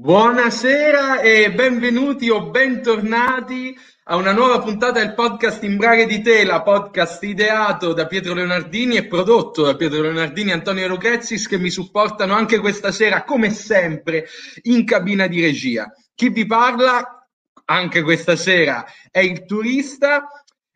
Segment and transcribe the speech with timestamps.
[0.00, 6.62] Buonasera e benvenuti o bentornati a una nuova puntata del podcast In Braghe di Tela,
[6.62, 11.68] podcast ideato da Pietro Leonardini e prodotto da Pietro Leonardini e Antonio Lucrezzis che mi
[11.68, 14.26] supportano anche questa sera, come sempre,
[14.62, 15.92] in cabina di regia.
[16.14, 17.28] Chi vi parla
[17.66, 20.28] anche questa sera è il turista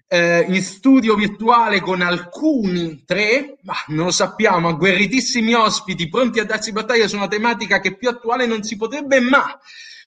[0.08, 6.44] eh, in studio virtuale con alcuni, tre, ma non lo sappiamo, agguerritissimi ospiti pronti a
[6.44, 9.58] darsi battaglia su una tematica che più attuale non si potrebbe, ma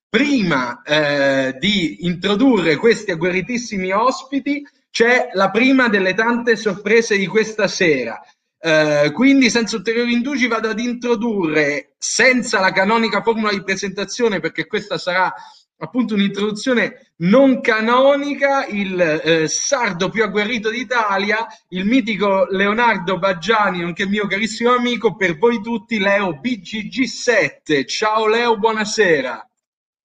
[0.10, 7.68] prima eh, di introdurre questi agguerritissimi ospiti c'è la prima delle tante sorprese di questa
[7.68, 8.20] sera.
[8.60, 14.66] Uh, quindi senza ulteriori indugi vado ad introdurre senza la canonica formula di presentazione perché
[14.66, 15.32] questa sarà
[15.80, 24.08] appunto un'introduzione non canonica, il eh, sardo più agguerrito d'Italia, il mitico Leonardo Baggiani, nonché
[24.08, 27.86] mio carissimo amico, per voi tutti Leo BGG7.
[27.86, 29.50] Ciao Leo, buonasera.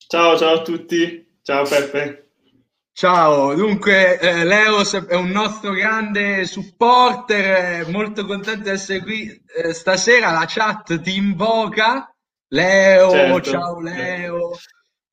[0.07, 1.27] Ciao, ciao a tutti.
[1.43, 2.19] Ciao Peppe.
[2.95, 9.73] Ciao, dunque eh, Leo è un nostro grande supporter, molto contento di essere qui eh,
[9.73, 12.15] stasera, la chat ti invoca.
[12.49, 13.51] Leo, certo.
[13.51, 14.51] ciao Leo.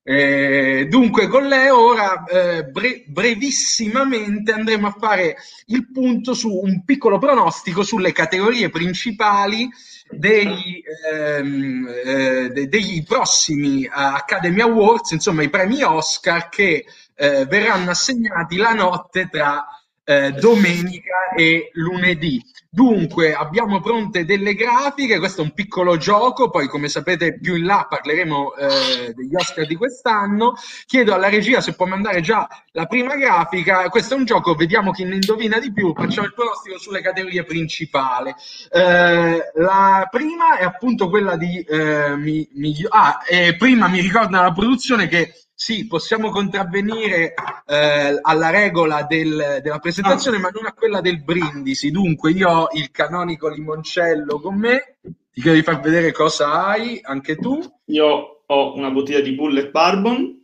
[0.02, 5.36] Eh, dunque, con Leo ora eh, bre- brevissimamente andremo a fare
[5.68, 9.70] il punto su un piccolo pronostico sulle categorie principali
[10.10, 10.82] degli,
[11.14, 18.56] ehm, eh, de- degli prossimi Academy Awards, insomma i premi Oscar che eh, verranno assegnati
[18.58, 19.64] la notte tra
[20.10, 22.42] eh, domenica e lunedì.
[22.68, 27.66] Dunque, abbiamo pronte delle grafiche, questo è un piccolo gioco, poi come sapete più in
[27.66, 30.56] là parleremo eh, degli Oscar di quest'anno.
[30.88, 34.92] Chiedo alla regia se può mandare già la prima grafica, questo è un gioco, vediamo
[34.92, 38.34] chi ne indovina di più, facciamo il pronostico sulle categorie principali.
[38.72, 41.60] Eh, la prima è appunto quella di...
[41.62, 43.20] Eh, mi, mi, ah,
[43.58, 47.34] prima mi ricorda la produzione che sì, possiamo contravvenire
[47.66, 50.40] eh, alla regola del, della presentazione, ah.
[50.40, 51.92] ma non a quella del brindisi.
[51.92, 55.00] Dunque, io ho il canonico limoncello con me.
[55.02, 57.60] Ti chiedo di far vedere cosa hai, anche tu.
[57.88, 60.42] Io ho una bottiglia di Bullet Bourbon.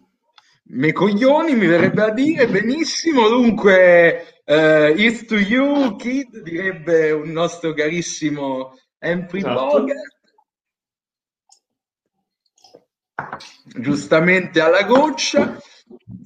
[0.63, 3.29] Me coglioni, mi verrebbe a dire, benissimo.
[3.29, 9.79] Dunque, uh, it's to you, kid, direbbe un nostro carissimo Humphrey esatto.
[9.79, 10.14] Bogart.
[13.77, 15.57] Giustamente alla goccia.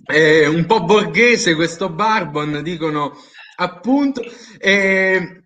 [0.05, 3.17] Eh, un po' borghese questo Barbon, dicono
[3.57, 4.21] appunto.
[4.57, 5.43] Eh,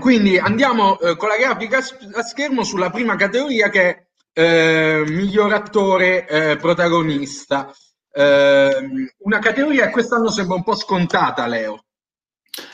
[0.00, 3.88] quindi andiamo eh, con la grafica a schermo sulla prima categoria che
[4.32, 7.72] è eh, miglior attore eh, protagonista.
[8.12, 11.84] Ehm, una categoria che quest'anno sembra un po' scontata, Leo.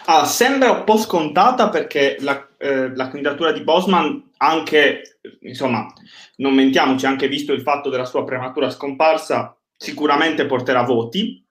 [0.07, 5.93] Ah, sembra un po' scontata perché la, la candidatura di Bosman anche, insomma,
[6.37, 11.45] non mentiamoci, anche visto il fatto della sua prematura scomparsa, sicuramente porterà voti,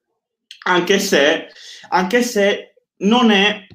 [0.66, 1.48] anche se,
[1.90, 3.68] anche se non è,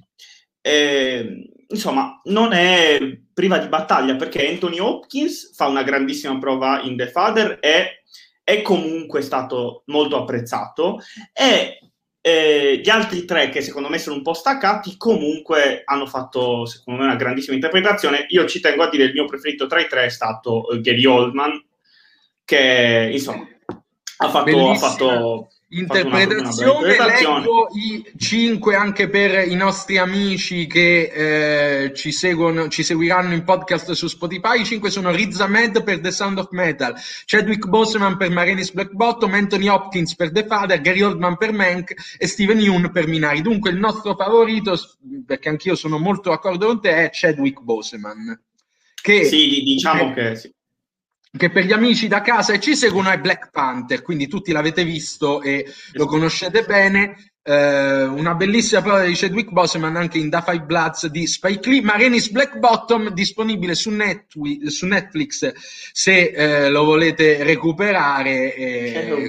[0.60, 2.98] eh, insomma, non è
[3.32, 8.02] priva di battaglia, perché Anthony Hopkins fa una grandissima prova in The Father e
[8.42, 11.00] è comunque stato molto apprezzato
[11.32, 11.87] e
[12.28, 17.00] eh, gli altri tre, che secondo me sono un po' staccati, comunque hanno fatto, secondo
[17.00, 18.26] me, una grandissima interpretazione.
[18.28, 21.06] Io ci tengo a dire il mio preferito tra i tre è stato uh, Gary
[21.06, 21.64] Oldman,
[22.44, 23.46] che insomma
[24.18, 31.94] ha fatto, ha fatto Interpretazione, leggo i cinque anche per i nostri amici che eh,
[31.94, 34.62] ci, seguono, ci seguiranno in podcast su Spotify.
[34.62, 36.94] I cinque sono Riz Ahmed per The Sound of Metal,
[37.26, 41.92] Chadwick Boseman per Marenis Black Bottom, Anthony Hopkins per The Father, Gary Oldman per Mank
[42.16, 43.42] e Steven Yeun per Minari.
[43.42, 44.74] Dunque il nostro favorito,
[45.26, 48.40] perché anch'io sono molto d'accordo con te, è Chadwick Boseman.
[49.02, 50.50] Che, sì, diciamo che sì
[51.36, 54.84] che per gli amici da casa e ci seguono è Black Panther, quindi tutti l'avete
[54.84, 57.32] visto e lo conoscete bene.
[57.48, 61.80] Eh, una bellissima prova di Chadwick Boseman anche in Da Five Bloods di Spike Lee,
[61.80, 65.52] Marenis Black Bottom disponibile su, Netflix, su Netflix
[65.90, 69.26] se eh, lo volete recuperare eh,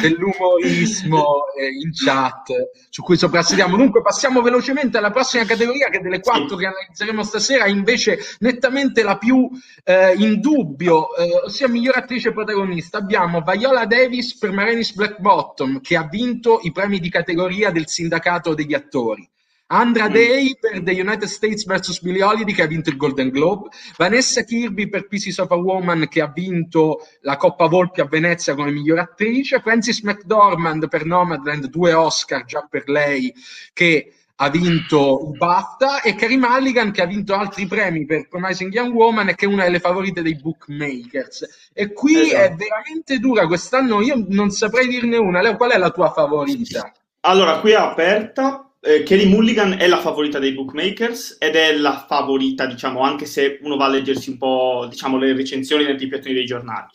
[0.00, 1.24] dell'umorismo
[1.60, 2.52] eh, in chat
[2.88, 3.76] su cui soprassediamo.
[3.76, 6.62] Dunque passiamo velocemente alla prossima categoria che delle quattro sì.
[6.62, 9.46] che analizzeremo stasera è invece nettamente la più
[9.84, 12.96] eh, in dubbio eh, ossia miglior attrice protagonista.
[12.96, 17.88] Abbiamo Viola Davis per Marenis Black Bottom che ha vinto i premi di categoria del
[17.88, 19.28] sindacato degli attori.
[19.70, 20.12] Andra mm.
[20.12, 22.00] Day per The United States vs.
[22.02, 26.06] Billie Holiday che ha vinto il Golden Globe, Vanessa Kirby per Pieces of a Woman
[26.08, 31.66] che ha vinto la Coppa Volpi a Venezia come miglior attrice, Francis McDormand per Nomadland,
[31.66, 33.34] due Oscar già per lei
[33.72, 38.72] che ha vinto il BAFTA e Carrie Mulligan che ha vinto altri premi per Promising
[38.72, 41.70] Young Woman e che è una delle favorite dei bookmakers.
[41.72, 42.36] E qui esatto.
[42.36, 45.42] è veramente dura quest'anno, io non saprei dirne una.
[45.42, 46.92] Leo, qual è la tua favorita?
[47.20, 48.70] Allora, qui è aperta.
[48.80, 53.58] Eh, Kelly Mulligan è la favorita dei bookmakers ed è la favorita, diciamo, anche se
[53.62, 56.86] uno va a leggersi un po', diciamo, le recensioni nei piattoni dei giornali.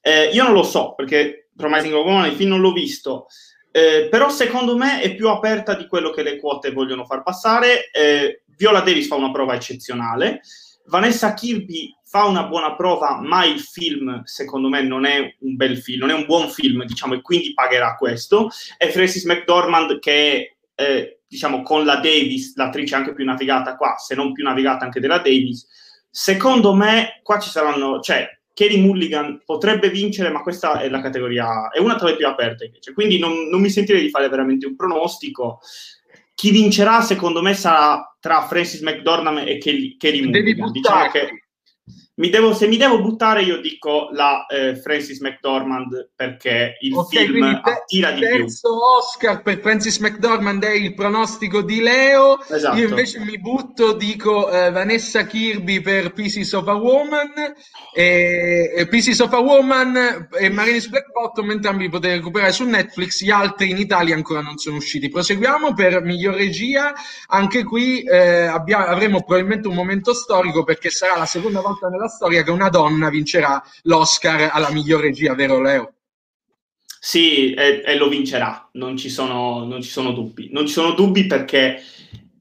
[0.00, 3.26] Eh, io non lo so, perché Promising Woman il film non l'ho visto.
[3.76, 7.90] Eh, però secondo me è più aperta di quello che le quote vogliono far passare.
[7.90, 10.40] Eh, Viola Davis fa una prova eccezionale,
[10.86, 15.76] Vanessa Kirby fa una buona prova, ma il film secondo me non è un bel
[15.76, 18.48] film, non è un buon film, diciamo, e quindi pagherà questo.
[18.78, 23.96] E Francis McDormand che è, eh, diciamo, con la Davis, l'attrice anche più navigata qua,
[23.98, 25.66] se non più navigata anche della Davis,
[26.08, 31.68] secondo me qua ci saranno, cioè Kerry Mulligan potrebbe vincere, ma questa è la categoria,
[31.68, 32.94] è una tra le più aperte invece.
[32.94, 35.60] Quindi non, non mi sentirei di fare veramente un pronostico.
[36.34, 40.72] Chi vincerà, secondo me, sarà tra Francis McDormand e Kerry, Kerry Mulligan.
[40.72, 41.45] Diciamo che
[42.18, 47.26] mi devo, se mi devo buttare, io dico la eh, Francis McDormand perché il okay,
[47.26, 48.28] film attira di più.
[48.28, 52.42] Il terzo Oscar per Francis McDormand è il pronostico di Leo.
[52.48, 52.78] Esatto.
[52.78, 57.32] Io invece mi butto, dico eh, Vanessa Kirby per Pieces of a Woman.
[57.94, 63.22] E, e Pieces of a Woman e Marinis Black Bottom, entrambi potete recuperare su Netflix.
[63.22, 65.10] Gli altri in Italia ancora non sono usciti.
[65.10, 66.94] Proseguiamo per miglior regia.
[67.26, 72.04] Anche qui eh, abbiamo, avremo probabilmente un momento storico perché sarà la seconda volta nella
[72.08, 75.92] storia che una donna vincerà l'Oscar alla miglior regia, vero Leo?
[77.00, 80.48] Sì, e, e lo vincerà, non ci, sono, non ci, sono, dubbi.
[80.50, 81.80] Non ci sono dubbi perché...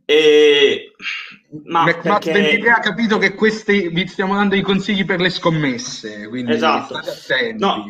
[0.06, 0.92] Eh,
[1.66, 2.32] ma perché...
[2.32, 7.00] 23 ha capito che questi vi stiamo dando i consigli per le scommesse, quindi esatto.
[7.58, 7.86] No,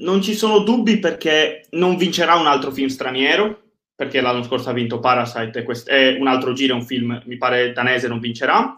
[0.00, 3.60] non ci sono dubbi perché non vincerà un altro film straniero,
[3.94, 7.36] perché l'anno scorso ha vinto Parasite e, quest- e un altro giro, un film, mi
[7.36, 8.74] pare danese, non vincerà.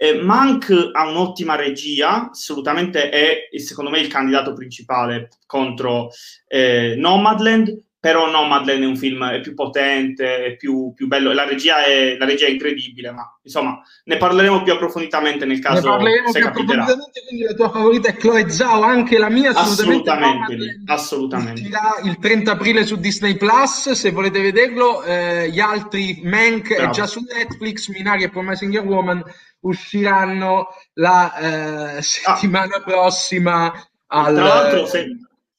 [0.00, 6.10] Eh, Mank ha un'ottima regia, assolutamente è secondo me il candidato principale contro
[6.46, 11.44] eh, Nomadland, però Nomadland è un film è più potente, è più, più bello, la
[11.44, 15.96] regia, è, la regia, è, incredibile, ma insomma ne parleremo più approfonditamente nel caso ne
[15.96, 16.82] parleremo più capiterà.
[16.82, 20.54] approfonditamente, quindi la tua favorita è Chloe Zhao, anche la mia assolutamente.
[20.54, 21.70] Assolutamente, assolutamente.
[22.04, 26.90] Il 30 aprile su Disney Plus, se volete vederlo, eh, gli altri Mank Bravo.
[26.90, 29.22] è già su Netflix, Minari e Promising Young Woman
[29.60, 32.82] usciranno la eh, settimana ah.
[32.82, 35.08] prossima al, se...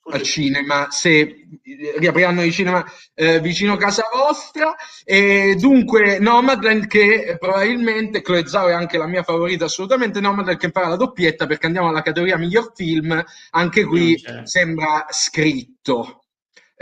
[0.09, 1.47] al, cinema, se
[1.97, 4.75] riapriranno i cinema eh, vicino a casa vostra.
[5.03, 10.69] E dunque Nomadland che probabilmente, Chloe Zhao è anche la mia favorita assolutamente, Nomadland che
[10.71, 16.19] farà la doppietta perché andiamo alla categoria miglior film, anche qui sembra scritto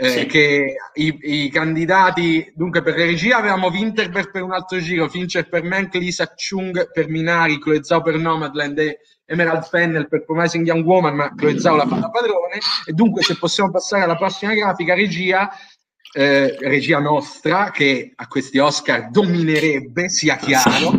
[0.00, 0.26] eh, sì.
[0.26, 5.48] che i, i, candidati, dunque per la regia avevamo Winterberg per un altro giro, Fincher
[5.48, 8.98] per Mank, Lisa Chung per Minari, Chloe Zhao per Nomadland e
[9.30, 13.22] Emerald Fennel per Promising Young Woman, ma Chloe Zhao la fa da padrone e dunque
[13.22, 15.50] se possiamo passare alla prossima grafica, regia,
[16.14, 20.98] eh, regia nostra che a questi Oscar dominerebbe, sia chiaro.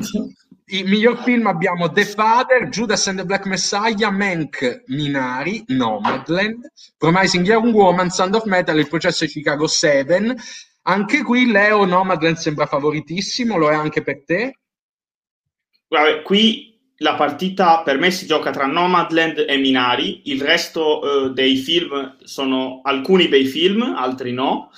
[0.72, 7.48] Il miglior film abbiamo The Father, Judas and the Black Messiah, Mank, Minari, Nomadland, Promising
[7.48, 10.36] Young Woman, Sound of Metal, Il processo di Chicago 7.
[10.84, 14.60] Anche qui Leo Nomadland sembra favoritissimo, lo è anche per te?
[15.88, 16.69] Vabbè, qui
[17.02, 22.18] la partita per me si gioca tra Nomadland e Minari, il resto uh, dei film
[22.24, 24.72] sono alcuni bei film, altri no.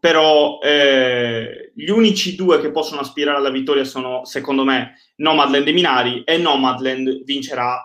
[0.00, 5.72] Però eh, gli unici due che possono aspirare alla vittoria sono, secondo me, Nomadland e
[5.72, 7.82] Minari e Nomadland vincerà,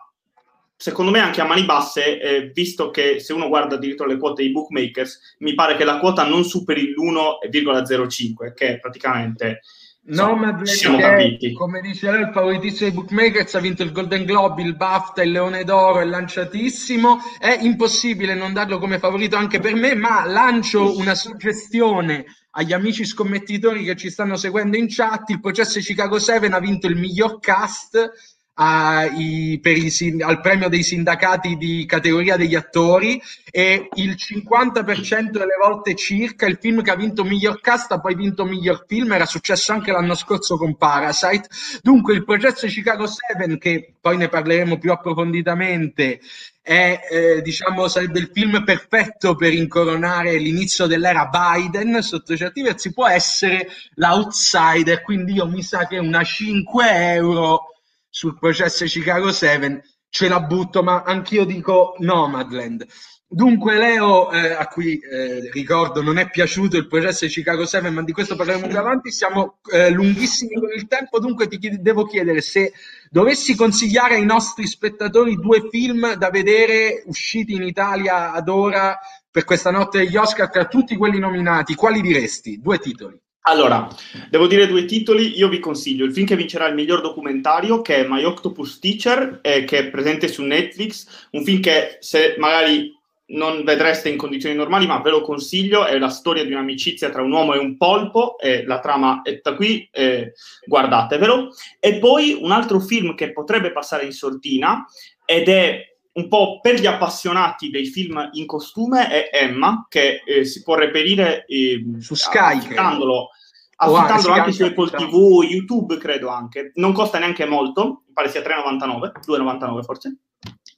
[0.75, 4.44] secondo me anche a mani basse, eh, visto che se uno guarda addirittura le quote
[4.44, 9.62] dei bookmakers, mi pare che la quota non superi l'1,05, che è praticamente
[10.05, 11.53] No, ma siamo capiti.
[11.53, 15.31] Come dice lei, il favoritissimo dei bookmakers ha vinto il Golden Globe, il BAFTA, il
[15.31, 17.19] Leone d'Oro, è lanciatissimo.
[17.39, 23.05] È impossibile non darlo come favorito anche per me, ma lancio una suggestione agli amici
[23.05, 25.29] scommettitori che ci stanno seguendo in chat.
[25.29, 28.12] Il processo Chicago 7 ha vinto il miglior cast
[28.55, 33.19] ai, i, al premio dei sindacati di categoria degli attori
[33.50, 38.15] e il 50% delle volte circa il film che ha vinto miglior cast ha poi
[38.15, 41.48] vinto miglior film, era successo anche l'anno scorso con Parasite.
[41.81, 46.19] Dunque il processo Chicago 7, che poi ne parleremo più approfonditamente,
[46.62, 52.93] è, eh, diciamo, sarebbe il film perfetto per incoronare l'inizio dell'era Biden sotto certi versi,
[52.93, 57.73] può essere l'outsider, quindi io mi sa che una 5 euro
[58.13, 62.86] sul processo Chicago 7 ce la butto, ma anch'io dico Nomadland.
[63.27, 67.89] Dunque, Leo, eh, a cui eh, ricordo non è piaciuto il processo di Chicago 7,
[67.89, 71.79] ma di questo parleremo più avanti, siamo eh, lunghissimi con il tempo, dunque ti chied-
[71.79, 72.74] devo chiedere se
[73.10, 78.96] dovessi consigliare ai nostri spettatori due film da vedere usciti in Italia ad ora
[79.32, 82.62] per questa notte degli Oscar, tra tutti quelli nominati, quali diresti?
[82.62, 83.20] Due titoli.
[83.46, 83.90] Allora,
[84.30, 87.98] devo dire due titoli, io vi consiglio il film che vincerà il miglior documentario, che
[87.98, 92.98] è My Octopus Teacher, eh, che è presente su Netflix, un film che se magari
[93.26, 97.22] non vedreste in condizioni normali, ma ve lo consiglio, è la storia di un'amicizia tra
[97.22, 100.34] un uomo e un polpo, e la trama è da qui, eh,
[100.66, 101.50] guardatevelo.
[101.82, 104.86] E poi un altro film che potrebbe passare in sortina,
[105.26, 110.46] ed è un po' per gli appassionati dei film in costume, è Emma, che eh,
[110.46, 113.29] si può reperire eh, su Sky, affittandolo,
[113.75, 116.72] affittandolo anche su Apple TV, YouTube credo anche.
[116.75, 120.17] Non costa neanche molto, mi pare sia 3,99, 2,99 forse.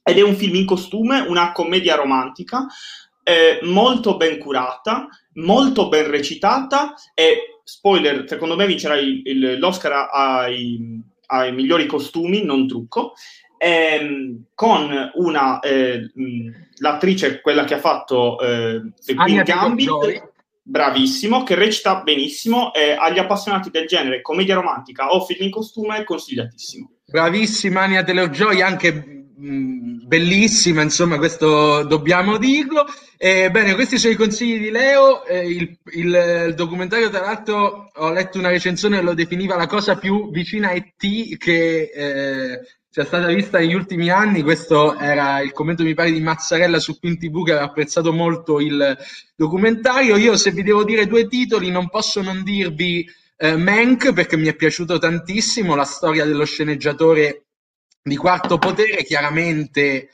[0.02, 2.66] Ed è un film in costume, una commedia romantica,
[3.22, 10.08] eh, molto ben curata, molto ben recitata e, spoiler, secondo me vincerà il, il, l'Oscar
[10.12, 13.14] ai, ai, migliori costumi, non trucco,
[13.58, 16.10] ehm, con una, eh,
[16.78, 20.30] l'attrice, quella che ha fatto eh, The Queen Gambit,
[20.62, 26.02] bravissimo, che recita benissimo e agli appassionati del genere commedia romantica o film in costume
[26.04, 26.90] consigliatissimo.
[27.06, 32.84] Bravissima Ania Teleogioy, anche bellissima, insomma, questo dobbiamo dirlo.
[33.18, 35.24] Eh, bene, questi sono i consigli di Leo.
[35.24, 39.66] Eh, il, il, il, documentario, tra l'altro, ho letto una recensione che lo definiva la
[39.66, 42.60] cosa più vicina a ET che eh,
[42.96, 44.40] sia stata vista negli ultimi anni.
[44.40, 48.58] Questo era il commento, mi pare, di Mazzarella su Quint TV che aveva apprezzato molto
[48.58, 48.96] il
[49.34, 50.16] documentario.
[50.16, 54.46] Io, se vi devo dire due titoli, non posso non dirvi eh, Mank perché mi
[54.46, 57.44] è piaciuto tantissimo la storia dello sceneggiatore
[58.02, 60.08] di quarto potere, chiaramente eh,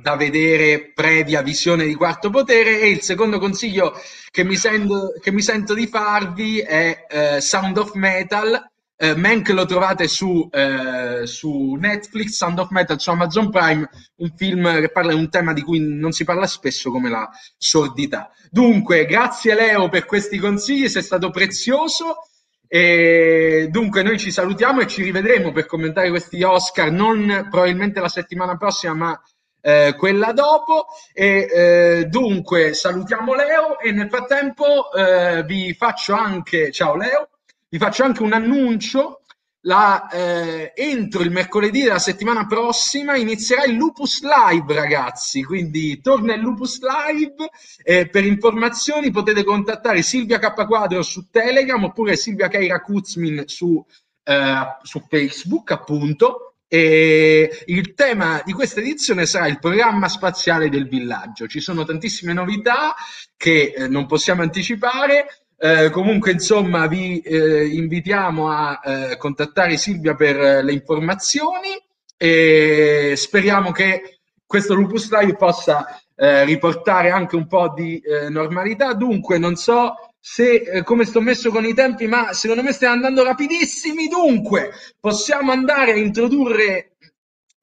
[0.00, 2.80] da vedere previa visione di quarto potere.
[2.80, 3.92] E il secondo consiglio
[4.30, 8.69] che mi sento, che mi sento di farvi è eh, Sound of Metal.
[9.02, 14.30] Eh, Mank lo trovate su, eh, su, Netflix, Sound of Metal su Amazon Prime, un
[14.36, 17.26] film che parla di un tema di cui non si parla spesso come la
[17.56, 18.30] sordità.
[18.50, 22.26] Dunque, grazie Leo per questi consigli, sei stato prezioso.
[22.68, 28.08] E dunque noi ci salutiamo e ci rivedremo per commentare questi Oscar non probabilmente la
[28.08, 29.22] settimana prossima ma
[29.60, 36.70] eh, quella dopo e eh, dunque salutiamo Leo e nel frattempo eh, vi faccio anche
[36.70, 37.29] ciao Leo
[37.70, 39.20] vi faccio anche un annuncio
[39.64, 45.42] la, eh, entro il mercoledì della settimana prossima inizierà il Lupus Live, ragazzi.
[45.42, 47.50] Quindi torna il Lupus Live.
[47.82, 53.84] Eh, per informazioni potete contattare Silvia Cappaquadro su Telegram oppure Silvia Keira Kuzmin su,
[54.22, 56.54] eh, su Facebook, appunto.
[56.66, 61.48] E il tema di questa edizione sarà il programma spaziale del villaggio.
[61.48, 62.94] Ci sono tantissime novità
[63.36, 65.39] che eh, non possiamo anticipare.
[65.62, 71.68] Eh, comunque, insomma, vi eh, invitiamo a eh, contattare Silvia per eh, le informazioni
[72.16, 78.94] e speriamo che questo Lupus Live possa eh, riportare anche un po' di normalità.
[78.94, 83.22] Dunque, non so se come sto messo con i tempi, ma secondo me stiamo andando
[83.22, 84.08] rapidissimi.
[84.08, 86.89] Dunque, possiamo andare a introdurre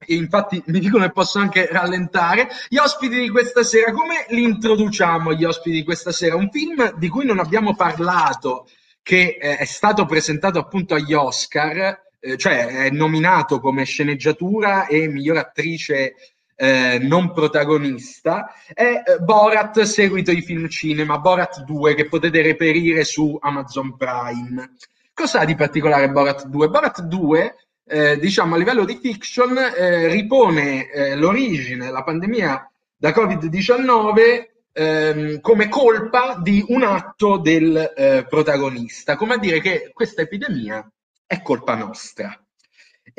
[0.06, 2.48] infatti mi dicono che posso anche rallentare.
[2.68, 6.36] Gli ospiti di questa sera, come li introduciamo gli ospiti di questa sera?
[6.36, 8.66] Un film di cui non abbiamo parlato,
[9.02, 15.08] che eh, è stato presentato appunto agli Oscar, eh, cioè è nominato come sceneggiatura e
[15.08, 16.14] miglior attrice
[16.60, 23.04] eh, non protagonista, è eh, Borat seguito di film cinema, Borat 2, che potete reperire
[23.04, 24.74] su Amazon Prime.
[25.14, 26.68] Cosa ha di particolare Borat 2?
[26.68, 27.54] Borat 2
[27.88, 35.40] eh, diciamo a livello di fiction eh, ripone eh, l'origine, la pandemia da Covid-19 ehm,
[35.40, 40.88] come colpa di un atto del eh, protagonista, come a dire che questa epidemia
[41.26, 42.38] è colpa nostra.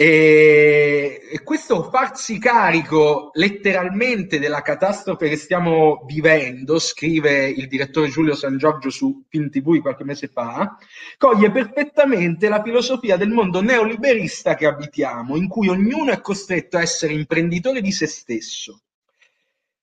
[0.01, 8.57] E questo farsi carico letteralmente della catastrofe che stiamo vivendo, scrive il direttore Giulio San
[8.57, 10.77] Giorgio su Film TV qualche mese fa,
[11.17, 16.81] coglie perfettamente la filosofia del mondo neoliberista che abitiamo, in cui ognuno è costretto a
[16.81, 18.83] essere imprenditore di se stesso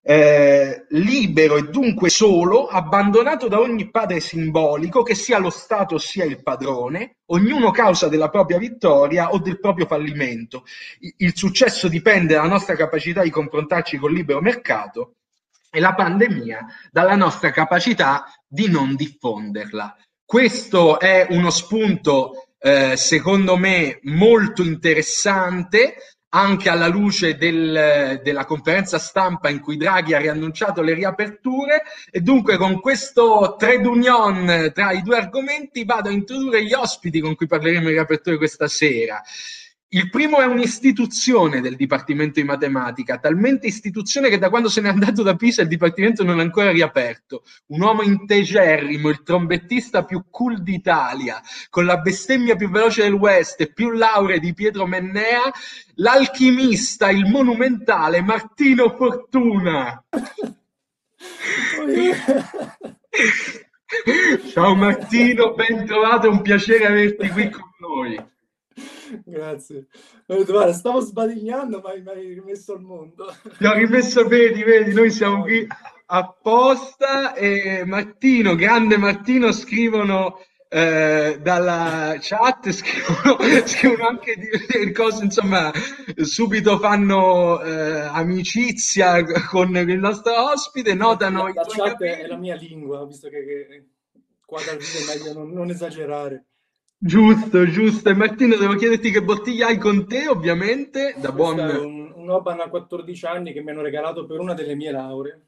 [0.09, 6.25] eh, libero e dunque solo, abbandonato da ogni padre simbolico, che sia lo Stato sia
[6.25, 10.65] il padrone, ognuno causa della propria vittoria o del proprio fallimento.
[11.17, 15.15] Il successo dipende dalla nostra capacità di confrontarci col libero mercato
[15.73, 19.97] e la pandemia dalla nostra capacità di non diffonderla.
[20.25, 25.97] Questo è uno spunto, eh, secondo me, molto interessante
[26.37, 32.21] anche alla luce del, della conferenza stampa in cui Draghi ha riannunciato le riaperture e
[32.21, 37.35] dunque con questo trade union tra i due argomenti vado a introdurre gli ospiti con
[37.35, 39.23] cui parleremo di riaperture questa sera.
[39.91, 44.89] Il primo è un'istituzione del Dipartimento di Matematica, talmente istituzione che da quando se n'è
[44.89, 47.45] andato da Pisa il Dipartimento non è ancora riaperto.
[47.67, 51.41] Un uomo integerrimo, il trombettista più cool d'Italia,
[51.71, 55.53] con la bestemmia più veloce del West e più lauree di Pietro Mennea,
[55.95, 60.05] l'alchimista, il monumentale Martino Fortuna.
[64.53, 68.35] Ciao Martino, ben trovato, è un piacere averti qui con noi.
[69.25, 69.87] Grazie.
[70.27, 73.35] Guarda, stavo sbadigliando, ma mi hai rimesso al mondo.
[73.59, 75.67] Ti ho rimesso, vedi, vedi, noi siamo qui
[76.07, 85.73] apposta e Martino, grande Martino, scrivono eh, dalla chat, scrivono, scrivono anche di, cose, insomma,
[86.23, 91.47] subito fanno eh, amicizia con il nostro ospite, notano...
[91.47, 92.23] La, la chat capelli.
[92.23, 93.85] è la mia lingua, visto che, che
[94.45, 96.45] qua dal vivo è meglio non, non esagerare.
[96.99, 98.09] Giusto, giusto.
[98.09, 101.59] E Martino, devo chiederti che bottiglia hai con te, ovviamente, da buon...
[101.59, 105.41] un, un Oban a 14 anni che mi hanno regalato per una delle mie lauree.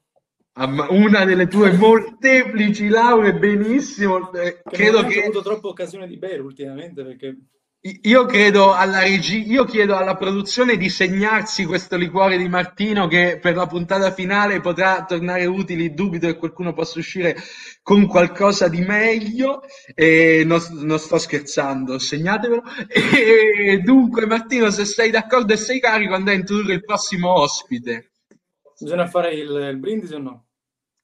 [0.52, 4.32] Ah, una delle tue molteplici lauree, benissimo.
[4.32, 5.20] Eh, che credo che...
[5.20, 7.36] ho avuto troppa occasione di bere ultimamente perché...
[7.80, 13.38] Io credo alla regia, io chiedo alla produzione di segnarsi questo liquore di Martino che
[13.40, 15.94] per la puntata finale potrà tornare utile.
[15.94, 17.36] Dubito che qualcuno possa uscire
[17.80, 19.62] con qualcosa di meglio.
[19.94, 22.62] E non, non sto scherzando, segnatevelo.
[22.88, 28.10] E dunque, Martino, se sei d'accordo e sei carico, andai a introdurre il prossimo ospite.
[28.76, 30.47] Bisogna fare il, il brindisi o no?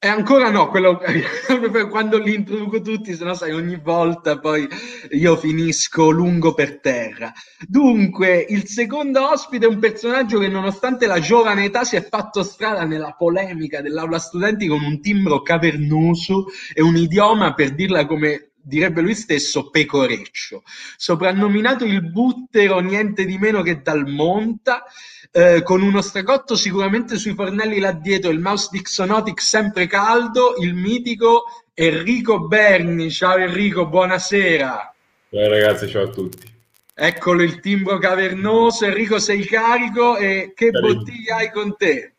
[0.04, 1.00] E ancora no, quello,
[1.88, 4.68] quando li introduco tutti, se no sai, ogni volta poi
[5.12, 7.32] io finisco lungo per terra.
[7.66, 12.42] Dunque, il secondo ospite è un personaggio che nonostante la giovane età si è fatto
[12.42, 18.50] strada nella polemica dell'aula studenti con un timbro cavernoso e un idioma, per dirla come
[18.64, 20.62] direbbe lui stesso, pecoreccio.
[20.96, 24.84] Soprannominato il buttero niente di meno che dal monta,
[25.30, 30.74] eh, con uno stracotto sicuramente sui fornelli là dietro, il mouse Dixonotic sempre caldo, il
[30.74, 31.44] mitico
[31.74, 33.10] Enrico Berni.
[33.10, 34.94] Ciao Enrico, buonasera.
[35.30, 36.52] Ciao ragazzi, ciao a tutti.
[36.94, 40.94] Eccolo il timbro cavernoso, Enrico sei carico e che Carino.
[40.94, 42.14] bottiglia hai con te?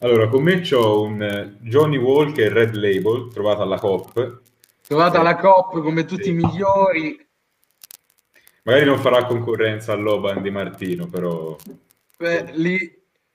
[0.00, 4.40] Allora, con me c'ho un eh, Johnny Walker Red Label, trovato alla COP.
[4.86, 6.30] Trovato alla COP come tutti sì.
[6.30, 7.26] i migliori.
[8.62, 11.56] Magari non farà concorrenza all'Oban di Martino, però
[12.16, 12.78] Beh, lì,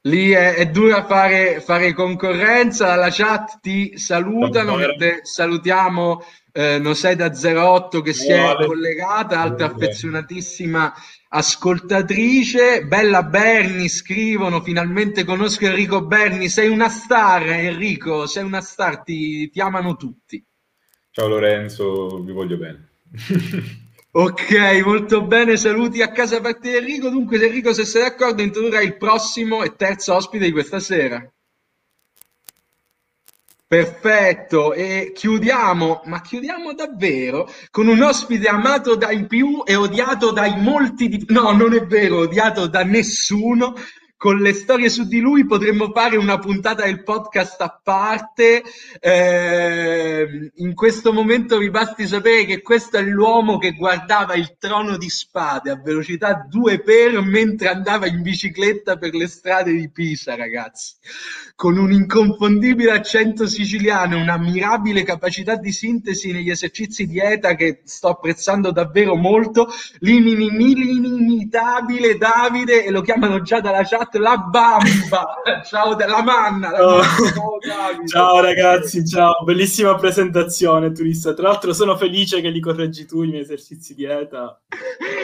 [0.02, 2.96] lì è, è dura fare, fare, concorrenza.
[2.96, 4.78] La chat ti salutano,
[5.22, 10.94] salutiamo eh, Noseda 08 che si è collegata, altra affezionatissima
[11.30, 12.86] ascoltatrice.
[12.86, 19.50] Bella Berni, scrivono, finalmente conosco Enrico Berni, sei una star Enrico, sei una star, ti,
[19.50, 20.44] ti amano tutti.
[21.14, 22.90] Ciao Lorenzo, vi voglio bene.
[24.14, 27.08] Ok, molto bene, saluti a casa per te Enrico.
[27.08, 31.26] Dunque, Enrico, se sei d'accordo, introdurrai il prossimo e terzo ospite di questa sera.
[33.66, 40.60] Perfetto, e chiudiamo, ma chiudiamo davvero con un ospite amato dai più e odiato dai
[40.60, 41.26] molti di...
[41.30, 43.76] No, non è vero, odiato da nessuno,
[44.22, 48.62] con le storie su di lui potremmo fare una puntata del podcast a parte.
[49.00, 54.98] Eh, in questo momento vi basti sapere che questo è l'uomo che guardava il trono
[54.98, 60.36] di spade a velocità 2 per mentre andava in bicicletta per le strade di Pisa,
[60.36, 60.94] ragazzi.
[61.56, 68.10] Con un inconfondibile accento siciliano un'ammirabile capacità di sintesi negli esercizi di ETA che sto
[68.10, 69.68] apprezzando davvero molto,
[70.02, 75.36] l'inimitabile Davide, e lo chiamano già dalla chat chat la bamba.
[75.64, 76.72] ciao della manna.
[76.72, 77.02] La oh.
[77.02, 79.44] Ciao, ciao, ragazzi, ciao.
[79.44, 81.34] Bellissima presentazione, turista.
[81.34, 84.60] Tra l'altro sono felice che li correggi tu i miei esercizi dieta.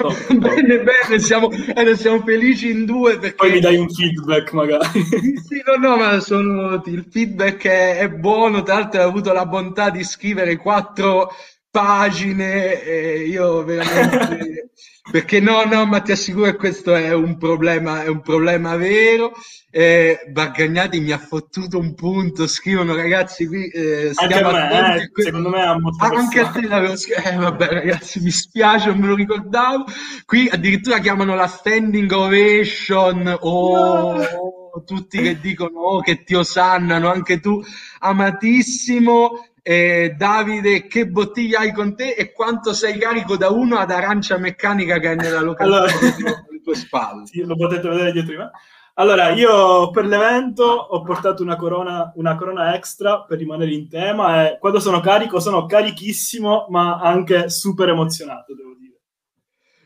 [0.02, 3.36] Oh, bene, bene, siamo, eh, siamo, felici in due perché...
[3.36, 5.04] Poi mi dai un feedback magari.
[5.04, 8.64] sì, no, no, ma sono, il feedback è, è buono.
[8.64, 11.32] Tra l'altro hai avuto la bontà di scrivere quattro
[11.70, 14.72] pagine e io veramente
[15.12, 19.34] perché no no ma ti assicuro che questo è un problema è un problema vero.
[19.70, 25.12] Eh, Bargagnati mi ha fottuto un punto scrivono ragazzi qui eh, anche a me, eh,
[25.12, 28.32] que- secondo me ha molto ah, anche a te l'avevo scritto eh, vabbè ragazzi mi
[28.32, 29.86] spiace non me lo ricordavo.
[30.26, 34.84] Qui addirittura chiamano la standing ovation o no.
[34.86, 37.62] tutti che dicono oh, che ti osannano anche tu
[38.00, 39.32] amatissimo
[39.70, 44.38] eh, Davide, che bottiglia hai con te e quanto sei carico da uno ad arancia
[44.38, 45.92] meccanica che è nella locazione?
[45.92, 47.26] Allora, tue spalle.
[47.28, 48.38] Sì, lo potete vedere dietro di.
[48.94, 54.48] Allora, io per l'evento ho portato una corona, una corona extra per rimanere in tema
[54.48, 59.02] e quando sono carico sono carichissimo, ma anche super emozionato, devo dire.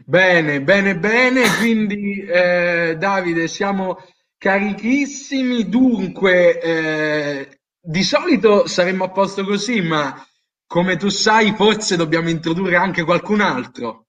[0.06, 1.42] Bene, bene, bene.
[1.58, 3.98] Quindi, eh, Davide, siamo
[4.38, 5.68] carichissimi.
[5.68, 10.26] Dunque, eh, di solito saremmo a posto così, ma
[10.66, 14.08] come tu sai, forse dobbiamo introdurre anche qualcun altro.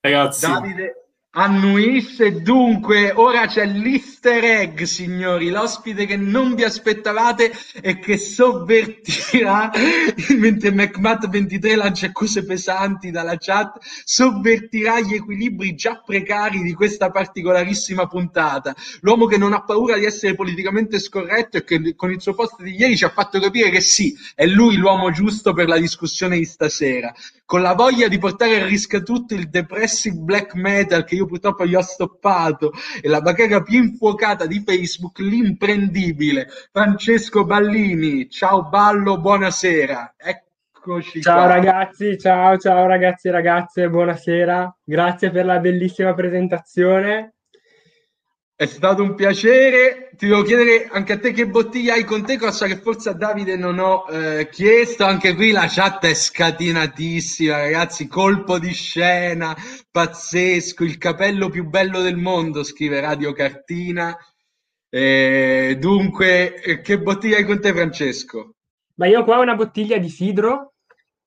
[0.00, 1.01] Ragazzi, Davide
[1.34, 9.70] annuisce dunque ora c'è l'easter egg signori l'ospite che non vi aspettavate e che sovvertirà
[10.36, 18.06] mentre McMatt23 lancia accuse pesanti dalla chat sovvertirà gli equilibri già precari di questa particolarissima
[18.06, 18.74] puntata.
[19.00, 22.60] L'uomo che non ha paura di essere politicamente scorretto e che con il suo post
[22.60, 26.36] di ieri ci ha fatto capire che sì è lui l'uomo giusto per la discussione
[26.36, 27.12] di stasera.
[27.44, 31.66] Con la voglia di portare a rischio tutto il depressive black metal che io purtroppo
[31.66, 38.28] gli ho stoppato e la bacheca più infuocata di Facebook, l'imprendibile Francesco Ballini.
[38.28, 40.14] Ciao Ballo, buonasera.
[40.16, 41.54] Eccoci Ciao qua.
[41.54, 44.76] ragazzi, ciao ciao ragazzi e ragazze, buonasera.
[44.82, 47.34] Grazie per la bellissima presentazione.
[48.62, 50.10] È stato un piacere.
[50.16, 53.12] Ti devo chiedere anche a te che bottiglia hai con te, cosa che forse a
[53.12, 55.04] Davide non ho eh, chiesto.
[55.04, 58.06] Anche qui la chat è scatenatissima, ragazzi.
[58.06, 59.52] Colpo di scena,
[59.90, 60.84] pazzesco.
[60.84, 64.16] Il capello più bello del mondo, scrive Radio Cartina.
[64.88, 68.54] Eh, dunque, eh, che bottiglia hai con te, Francesco?
[68.94, 70.74] Ma io ho qua una bottiglia di sidro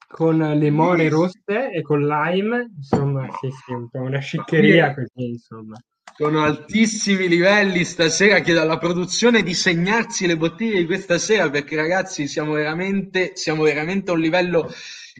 [0.07, 5.31] con le more rosse e con lime, insomma, sì, sì, un po' una sciccheria così,
[5.31, 5.75] insomma.
[6.17, 8.39] Sono altissimi livelli stasera.
[8.39, 13.63] Chiedo alla produzione di segnarsi le bottiglie di questa sera perché, ragazzi, siamo veramente, siamo
[13.63, 14.71] veramente a un livello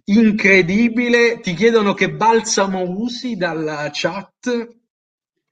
[0.06, 1.42] incredibile.
[1.42, 4.70] Ti chiedono che balsamo usi dalla chat.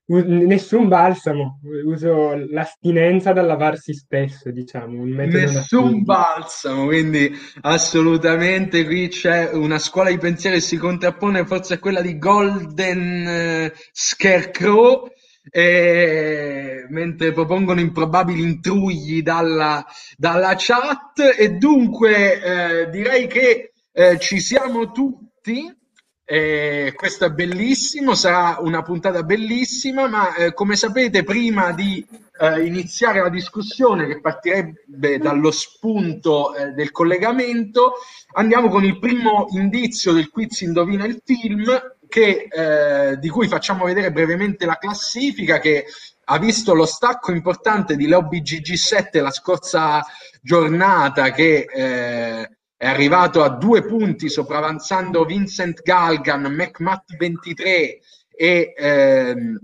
[0.06, 9.80] Nessun balsamo, uso l'astinenza dal lavarsi spesso, diciamo, Nessun balsamo, quindi assolutamente qui c'è una
[9.80, 15.10] scuola di pensiero che si contrappone forse a quella di Golden eh, Scarecrow,
[15.50, 19.86] eh, mentre propongono improbabili intrugli dalla,
[20.18, 25.82] dalla chat e dunque eh, direi che eh, ci siamo tutti.
[26.26, 32.04] Eh, questo è bellissimo, sarà una puntata bellissima, ma eh, come sapete, prima di
[32.40, 37.96] eh, iniziare la discussione che partirebbe dallo spunto eh, del collegamento,
[38.34, 41.66] andiamo con il primo indizio del quiz Indovina il film,
[42.14, 45.86] che, eh, di cui facciamo vedere brevemente la classifica che
[46.26, 50.06] ha visto lo stacco importante di Lobby GG7 la scorsa
[50.40, 58.00] giornata che eh, è arrivato a due punti sopravanzando Vincent Galgan, McMatt 23
[58.30, 59.60] e ehm,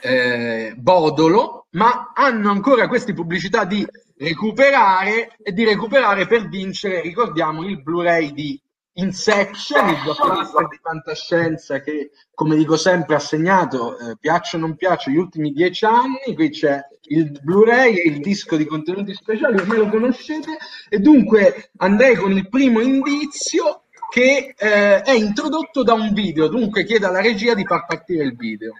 [0.00, 3.84] eh, Bodolo, ma hanno ancora queste pubblicità di
[4.16, 8.60] recuperare e di recuperare per vincere, ricordiamo, il Blu-ray di
[8.94, 14.76] Insection, il blockbuster di fantascienza che, come dico sempre, ha segnato, eh, piaccia o non
[14.76, 16.34] piaccia, gli ultimi dieci anni.
[16.34, 20.56] Qui c'è il Blu-ray e il disco di contenuti speciali, ormai lo conoscete,
[20.88, 26.84] e dunque andrei con il primo indizio che eh, è introdotto da un video, dunque
[26.84, 28.74] chiedo alla regia di far partire il video.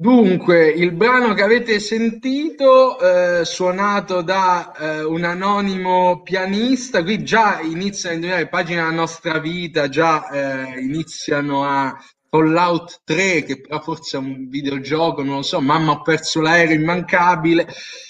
[0.00, 7.60] Dunque, il brano che avete sentito, eh, suonato da eh, un anonimo pianista, qui già
[7.60, 11.94] iniziano a indovinare pagine della nostra vita, già eh, iniziano a
[12.30, 16.76] Fallout 3, che però forse è un videogioco, non lo so, mamma ho perso l'aereo
[16.76, 17.68] immancabile.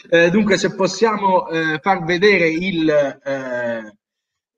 [0.08, 3.18] Eh, dunque, se possiamo eh, far vedere il...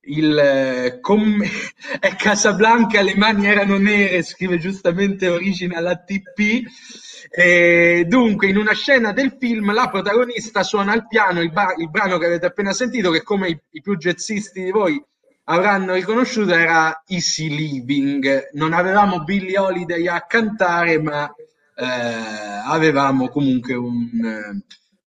[0.02, 1.42] eh, il eh, com-
[2.00, 6.62] è Casablanca, le mani erano nere, scrive giustamente Original ATP.
[7.34, 11.88] E dunque, in una scena del film, la protagonista suona il piano, il, ba- il
[11.88, 15.02] brano che avete appena sentito, che come i, i più jazzisti di voi
[15.44, 18.50] avranno riconosciuto era Easy Living.
[18.52, 21.32] Non avevamo Billie Holiday a cantare, ma
[21.74, 21.84] eh,
[22.66, 24.60] avevamo comunque un,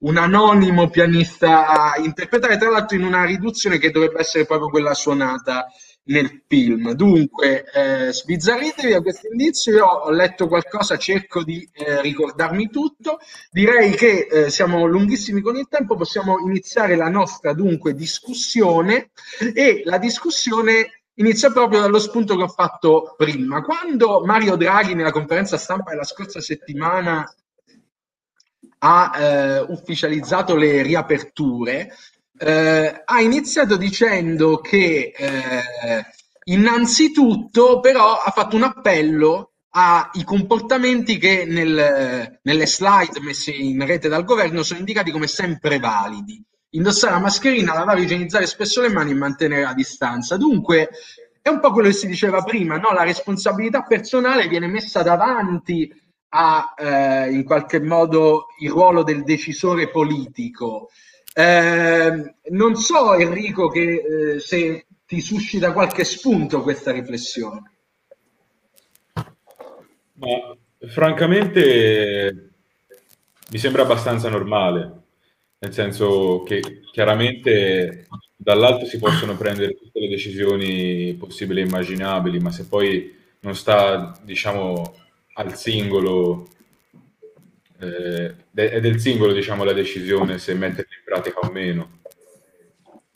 [0.05, 4.93] un anonimo pianista a interpretare, tra l'altro in una riduzione che dovrebbe essere proprio quella
[4.93, 5.67] suonata
[6.05, 6.91] nel film.
[6.93, 13.17] Dunque, eh, sbizzarritevi a questo indizio, io ho letto qualcosa, cerco di eh, ricordarmi tutto.
[13.49, 19.09] Direi che eh, siamo lunghissimi con il tempo, possiamo iniziare la nostra dunque discussione
[19.53, 23.63] e la discussione inizia proprio dallo spunto che ho fatto prima.
[23.63, 27.25] Quando Mario Draghi nella conferenza stampa della scorsa settimana
[28.87, 31.91] ha eh, ufficializzato le riaperture,
[32.37, 36.05] eh, ha iniziato dicendo che eh,
[36.43, 44.07] innanzitutto però ha fatto un appello ai comportamenti che nel, nelle slide messe in rete
[44.07, 46.41] dal governo sono indicati come sempre validi.
[46.69, 50.37] Indossare la mascherina, lavare igienizzare spesso le mani e mantenere la distanza.
[50.37, 50.91] Dunque,
[51.41, 52.91] è un po' quello che si diceva prima, no?
[52.93, 55.91] la responsabilità personale viene messa davanti
[56.29, 60.89] a, eh, in qualche modo, il ruolo del decisore politico.
[61.33, 67.71] Eh, non so Enrico che, eh, se ti suscita qualche spunto questa riflessione.
[70.13, 70.55] Ma
[70.87, 72.51] francamente
[73.51, 75.03] mi sembra abbastanza normale,
[75.59, 82.51] nel senso che chiaramente dall'alto si possono prendere tutte le decisioni possibili e immaginabili, ma
[82.51, 84.95] se poi non sta, diciamo,
[85.37, 86.47] al singolo
[87.79, 91.99] eh, è del singolo diciamo, la decisione se metterli in pratica o meno.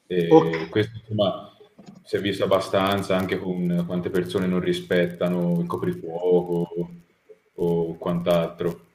[0.08, 0.70] E okay.
[0.70, 1.56] Questo insomma,
[2.04, 6.70] si è visto abbastanza anche con quante persone non rispettano il coprifuoco
[7.56, 8.88] o quant'altro.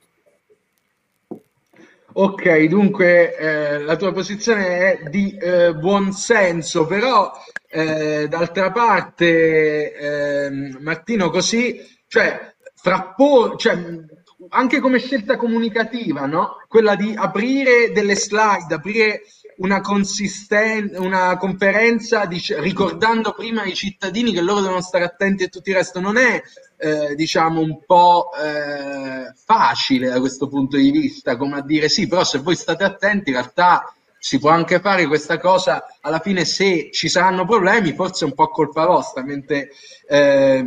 [2.16, 7.32] Ok, dunque eh, la tua posizione è di eh, buon senso, però
[7.68, 12.53] eh, d'altra parte, ehm, Martino, così, cioè,
[12.85, 13.79] frappo, cioè,
[14.51, 16.59] anche come scelta comunicativa, no?
[16.68, 19.23] quella di aprire delle slide, aprire
[19.57, 25.49] una, consisten- una conferenza dic- ricordando prima ai cittadini che loro devono stare attenti e
[25.49, 26.42] tutto il resto, non è
[26.77, 32.07] eh, diciamo un po' eh, facile da questo punto di vista, come a dire sì,
[32.07, 36.46] però se voi state attenti in realtà si può anche fare questa cosa, alla fine
[36.46, 39.68] se ci saranno problemi forse è un po' colpa vostra, mentre,
[40.08, 40.64] eh,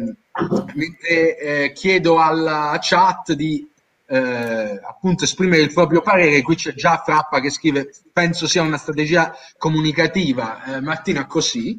[0.75, 3.67] mentre eh, chiedo alla chat di
[4.05, 8.77] eh, appunto esprimere il proprio parere, qui c'è già Frappa che scrive penso sia una
[8.77, 11.75] strategia comunicativa, eh, Martina così?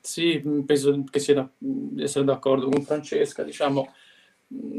[0.00, 1.48] Sì, penso che sia da,
[1.98, 3.92] essere d'accordo con Francesca, diciamo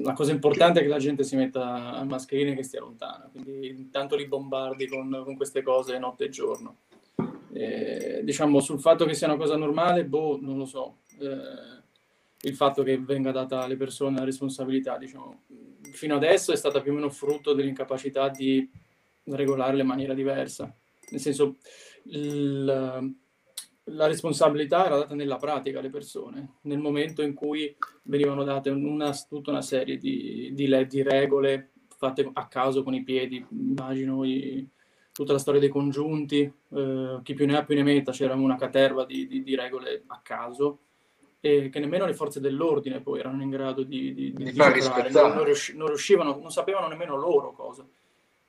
[0.04, 3.30] la cosa importante è che la gente si metta a mascherine e che stia lontana,
[3.32, 6.78] quindi intanto li bombardi con, con queste cose notte e giorno.
[7.54, 10.98] Eh, diciamo sul fatto che sia una cosa normale, boh, non lo so.
[11.20, 11.80] Eh,
[12.44, 15.44] il fatto che venga data alle persone la responsabilità, diciamo,
[15.92, 18.68] fino adesso è stata più o meno frutto dell'incapacità di
[19.26, 20.74] regolarle in maniera diversa.
[21.10, 21.58] Nel senso,
[22.04, 23.16] il,
[23.86, 29.12] la responsabilità era data nella pratica alle persone, nel momento in cui venivano date una,
[29.28, 34.68] tutta una serie di, di, di, regole fatte a caso con i piedi, immagino i,
[35.12, 38.56] tutta la storia dei congiunti, eh, chi più ne ha più ne metta, c'era una
[38.56, 40.80] caterva di, di, regole a caso
[41.40, 44.58] e che nemmeno le forze dell'ordine poi erano in grado di, di, di, di
[45.12, 45.44] non, non,
[45.88, 47.86] riuscivano, non sapevano nemmeno loro cosa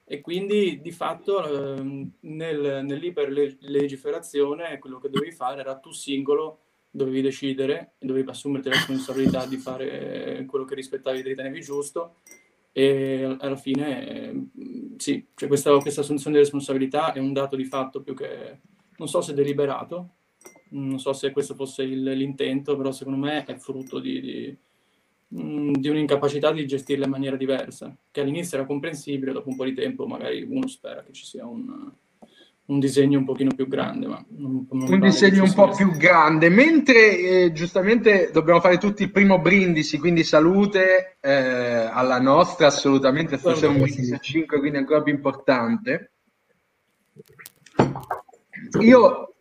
[0.05, 6.59] e quindi di fatto eh, nel, nell'iperlegiferazione quello che dovevi fare era tu singolo
[6.91, 12.17] dovevi decidere dovevi assumerti la responsabilità di fare quello che rispettavi e ritenevi giusto.
[12.75, 14.47] E alla fine eh,
[14.97, 18.61] sì, cioè questa, questa assunzione di responsabilità è un dato di fatto più che
[18.97, 20.15] non so se deliberato
[20.71, 24.57] non so se questo fosse il, l'intento però secondo me è frutto di, di
[25.35, 29.73] Di un'incapacità di gestirla in maniera diversa, che all'inizio era comprensibile, dopo un po' di
[29.73, 31.91] tempo magari uno spera che ci sia un,
[32.67, 34.07] un disegno un pochino più grande.
[34.09, 39.05] Ma non, non un disegno un po' più grande, mentre eh, giustamente dobbiamo fare tutti
[39.05, 44.77] il primo brindisi, quindi salute eh, alla nostra, assolutamente, stasera un brindisi a 5, quindi
[44.77, 46.13] ancora più importante.
[48.81, 49.35] Io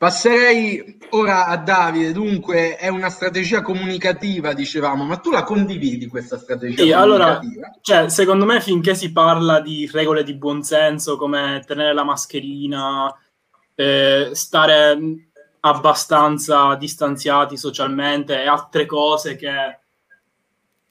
[0.00, 6.38] Passerei ora a Davide, dunque è una strategia comunicativa, dicevamo, ma tu la condividi questa
[6.38, 7.38] strategia sì, allora,
[7.82, 13.14] cioè, secondo me finché si parla di regole di buonsenso come tenere la mascherina,
[13.74, 15.28] eh, stare
[15.60, 19.80] abbastanza distanziati socialmente e altre cose che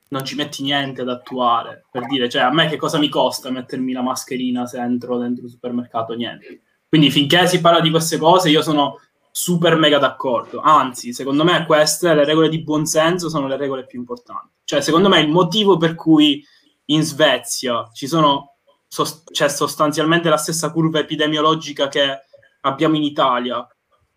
[0.10, 3.50] non ci metti niente ad attuare, per dire, cioè a me che cosa mi costa
[3.50, 6.14] mettermi la mascherina se entro dentro il supermercato?
[6.14, 9.00] Niente quindi finché si parla di queste cose io sono
[9.32, 10.60] super mega d'accordo.
[10.60, 14.56] Anzi, secondo me queste, le regole di buonsenso, sono le regole più importanti.
[14.64, 16.44] Cioè, secondo me il motivo per cui
[16.86, 18.56] in Svezia ci sono
[18.88, 22.22] sost- c'è sostanzialmente la stessa curva epidemiologica che
[22.62, 23.66] abbiamo in Italia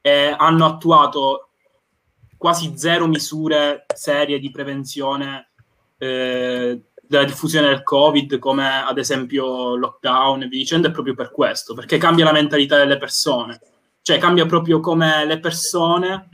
[0.01, 1.51] e hanno attuato
[2.37, 5.53] quasi zero misure serie di prevenzione
[5.99, 6.81] eh,
[7.13, 11.75] della diffusione del Covid, come ad esempio lockdown e via dicendo, è proprio per questo,
[11.75, 13.61] perché cambia la mentalità delle persone,
[14.01, 16.29] cioè cambia proprio come le persone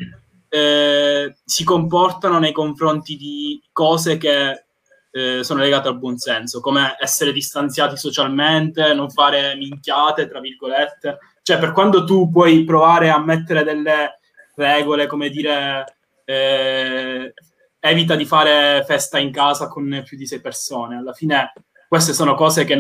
[0.49, 4.67] eh, si comportano nei confronti di cose che
[5.11, 11.19] eh, sono legate al buonsenso, come essere distanziati socialmente, non fare minchiate, tra virgolette.
[11.43, 14.21] Cioè, per quando tu puoi provare a mettere delle
[14.55, 17.35] regole, come dire, eh,
[17.81, 20.97] evita di fare festa in casa con più di sei persone.
[20.97, 21.53] Alla fine
[21.89, 22.77] queste sono cose è,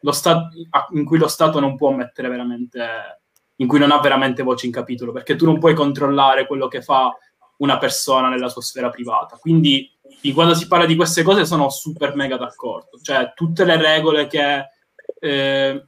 [0.00, 0.48] lo Stato,
[0.92, 3.20] in cui lo Stato non può mettere veramente,
[3.56, 6.82] in cui non ha veramente voce in capitolo, perché tu non puoi controllare quello che
[6.82, 7.14] fa
[7.58, 9.36] una persona nella sua sfera privata.
[9.36, 9.90] Quindi
[10.32, 12.98] quando si parla di queste cose sono super mega d'accordo.
[13.00, 14.66] Cioè, tutte le regole che
[15.20, 15.86] eh,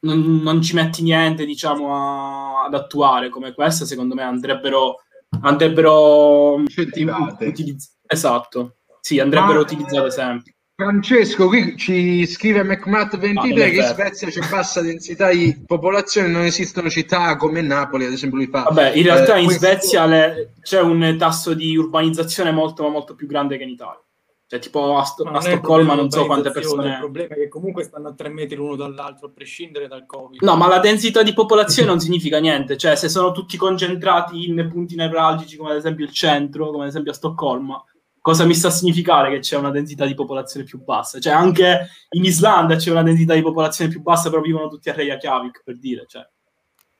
[0.00, 5.02] non, non, ci metti niente, diciamo, a, ad attuare come queste, secondo me andrebbero
[5.40, 7.46] andrebbero incentivate.
[7.46, 10.52] Utilizz- esatto, sì, andrebbero Ma, utilizzate sempre.
[10.80, 16.42] Francesco, qui ci scrive McMatt23 ah, che in Svezia c'è bassa densità di popolazione, non
[16.42, 18.38] esistono città come Napoli, ad esempio.
[18.38, 19.66] Lui fa, Vabbè, in realtà eh, in questo...
[19.66, 20.52] Svezia le...
[20.62, 24.00] c'è un tasso di urbanizzazione molto, molto più grande che in Italia.
[24.48, 26.92] Cioè, tipo a, Sto- a Stoccolma non so quante persone.
[26.92, 30.40] Il problema è che comunque stanno a tre metri l'uno dall'altro, a prescindere dal Covid.
[30.42, 32.78] No, ma la densità di popolazione non significa niente.
[32.78, 36.88] Cioè, se sono tutti concentrati in punti nevralgici, come ad esempio il centro, come ad
[36.88, 37.84] esempio a Stoccolma,
[38.22, 41.20] cosa mi sta a significare che c'è una densità di popolazione più bassa?
[41.20, 44.94] Cioè, anche in Islanda c'è una densità di popolazione più bassa, però vivono tutti a
[44.94, 46.06] Reykjavik, per dire.
[46.08, 46.26] Cioè,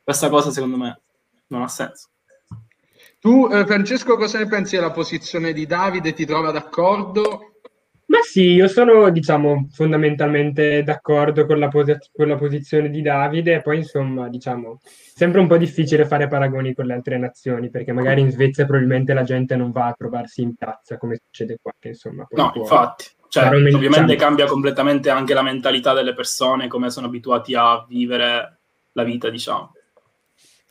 [0.04, 1.00] questa cosa, secondo me,
[1.46, 2.10] non ha senso.
[3.20, 6.12] Tu, eh, Francesco, cosa ne pensi della posizione di Davide?
[6.12, 7.54] Ti trova d'accordo?
[8.06, 13.60] Ma sì, io sono, diciamo, fondamentalmente d'accordo con la, pos- con la posizione di Davide,
[13.60, 18.22] poi insomma, diciamo, sempre un po' difficile fare paragoni con le altre nazioni, perché magari
[18.22, 21.88] in Svezia probabilmente la gente non va a trovarsi in piazza, come succede qua, che
[21.88, 22.26] insomma...
[22.30, 22.62] No, può...
[22.62, 28.60] infatti, cioè, ovviamente cambia completamente anche la mentalità delle persone, come sono abituati a vivere
[28.92, 29.72] la vita, diciamo.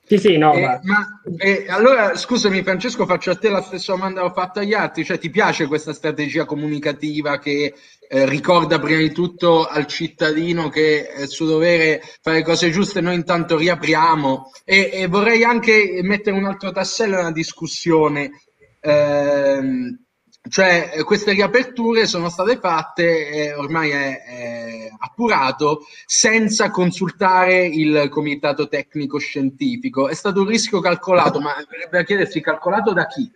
[0.10, 0.80] Sì, sì, no, eh, ma...
[0.84, 4.74] ma eh, allora scusami Francesco, faccio a te la stessa domanda che ho fatto agli
[4.74, 7.74] altri, cioè ti piace questa strategia comunicativa che
[8.08, 13.02] eh, ricorda prima di tutto al cittadino che è il suo dovere fare cose giuste,
[13.02, 14.52] noi intanto riapriamo.
[14.64, 18.32] E, e vorrei anche mettere un altro tassello nella discussione.
[18.80, 20.06] Ehm,
[20.50, 28.08] cioè, eh, queste riaperture sono state fatte, eh, ormai è, è, appurato, senza consultare il
[28.10, 30.08] comitato tecnico scientifico.
[30.08, 31.54] È stato un rischio calcolato, ma
[31.90, 33.30] per chiedersi calcolato da chi?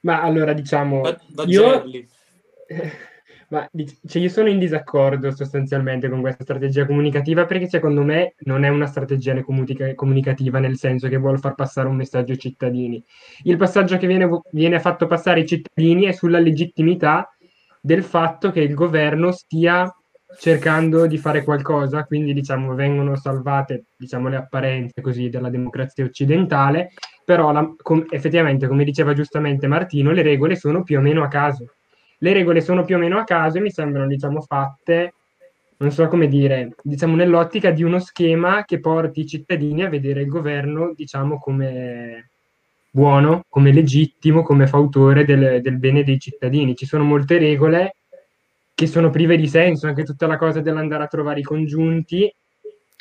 [0.00, 1.84] Ma allora diciamo, da, da io...
[3.54, 3.70] Ma
[4.08, 8.68] cioè, io sono in disaccordo sostanzialmente con questa strategia comunicativa perché secondo me non è
[8.68, 13.00] una strategia comunica- comunicativa nel senso che vuole far passare un messaggio ai cittadini.
[13.44, 17.32] Il passaggio che viene, viene fatto passare ai cittadini è sulla legittimità
[17.80, 19.88] del fatto che il governo stia
[20.36, 26.90] cercando di fare qualcosa, quindi diciamo vengono salvate diciamo, le apparenze così della democrazia occidentale,
[27.24, 31.28] però la, com- effettivamente, come diceva giustamente Martino, le regole sono più o meno a
[31.28, 31.74] caso
[32.18, 35.14] le regole sono più o meno a caso e mi sembrano, diciamo, fatte,
[35.76, 40.22] non so come dire, diciamo, nell'ottica di uno schema che porti i cittadini a vedere
[40.22, 42.30] il governo, diciamo, come
[42.90, 46.76] buono, come legittimo, come fautore del, del bene dei cittadini.
[46.76, 47.96] Ci sono molte regole
[48.72, 52.32] che sono prive di senso, anche tutta la cosa dell'andare a trovare i congiunti.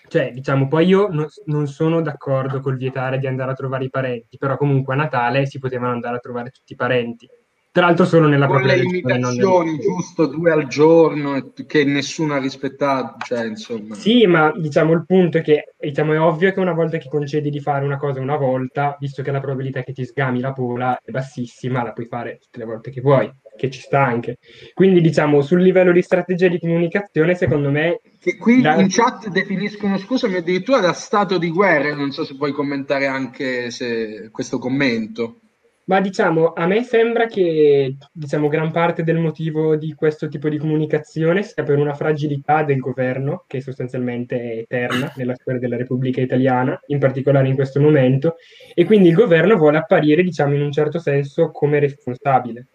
[0.07, 3.89] Cioè, diciamo, poi io no, non sono d'accordo col vietare di andare a trovare i
[3.89, 7.29] parenti, però comunque a Natale si potevano andare a trovare tutti i parenti.
[7.73, 9.79] Tra l'altro solo nella Con le limitazioni, nel...
[9.79, 13.95] giusto due al giorno, che nessuno ha rispettato, cioè, insomma.
[13.95, 17.49] Sì, ma diciamo il punto è che diciamo, è ovvio che una volta che concedi
[17.49, 20.99] di fare una cosa una volta, visto che la probabilità che ti sgami la pola
[21.03, 24.37] è bassissima, la puoi fare tutte le volte che vuoi, che ci sta anche.
[24.75, 28.01] Quindi diciamo sul livello di strategia di comunicazione, secondo me...
[28.19, 28.79] Che qui da...
[28.79, 33.71] in chat definiscono, scusami, addirittura da stato di guerra, non so se puoi commentare anche
[33.71, 34.29] se...
[34.31, 35.39] questo commento.
[35.85, 40.57] Ma diciamo, a me sembra che diciamo, gran parte del motivo di questo tipo di
[40.57, 46.21] comunicazione sia per una fragilità del governo, che sostanzialmente è eterna nella storia della Repubblica
[46.21, 48.35] Italiana, in particolare in questo momento,
[48.73, 52.67] e quindi il governo vuole apparire, diciamo, in un certo senso come responsabile.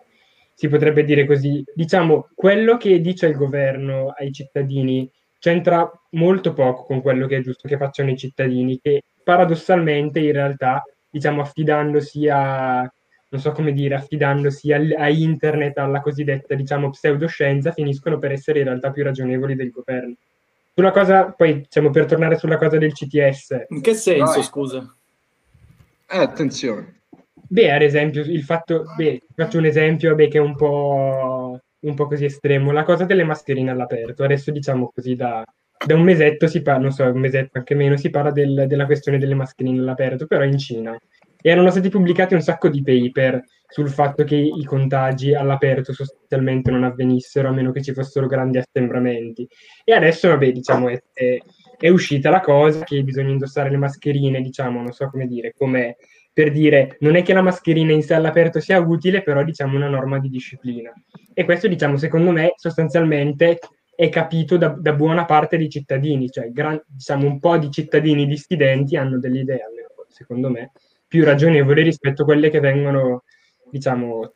[0.53, 1.65] Si potrebbe dire così.
[1.75, 7.41] Diciamo, quello che dice il governo ai cittadini c'entra molto poco con quello che è
[7.41, 12.93] giusto che facciano i cittadini, che paradossalmente in realtà, diciamo, affidandosi a,
[13.31, 18.61] non so come dire, affidandosi al, a internet, alla cosiddetta, diciamo, pseudoscienza, finiscono per essere
[18.61, 20.15] in realtà più ragionevoli del governo.
[20.75, 23.67] Sulla cosa, poi, diciamo, per tornare sulla cosa del CTS.
[23.69, 24.43] In che senso, Vai.
[24.43, 24.97] scusa?
[26.11, 27.01] Eh, attenzione.
[27.51, 31.95] Beh, ad esempio, il fatto, beh, faccio un esempio, beh, che è un po', un
[31.95, 34.25] po' così estremo, la cosa delle mascherine all'aperto.
[34.25, 35.45] Adesso, diciamo così, da,
[35.85, 38.87] da un mesetto si parla, non so, un mesetto anche meno, si parla del- della
[38.87, 40.97] questione delle mascherine all'aperto, però in Cina.
[41.41, 46.85] Erano stati pubblicati un sacco di paper sul fatto che i contagi all'aperto sostanzialmente non
[46.85, 49.47] avvenissero a meno che ci fossero grandi assembramenti.
[49.85, 51.39] E adesso, vabbè, diciamo, è, è-
[51.79, 55.97] è uscita la cosa che bisogna indossare le mascherine, diciamo, non so come dire, come
[56.33, 59.89] per dire, non è che la mascherina in sé all'aperto sia utile, però diciamo una
[59.89, 60.93] norma di disciplina.
[61.35, 63.59] E questo, diciamo, secondo me, sostanzialmente
[63.95, 68.27] è capito da, da buona parte dei cittadini, cioè gran- diciamo un po' di cittadini
[68.27, 70.73] dissidenti hanno delle idee, almeno secondo me,
[71.09, 73.25] più ragionevoli rispetto a quelle che vengono,
[73.71, 74.35] diciamo,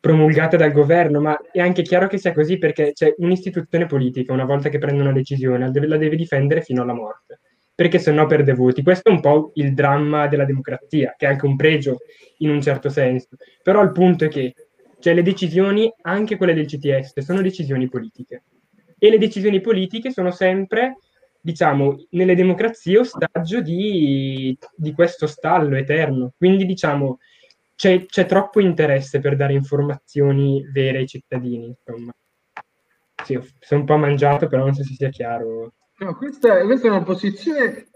[0.00, 4.44] promulgate dal governo, ma è anche chiaro che sia così perché c'è un'istituzione politica, una
[4.44, 7.40] volta che prende una decisione, la deve, difendere fino alla morte,
[7.74, 8.82] perché se no perde voti.
[8.82, 11.98] Questo è un po' il dramma della democrazia, che è anche un pregio
[12.38, 13.36] in un certo senso.
[13.62, 14.54] Però il punto è che
[14.98, 18.44] cioè, le decisioni, anche quelle del CTS, sono decisioni politiche.
[18.98, 20.96] E le decisioni politiche sono sempre,
[21.42, 26.32] diciamo, nelle democrazie ostaggio di, di questo stallo eterno.
[26.38, 27.18] Quindi, diciamo,
[27.74, 32.14] c'è, c'è troppo interesse per dare informazioni vere ai cittadini, insomma.
[33.24, 35.72] Sì, sono un po' mangiato, però non so se sia chiaro.
[35.98, 37.88] No, questa, questa è una posizione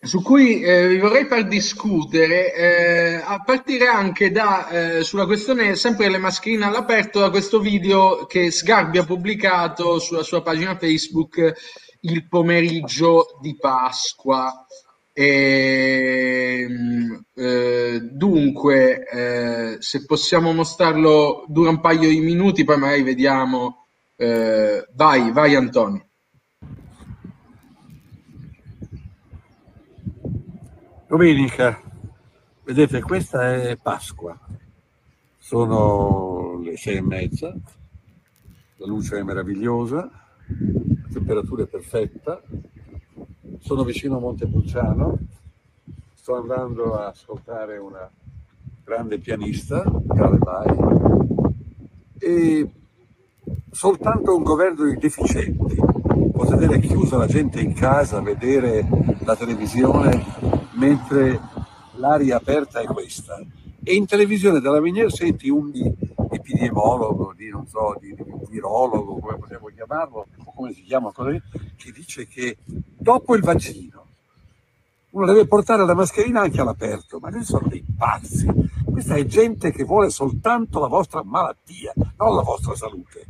[0.00, 5.74] su cui eh, vi vorrei far discutere, eh, a partire anche da, eh, sulla questione
[5.74, 11.52] sempre delle mascherine all'aperto, da questo video che Sgarbi ha pubblicato sulla sua pagina Facebook
[12.12, 14.66] il pomeriggio di Pasqua.
[15.12, 16.68] Ehm,
[17.34, 23.86] eh, dunque, eh, se possiamo mostrarlo, dura un paio di minuti, poi magari vediamo.
[24.16, 26.04] eh, vai, vai Antonio.
[31.08, 31.80] Domenica,
[32.64, 34.38] vedete, questa è Pasqua.
[35.38, 37.54] Sono le sei e mezza,
[38.76, 42.42] la luce è meravigliosa, la temperatura è perfetta.
[43.60, 45.18] Sono vicino a Montepulciano,
[46.14, 48.08] sto andando a ascoltare una
[48.84, 50.76] grande pianista, Gale Mai,
[52.18, 52.70] e
[53.70, 55.76] soltanto un governo di deficienti
[56.32, 58.86] può tenere chiusa la gente in casa vedere
[59.24, 60.24] la televisione
[60.74, 61.40] mentre
[61.96, 63.40] l'aria aperta è questa.
[63.88, 65.72] E in televisione dalla Minier senti un
[66.30, 72.28] epidemiologo, di non so, di, di virologo, come possiamo chiamarlo, come si chiama, che dice
[72.28, 74.04] che dopo il vaccino
[75.12, 78.46] uno deve portare la mascherina anche all'aperto, ma questi sono dei pazzi.
[78.84, 83.24] Questa è gente che vuole soltanto la vostra malattia, non la vostra salute.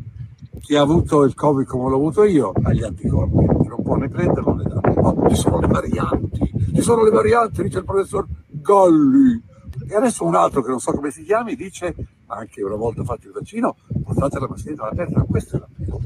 [0.61, 4.09] Chi ha avuto il Covid come l'ho avuto io ha gli anticorpi, non può né
[4.09, 5.03] prenderlo né darlo.
[5.03, 9.48] Oh, ci sono le varianti, ci sono le varianti, dice il professor Galli.
[9.91, 11.95] E adesso un altro che non so come si chiami dice,
[12.27, 15.97] anche una volta fatto il vaccino, portate la mascherina all'aperto, questa è la prima.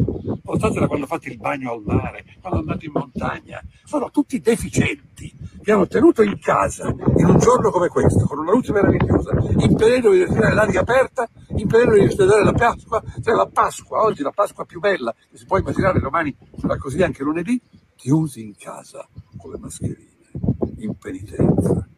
[0.41, 3.61] Portatela quando fate il bagno al mare, quando andate in montagna.
[3.85, 5.35] Sono tutti deficienti.
[5.63, 10.19] Vi hanno tenuto in casa in un giorno come questo, con una luce meravigliosa, impedendovi
[10.19, 14.65] di respirare l'aria aperta, impedendovi di rispettare la Pasqua, cioè la Pasqua, oggi la Pasqua
[14.65, 17.61] più bella, che si può immaginare domani sarà così anche lunedì,
[17.97, 20.11] chiusi in casa con le mascherine,
[20.79, 21.89] in penitenza.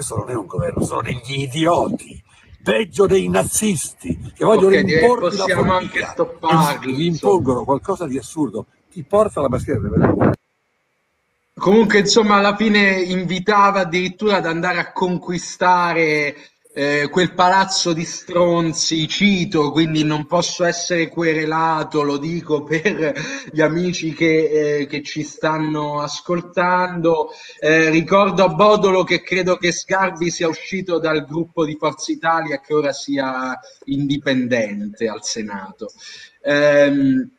[0.00, 2.24] Questo non è un governo, sono degli idioti,
[2.62, 7.28] peggio dei nazisti, che vogliono Ok, direi importi la anche stopparli, insomma.
[7.34, 8.64] impongono qualcosa di assurdo.
[8.90, 10.38] Chi porta la mascherina deve
[11.58, 16.34] Comunque, insomma, alla fine invitava addirittura ad andare a conquistare
[16.72, 23.12] eh, quel palazzo di stronzi, cito, quindi non posso essere querelato, lo dico per
[23.50, 27.30] gli amici che, eh, che ci stanno ascoltando.
[27.58, 32.56] Eh, ricordo a Bodolo che credo che Sgarbi sia uscito dal gruppo di Forza Italia
[32.56, 35.92] e che ora sia indipendente al Senato.
[36.42, 37.30] Ehm,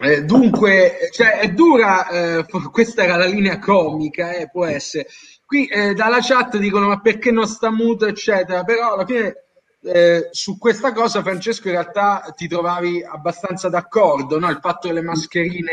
[0.00, 2.08] eh, dunque, cioè, è dura,
[2.38, 5.08] eh, questa era la linea comica, può essere.
[5.48, 9.34] Qui eh, dalla chat dicono ma perché non sta muto, eccetera, però alla fine
[9.80, 14.50] eh, su questa cosa, Francesco, in realtà ti trovavi abbastanza d'accordo, no?
[14.50, 15.72] Il fatto delle mascherine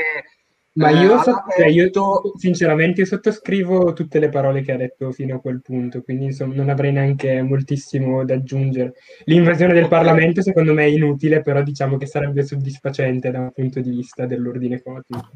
[0.75, 1.89] Ma eh, io, so- cioè, io,
[2.37, 6.53] sinceramente io sottoscrivo tutte le parole che ha detto fino a quel punto, quindi insomma
[6.55, 8.93] non avrei neanche moltissimo da aggiungere.
[9.25, 9.89] L'invasione del Ok.
[9.89, 14.25] Parlamento secondo me è inutile, però diciamo che sarebbe soddisfacente da un punto di vista
[14.25, 15.31] dell'ordine cosmico.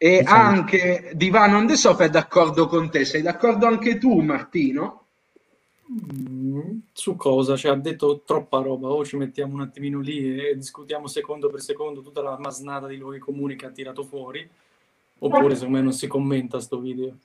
[0.00, 0.42] E diciamo.
[0.42, 3.04] anche Divano on the Sofa è d'accordo con te.
[3.04, 5.02] Sei d'accordo anche tu, Martino?
[5.90, 7.56] Mm, su cosa?
[7.56, 8.88] Cioè, ha detto troppa roba.
[8.88, 12.96] O ci mettiamo un attimino lì e discutiamo secondo per secondo tutta la masnata di
[12.96, 14.48] luoghi comuni che ha tirato fuori.
[15.20, 17.16] Oppure, secondo me, non si commenta sto video.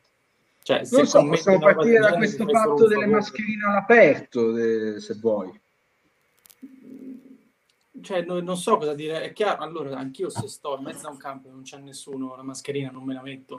[0.63, 5.61] Cioè, non so, possiamo partire da questo fatto delle mascherine all'aperto, se vuoi
[8.03, 9.21] cioè, no, non so cosa dire.
[9.23, 12.35] È chiaro, allora, anch'io se sto in mezzo a un campo e non c'è nessuno,
[12.35, 13.55] la mascherina non me la metto.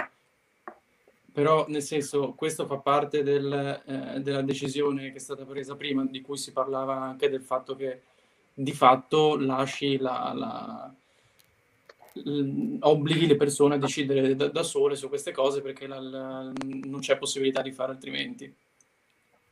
[1.32, 6.04] Però, nel senso, questo fa parte del, eh, della decisione che è stata presa prima,
[6.04, 8.02] di cui si parlava anche del fatto che
[8.54, 10.94] di fatto lasci la, la
[12.80, 16.52] obblighi le persone a decidere da, da, sole su queste cose perché la, la,
[16.84, 18.54] non c'è possibilità di fare altrimenti.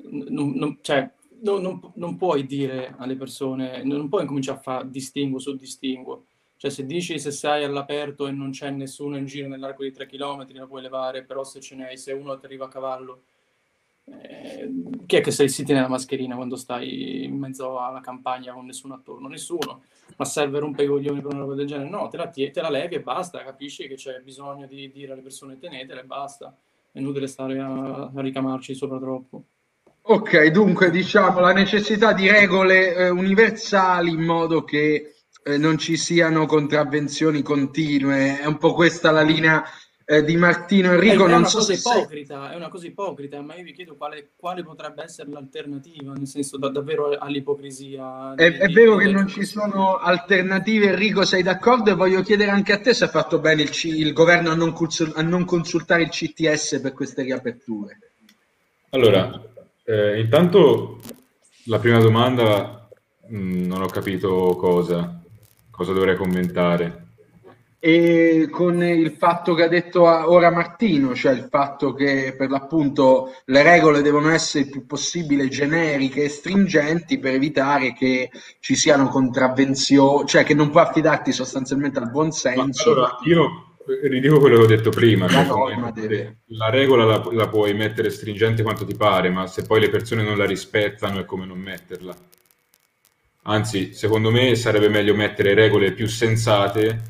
[0.05, 1.11] Non, non, cioè,
[1.43, 6.26] no, non, non, puoi dire alle persone, non puoi cominciare a fare distinguo su distinguo.
[6.57, 10.07] Cioè se dici se sei all'aperto e non c'è nessuno in giro nell'arco di 3
[10.07, 13.22] km la puoi levare, però se ce n'hai, se uno ti arriva a cavallo,
[14.05, 14.70] eh,
[15.07, 18.64] chi è che sei, si tiene la mascherina quando stai in mezzo alla campagna con
[18.66, 19.28] nessuno attorno?
[19.28, 19.82] Nessuno.
[20.16, 21.88] Ma serve rompe i coglioni per una roba del genere?
[21.88, 25.22] No, te la, te la levi e basta, capisci che c'è bisogno di dire alle
[25.22, 26.57] persone tenetela e basta.
[26.93, 29.45] È inutile stare a, a ricamarci sopra troppo.
[30.05, 35.96] Ok, dunque diciamo la necessità di regole eh, universali in modo che eh, non ci
[35.96, 39.64] siano contravvenzioni continue, è un po' questa la linea
[40.05, 41.26] eh, di Martino Enrico.
[41.26, 42.53] È, è una cosa ipocrita, se...
[42.53, 46.59] è una cosa ipocrita, ma io vi chiedo quale, quale potrebbe essere l'alternativa, nel senso
[46.59, 48.34] da, davvero all'ipocrisia.
[48.34, 51.90] È, di, è vero di, che non ci sono alternative, Enrico, sei d'accordo?
[51.90, 54.55] E voglio chiedere anche a te se ha fatto bene il, C- il governo a
[54.55, 57.98] non, cons- a non consultare il CTS per queste riaperture.
[58.90, 59.51] Allora,
[59.84, 61.00] eh, intanto
[61.66, 62.88] la prima domanda
[63.28, 65.20] mh, mm, non ho capito cosa,
[65.70, 67.00] cosa dovrei commentare.
[67.84, 73.32] E con il fatto che ha detto ora Martino, cioè il fatto che per l'appunto
[73.46, 78.30] le regole devono essere il più possibile generiche e stringenti per evitare che
[78.60, 82.92] ci siano contravvenzioni, cioè che non puoi affidarti sostanzialmente al buon senso.
[82.92, 83.71] allora, io
[84.02, 85.30] ridico quello che ho detto prima.
[85.30, 85.46] La,
[86.46, 90.22] la regola la, la, puoi mettere stringente quanto ti pare, ma se poi le persone
[90.22, 92.14] non la rispettano è come non metterla.
[93.44, 97.02] Anzi, secondo me sarebbe meglio mettere regole più sensate,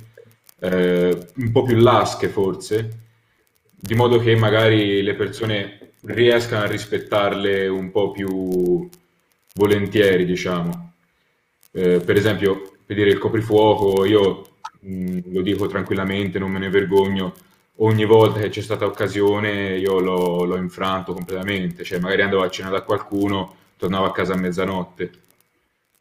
[0.61, 3.01] eh, un po' più lasche forse,
[3.71, 8.89] di modo che magari le persone riescano a rispettarle un po' più
[9.55, 10.95] volentieri, diciamo.
[11.73, 14.52] Eh, per esempio, per dire il coprifuoco, io
[14.87, 17.35] Mm, lo dico tranquillamente, non me ne vergogno,
[17.77, 22.51] ogni volta che c'è stata occasione io l'ho, l'ho infranto completamente, cioè magari andavo a
[22.51, 25.23] cena da qualcuno, tornavo a casa a mezzanotte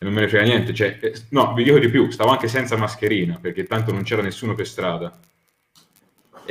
[0.02, 2.48] e non me ne frega niente, cioè, eh, no, vi dico di più, stavo anche
[2.48, 5.16] senza mascherina perché tanto non c'era nessuno per strada.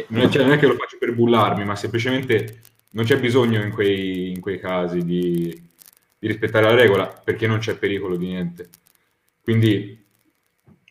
[0.07, 2.61] Non è, cioè, non è, che lo faccio per bullarmi, ma semplicemente
[2.91, 5.69] non c'è bisogno in quei, in quei casi di,
[6.17, 8.69] di rispettare la regola perché non c'è pericolo di niente.
[9.43, 10.01] Quindi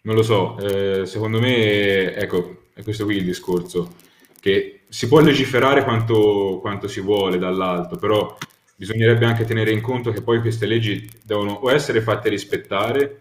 [0.10, 3.94] non lo so, eh, secondo me, ecco, è questo qui il discorso,
[4.40, 8.36] che si può legiferare quanto, quanto si vuole dall'alto, però
[8.76, 13.20] bisognerebbe anche tenere in conto che poi queste leggi devono o essere fatte rispettare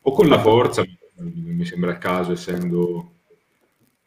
[0.00, 0.84] o con la forza,
[1.18, 3.12] mi sembra il caso essendo,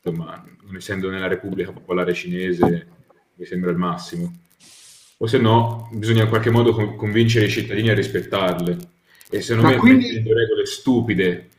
[0.04, 2.88] insomma, non essendo nella Repubblica Popolare Cinese,
[3.36, 4.40] mi sembra il massimo,
[5.16, 8.78] o se no bisogna in qualche modo convincere i cittadini a rispettarle.
[9.30, 10.18] E secondo Ma me quindi...
[10.18, 11.50] regole stupide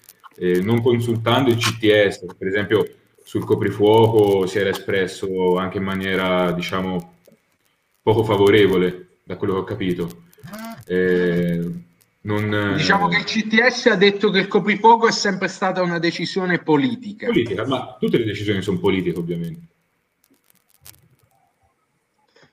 [0.40, 6.50] eh, non consultando il CTS, per esempio sul coprifuoco si era espresso anche in maniera,
[6.52, 7.16] diciamo,
[8.02, 10.22] poco favorevole, da quello che ho capito.
[10.86, 11.70] Eh,
[12.22, 16.58] non, diciamo che il CTS ha detto che il coprifuoco è sempre stata una decisione
[16.58, 17.26] politica.
[17.26, 19.60] Politica, ma tutte le decisioni sono politiche, ovviamente.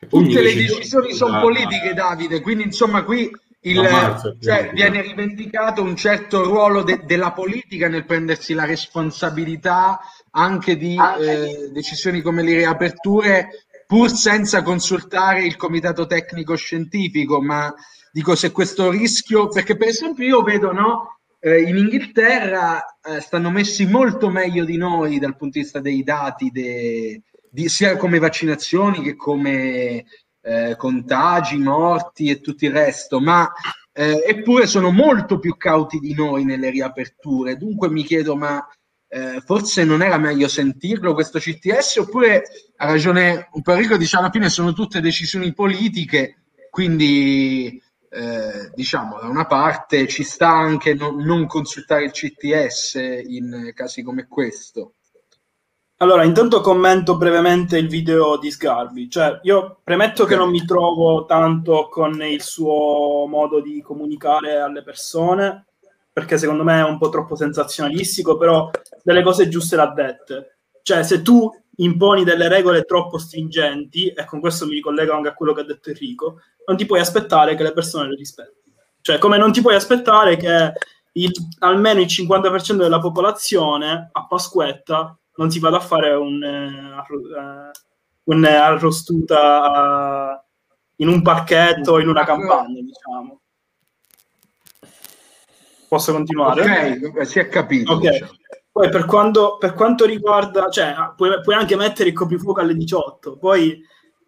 [0.10, 3.32] Tutte le decisioni sono politiche, Davide, quindi insomma qui
[3.62, 10.00] il, cioè, viene rivendicato un certo ruolo de- della politica nel prendersi la responsabilità
[10.32, 13.50] anche di eh, decisioni come le riaperture
[13.88, 17.42] pur senza consultare il comitato tecnico scientifico.
[17.42, 17.74] Ma
[18.12, 23.50] dico se questo rischio perché per esempio io vedo no, eh, in Inghilterra eh, stanno
[23.50, 28.20] messi molto meglio di noi dal punto di vista dei dati de- di, sia come
[28.20, 30.06] vaccinazioni che come
[30.48, 33.52] eh, contagi, morti e tutto il resto, ma
[33.92, 37.58] eh, eppure sono molto più cauti di noi nelle riaperture.
[37.58, 38.66] Dunque mi chiedo, ma
[39.10, 42.44] eh, forse non era meglio sentirlo questo CTS oppure
[42.78, 49.20] ha ragione un po' Enrico, dice alla fine sono tutte decisioni politiche, quindi eh, diciamo
[49.20, 52.96] da una parte ci sta anche no, non consultare il CTS
[53.28, 54.94] in casi come questo.
[56.00, 59.10] Allora, intanto commento brevemente il video di Sgarbi.
[59.10, 64.84] Cioè, io premetto che non mi trovo tanto con il suo modo di comunicare alle
[64.84, 65.66] persone,
[66.14, 68.70] perché secondo me è un po' troppo sensazionalistico, però
[69.02, 70.60] delle cose giuste l'ha dette.
[70.84, 75.34] Cioè, se tu imponi delle regole troppo stringenti, e con questo mi ricollego anche a
[75.34, 78.76] quello che ha detto Enrico, non ti puoi aspettare che le persone le rispettino.
[79.02, 80.74] Cioè, come non ti puoi aspettare che
[81.14, 88.32] il, almeno il 50% della popolazione a Pasquetta non si vada a fare un, uh,
[88.32, 90.46] un arrostuta uh,
[90.98, 93.42] in un parchetto o in una campagna, diciamo.
[95.88, 97.00] Posso continuare?
[97.02, 97.94] Ok, si è capito.
[97.94, 98.02] Ok.
[98.02, 98.32] Diciamo.
[98.72, 103.38] Poi per, quando, per, quanto riguarda, cioè, puoi, puoi, anche mettere il coprifuoco alle 18,
[103.38, 103.82] poi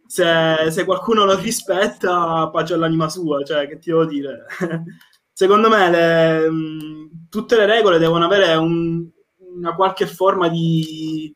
[0.07, 4.45] se, se qualcuno lo rispetta, pace all'anima sua, cioè, che ti devo dire?
[5.31, 6.49] Secondo me le,
[7.29, 9.07] tutte le regole devono avere un,
[9.59, 11.33] una qualche forma di,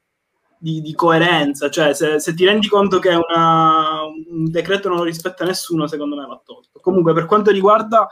[0.58, 5.04] di, di coerenza, cioè se, se, ti rendi conto che una, un decreto non lo
[5.04, 6.80] rispetta nessuno, secondo me va tolto.
[6.82, 8.08] Comunque, per quanto riguarda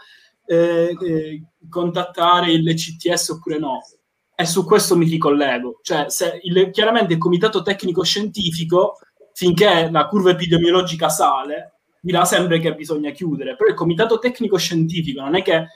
[0.46, 3.80] eh, eh, contattare il CTS oppure no,
[4.36, 6.08] e su questo mi ricollego, cioè
[6.42, 8.98] il, chiaramente il comitato tecnico scientifico,
[9.34, 15.22] finché la curva epidemiologica sale, dirà sempre che bisogna chiudere, però il comitato tecnico scientifico
[15.22, 15.68] non è che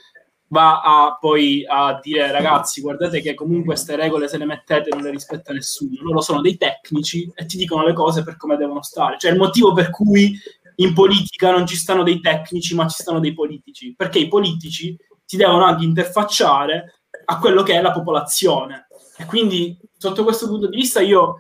[0.56, 5.01] va a poi a dire ragazzi guardate che comunque queste regole se le mettete non
[5.01, 6.01] le rispetta nessuno.
[6.01, 9.18] Loro sono dei tecnici e ti dicono le cose per come devono stare.
[9.20, 10.34] Cioè il motivo per cui
[10.78, 13.93] in politica non ci stanno dei tecnici ma ci stanno dei politici.
[13.97, 18.88] Perché i politici si devono anche interfacciare a quello che è la popolazione.
[19.18, 21.39] E quindi sotto questo punto di vista io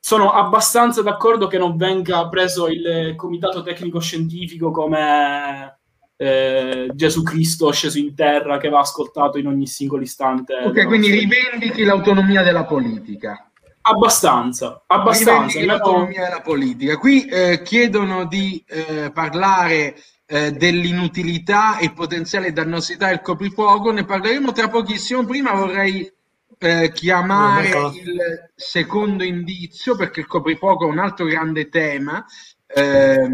[0.00, 5.77] sono abbastanza d'accordo che non venga preso il comitato tecnico scientifico come
[6.20, 10.54] eh, Gesù Cristo sceso in terra che va ascoltato in ogni singolo istante.
[10.64, 13.48] Ok, quindi rivendichi l'autonomia della politica.
[13.82, 15.64] Abbastanza, abbastanza.
[15.64, 16.96] l'autonomia della politica.
[16.96, 19.96] Qui eh, chiedono di eh, parlare
[20.26, 25.24] eh, dell'inutilità e potenziale dannosità del coprifuoco, ne parleremo tra pochissimo.
[25.24, 26.12] Prima vorrei
[26.58, 32.26] eh, chiamare il secondo indizio perché il coprifuoco è un altro grande tema
[32.68, 33.28] eh,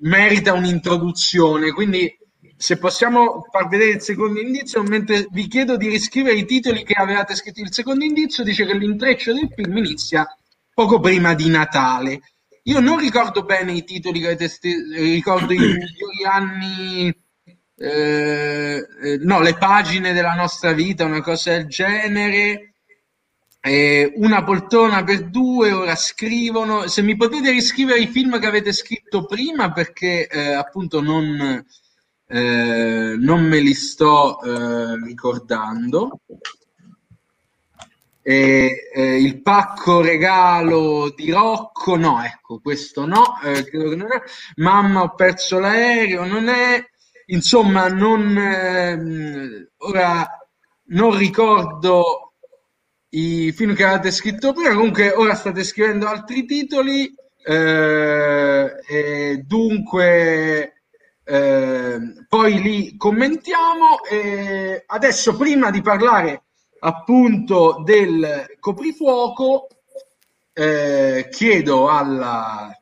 [0.00, 1.72] merita un'introduzione.
[1.72, 2.16] Quindi,
[2.56, 6.94] se possiamo far vedere il secondo indizio, mentre vi chiedo di riscrivere i titoli che
[6.94, 7.60] avevate scritto.
[7.60, 10.26] Il secondo indizio dice che l'intreccio del film inizia
[10.72, 12.20] poco prima di Natale.
[12.64, 17.24] Io non ricordo bene i titoli che avete scritto, ricordo i migliori anni.
[17.78, 22.75] Eh, eh, no, le pagine della nostra vita, una cosa del genere
[23.66, 26.86] eh, una poltrona per due, ora scrivono.
[26.86, 31.64] Se mi potete riscrivere i film che avete scritto prima, perché eh, appunto non,
[32.28, 36.20] eh, non, me li sto eh, ricordando.
[38.22, 43.64] il pacco regalo di Rocco, no, ecco, questo no, eh.
[44.56, 46.84] Mamma, ho perso l'aereo, non è.
[47.26, 50.28] Insomma, non, ehm, ora
[50.88, 52.25] non ricordo
[53.10, 60.82] i film che avete scritto prima, comunque ora state scrivendo altri titoli, eh, e dunque
[61.24, 61.98] eh,
[62.28, 64.04] poi li commentiamo.
[64.04, 66.42] E adesso, prima di parlare
[66.80, 69.68] appunto del coprifuoco,
[70.52, 72.76] eh, chiedo alla,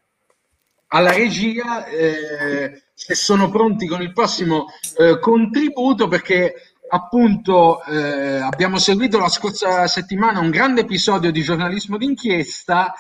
[0.88, 4.66] alla regia eh, se sono pronti con il prossimo
[4.96, 11.98] eh, contributo perché appunto eh, abbiamo seguito la scorsa settimana un grande episodio di giornalismo
[11.98, 12.94] d'inchiesta,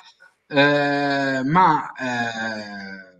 [0.48, 3.14] eh, ma eh,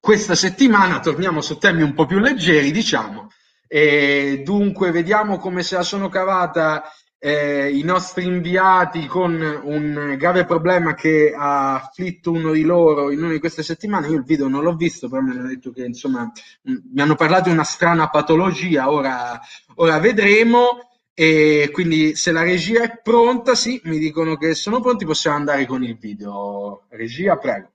[0.00, 3.28] questa settimana torniamo su temi un po' più leggeri, diciamo,
[3.66, 6.84] e dunque vediamo come se la sono cavata
[7.26, 13.22] eh, i nostri inviati con un grave problema che ha afflitto uno di loro in
[13.22, 14.08] una di queste settimane.
[14.08, 16.30] Io il video non l'ho visto, però mi hanno detto che insomma
[16.64, 18.90] mi hanno parlato di una strana patologia.
[18.90, 19.40] Ora,
[19.76, 20.90] ora vedremo.
[21.14, 25.64] E quindi se la regia è pronta, sì, mi dicono che sono pronti, possiamo andare
[25.64, 26.82] con il video.
[26.90, 27.73] Regia, prego.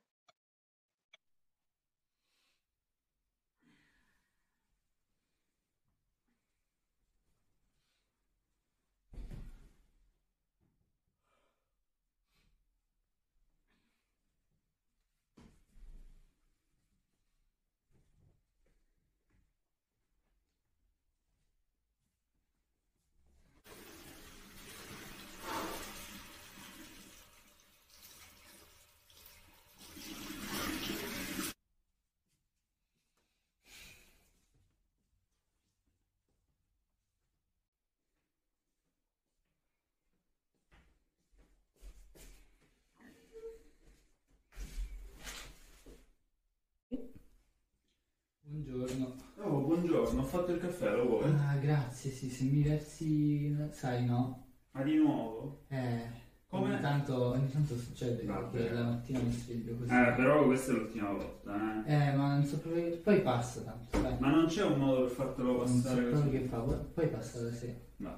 [51.69, 54.47] Grazie, sì, se mi versi, sai, no?
[54.71, 55.65] Ma di nuovo?
[55.67, 56.01] Eh,
[56.47, 56.71] Come?
[56.73, 59.91] ogni tanto, ogni tanto succede che la mattina mi sveglio così.
[59.93, 61.93] Eh, però questa è l'ultima volta, eh.
[61.93, 64.15] Eh, ma non so proprio, poi passa tanto, dai.
[64.19, 66.29] Ma non c'è un modo per fartelo Non so passare così?
[66.31, 67.81] che fa, poi- passa da sé.
[67.97, 68.17] No.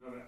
[0.00, 0.26] Vabbè.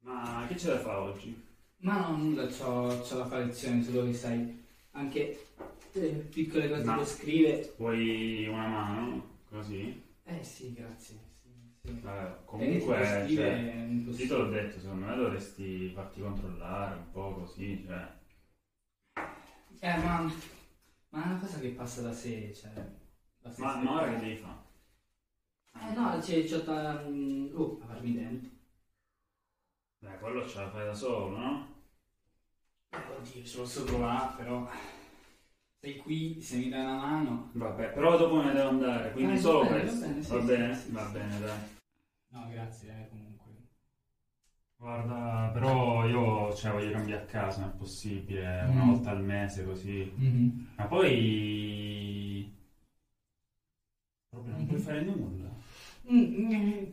[0.00, 1.42] Ma che c'è da fare oggi?
[1.78, 5.38] Ma no, nulla, c'ho, c'ho la fare lezione, solo che sai, anche
[5.92, 7.74] eh, piccole cose Ma- da scrivere.
[7.76, 9.32] Vuoi una mano?
[9.50, 10.03] Così?
[10.26, 11.18] Eh sì, grazie.
[11.42, 11.50] Sì,
[11.82, 12.00] sì.
[12.00, 13.26] Vabbè, Eh, comunque, cioè,
[14.14, 18.12] sì, te l'ho detto, secondo me dovresti farti controllare un po' così, cioè...
[19.80, 20.22] Eh, ma,
[21.10, 22.72] ma è una cosa che passa da sé, cioè...
[23.42, 24.62] Ma, stessa ma ora che devi fare?
[25.74, 27.02] Eh no, c'è, c'ho da...
[27.52, 28.58] Oh, lavarmi i denti.
[29.98, 31.74] Beh, quello ce la fai da solo, no?
[32.90, 34.68] Eh, oddio, ci posso provare, però...
[35.84, 37.50] Sei qui, se mi dai una mano...
[37.52, 40.06] Vabbè, però dopo me ne devo andare, quindi Eh, va solo bene, questo.
[40.06, 40.74] va bene, sì, va bene?
[40.74, 41.58] sì, va bene, dai.
[42.28, 43.52] No, grazie, eh, comunque.
[44.76, 48.88] Guarda, però io cioè, voglio cambiare casa, non è possibile, una Mm.
[48.92, 50.10] volta al mese così.
[50.16, 50.66] Mhm.
[50.76, 52.50] Ma poi...
[54.30, 54.84] Proprio non puoi Mhm.
[54.84, 55.50] fare nulla.
[56.10, 56.84] Mm, mm,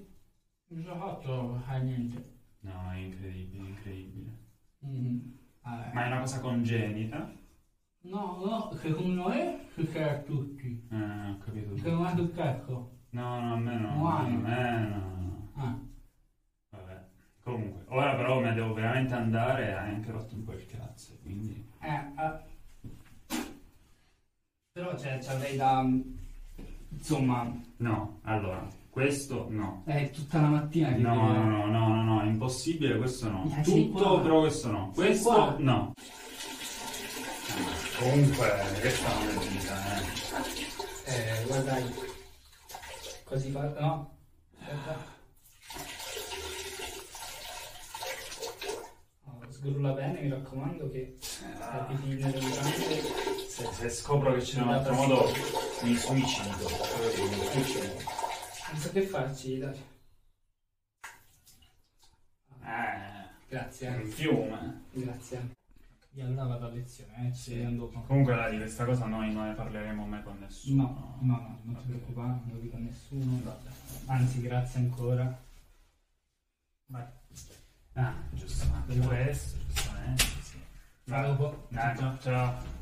[0.68, 2.30] Mi sono fatto a niente.
[2.60, 4.38] No, è incredibile, incredibile.
[4.80, 5.38] Mhm.
[5.62, 5.94] Vabbè.
[5.94, 7.40] Ma è una cosa congenita?
[8.04, 10.88] No, no, secondo me succede a tutti.
[10.92, 11.74] Eh, ho capito.
[11.76, 12.92] Che non è successo.
[13.12, 13.96] No, no, a me no.
[13.96, 14.34] Mai.
[14.34, 15.50] A me no.
[15.56, 15.80] Ah.
[16.70, 17.06] Vabbè.
[17.44, 21.18] Comunque, ora però me devo veramente andare e hai anche rotto un po' il cazzo,
[21.22, 21.70] quindi...
[21.80, 23.40] Eh, eh.
[24.72, 25.86] Però cioè, ci avrei da...
[26.90, 29.84] Insomma, No, allora, questo no.
[29.86, 33.52] è tutta la mattina che No, no, no, no, no, no, impossibile, questo no.
[33.58, 34.92] Eh, Tutto, però questo no.
[34.94, 35.94] Questo no.
[37.98, 38.50] Comunque,
[38.80, 40.22] questa è vita, eh.
[41.06, 41.78] Eh, guarda,
[43.24, 43.68] così fa...
[43.80, 44.18] No?
[44.60, 45.06] Aspetta.
[49.26, 51.18] Oh, sgrulla bene, mi raccomando che
[51.60, 52.70] la nelle mutande...
[53.48, 55.32] Se, se scopro che c'è un altro modo,
[55.82, 56.58] mi suicido.
[56.58, 57.94] Mi suicido.
[58.72, 59.84] Non so che farci, dai.
[62.64, 63.12] Eh,
[63.52, 64.06] Grazie, un eh.
[64.06, 64.84] fiume.
[64.94, 65.60] Grazie.
[66.14, 68.02] E allora vado a lezione, eh, dopo.
[68.02, 70.84] Comunque dai, di questa cosa noi non ne parleremo mai con nessuno.
[70.84, 73.42] No, no, no, non ti preoccupare, non lo dico a nessuno.
[74.08, 75.40] Anzi, grazie ancora.
[76.88, 77.06] Vai.
[77.94, 80.58] Ah, giustamente questo, giustamente, sì.
[80.58, 81.26] A Vai.
[81.28, 81.68] dopo.
[81.70, 82.18] Dai, Ciao.
[82.20, 82.80] ciao.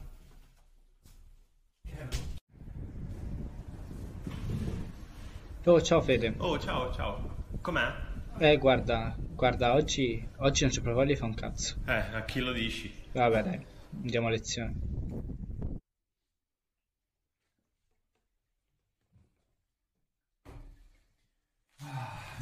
[5.66, 6.34] Oh, ciao Fede.
[6.40, 7.36] Oh, ciao, ciao.
[7.62, 8.09] Com'è?
[8.42, 11.76] Eh, guarda, guarda, oggi, oggi non c'è proprio voglia di fare un cazzo.
[11.86, 12.90] Eh, a chi lo dici?
[13.12, 13.66] Vabbè, dai,
[14.02, 14.74] andiamo a lezione.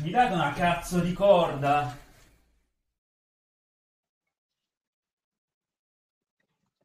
[0.04, 1.98] Mi date una cazzo di corda?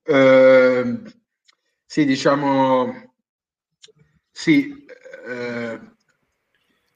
[0.05, 1.05] Ehm,
[1.87, 2.93] sì, diciamo,
[4.31, 4.85] sì,
[5.27, 5.81] eh,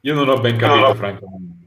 [0.01, 0.95] Io non ho ben capito, No.
[0.95, 1.66] francamente.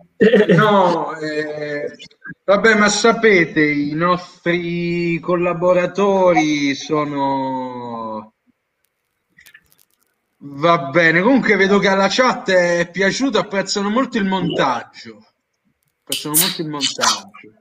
[0.55, 1.95] No, eh,
[2.43, 8.34] vabbè, ma sapete, i nostri collaboratori sono...
[10.41, 15.26] Va bene, comunque vedo che alla chat è piaciuto, apprezzano molto il montaggio.
[16.01, 17.53] Apprezzano molto il montaggio.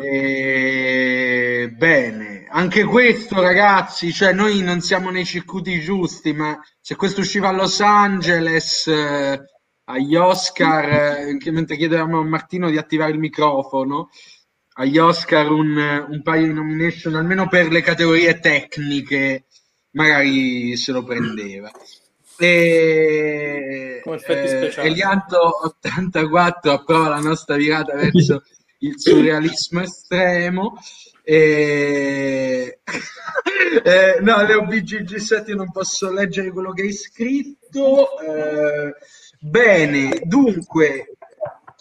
[0.00, 1.72] E...
[1.76, 7.48] Bene, anche questo ragazzi, cioè noi non siamo nei circuiti giusti, ma se questo usciva
[7.48, 9.42] a Los Angeles, eh,
[9.88, 14.10] agli Oscar, eh, mentre chiedevamo a Martino di attivare il microfono,
[14.74, 19.44] agli Oscar un, un paio di nomination, almeno per le categorie tecniche,
[19.92, 21.70] magari se lo prendeva.
[22.38, 24.88] E, Come effetti eh, speciali.
[24.88, 28.42] Elianto 84 approva la nostra virata verso
[28.78, 30.78] il surrealismo estremo.
[31.22, 32.80] E...
[33.84, 38.18] eh, no, Leo BGG7 io non posso leggere quello che hai scritto.
[38.20, 38.94] Eh,
[39.48, 41.16] bene, dunque,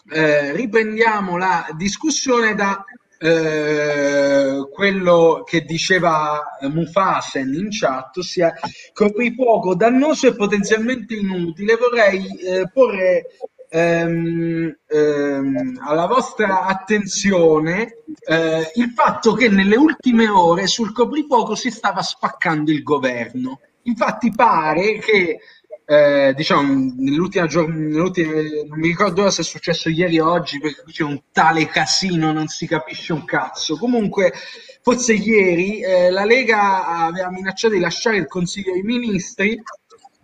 [0.09, 2.83] eh, riprendiamo la discussione da
[3.17, 8.53] eh, quello che diceva Mufasen in chat, ossia
[8.93, 11.75] coprifuoco dannoso e potenzialmente inutile.
[11.75, 13.25] Vorrei eh, porre
[13.69, 17.97] ehm, ehm, alla vostra attenzione
[18.27, 23.59] eh, il fatto che nelle ultime ore sul coprifuoco si stava spaccando il governo.
[23.83, 25.39] Infatti pare che
[25.85, 30.83] eh, diciamo nell'ultima giornata, non mi ricordo ora se è successo ieri o oggi perché
[30.87, 33.77] c'è un tale casino, non si capisce un cazzo.
[33.77, 34.33] Comunque,
[34.81, 39.61] forse ieri eh, la Lega aveva minacciato di lasciare il Consiglio dei Ministri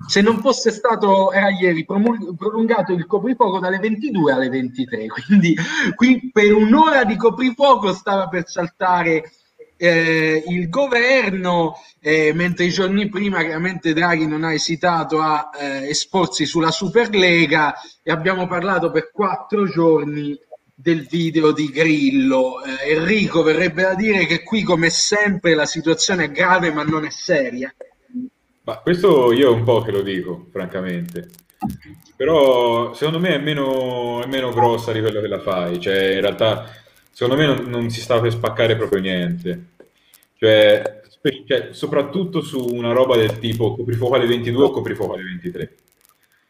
[0.07, 5.55] se non fosse stato, era ieri, promul- prolungato il coprifuoco dalle 22 alle 23, quindi
[5.95, 9.31] qui per un'ora di coprifuoco stava per saltare
[9.83, 15.89] eh, il governo, eh, mentre i giorni prima chiaramente Draghi non ha esitato a eh,
[15.89, 17.73] esporsi sulla Superlega
[18.03, 20.39] e abbiamo parlato per quattro giorni
[20.75, 22.63] del video di Grillo.
[22.63, 27.03] Eh, Enrico verrebbe da dire che qui come sempre la situazione è grave ma non
[27.03, 27.73] è seria.
[28.63, 31.27] Ma questo io un po' che lo dico, francamente.
[32.15, 35.79] Però secondo me è meno, è meno grossa di quello che la fai.
[35.79, 36.69] Cioè, in realtà,
[37.11, 39.65] secondo me non, non si sta per spaccare proprio niente.
[40.35, 45.23] Cioè, spe- cioè, soprattutto su una roba del tipo coprifuoco alle 22 o coprifuoco alle
[45.23, 45.75] 23.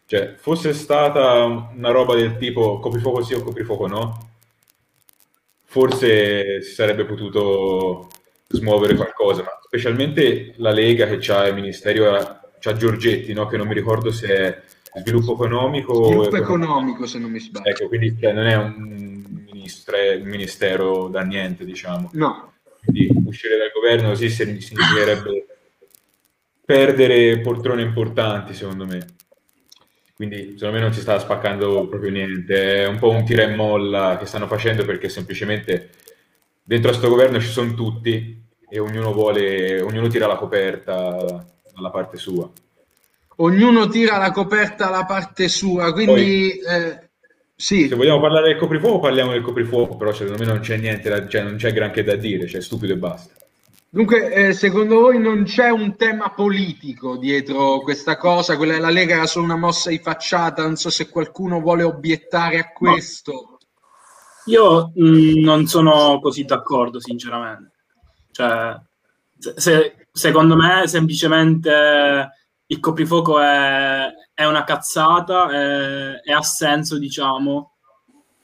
[0.05, 4.29] Cioè, fosse stata una roba del tipo coprifuoco sì o coprifuoco no,
[5.63, 8.09] forse si sarebbe potuto
[8.49, 13.47] smuovere qualcosa, ma specialmente la Lega che ha il ministero, c'ha Giorgetti, no?
[13.47, 14.61] che non mi ricordo se è
[14.99, 17.69] sviluppo economico Sviluppo economico, se non mi sbaglio.
[17.69, 22.09] Ecco, quindi cioè, non è un, ministre, un ministero da niente, diciamo.
[22.13, 22.53] No.
[22.83, 25.45] Quindi uscire dal governo così significherebbe
[26.65, 29.05] perdere poltrone importanti, secondo me.
[30.15, 33.55] Quindi secondo me non si sta spaccando proprio niente, è un po' un tira e
[33.55, 35.89] molla che stanno facendo perché semplicemente
[36.63, 38.39] dentro a questo governo ci sono tutti
[38.69, 42.49] e ognuno vuole, ognuno tira la coperta dalla parte sua.
[43.37, 47.09] Ognuno tira la coperta alla parte sua, quindi Poi, eh,
[47.61, 47.87] sì.
[47.87, 51.27] Se vogliamo parlare del coprifuoco, parliamo del coprifuoco, però secondo me non c'è niente, da,
[51.27, 53.35] cioè non c'è granché da dire, cioè stupido e basta.
[53.87, 58.57] Dunque, eh, secondo voi non c'è un tema politico dietro questa cosa?
[58.57, 62.57] Quella della Lega era solo una mossa di facciata, non so se qualcuno vuole obiettare
[62.57, 63.31] a questo.
[63.31, 63.57] No.
[64.45, 67.73] Io mh, mm, non sono così d'accordo, sinceramente.
[68.31, 68.75] Cioè,
[69.55, 72.31] se, secondo me semplicemente
[72.71, 77.73] il coprifuoco è, è una cazzata e ha senso, diciamo,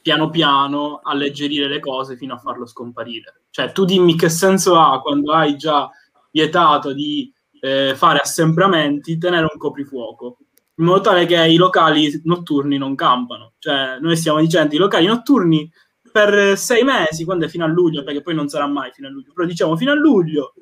[0.02, 3.44] piano piano alleggerire le cose fino a farlo scomparire.
[3.50, 5.90] Cioè, tu dimmi che senso ha quando hai già
[6.30, 10.40] vietato di eh, fare assembramenti, tenere un coprifuoco,
[10.76, 13.54] in modo tale che i locali notturni non campano.
[13.60, 15.72] Cioè, noi stiamo dicendo i locali notturni
[16.12, 19.10] per sei mesi, quando è fino a luglio, perché poi non sarà mai fino a
[19.10, 20.54] luglio, però diciamo fino a luglio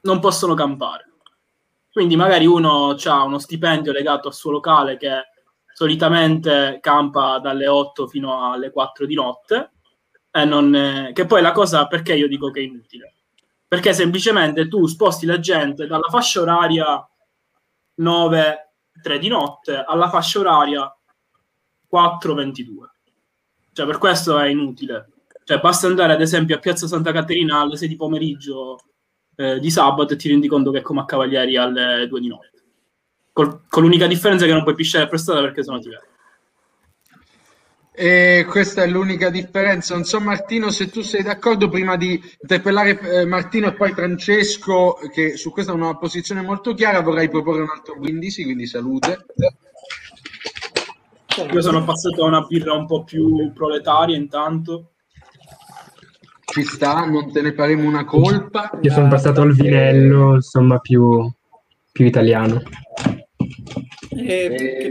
[0.00, 1.12] non possono campare.
[1.96, 5.28] Quindi magari uno ha uno stipendio legato al suo locale che
[5.72, 9.70] solitamente campa dalle 8 fino alle 4 di notte
[10.44, 13.14] non, che poi la cosa perché io dico che è inutile?
[13.66, 17.08] Perché semplicemente tu sposti la gente dalla fascia oraria
[17.94, 20.94] 9, 3 di notte alla fascia oraria
[21.88, 22.90] 4, 22.
[23.72, 25.12] Cioè, per questo è inutile.
[25.44, 28.76] Cioè, basta andare ad esempio a Piazza Santa Caterina alle 6 di pomeriggio
[29.36, 32.28] eh, di sabato e ti rendi conto che è come a Cavalieri alle 2 di
[32.28, 32.50] notte.
[33.32, 36.14] Col, con l'unica differenza che non puoi pisciare per strada perché sono ti vedi.
[37.98, 39.94] E questa è l'unica differenza.
[39.94, 44.98] Non so, Martino, se tu sei d'accordo, prima di interpellare eh, Martino e poi Francesco,
[45.10, 49.24] che su questa è una posizione molto chiara, vorrei proporre un altro brindisi, quindi salute.
[51.52, 54.95] Io sono passato a una birra un po' più proletaria intanto.
[56.56, 58.70] Ci sta, non te ne faremo una colpa.
[58.80, 61.30] Io sono passato al vinello, insomma, più,
[61.92, 62.62] più italiano.
[64.16, 64.90] Eh,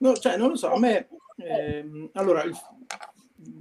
[0.00, 2.52] no, cioè, non lo so, a me eh, allora, il,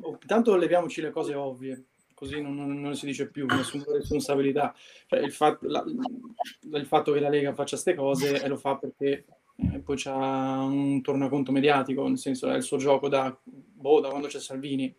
[0.02, 4.76] oh, intanto leviamoci le cose ovvie, così non, non, non si dice più nessuna responsabilità.
[5.08, 8.76] Cioè, il, fatto, la, il, fatto che la Lega faccia queste cose e lo fa
[8.76, 14.02] perché eh, poi c'è un tornaconto mediatico, nel senso è il suo gioco da, boh,
[14.02, 14.94] da quando c'è Salvini,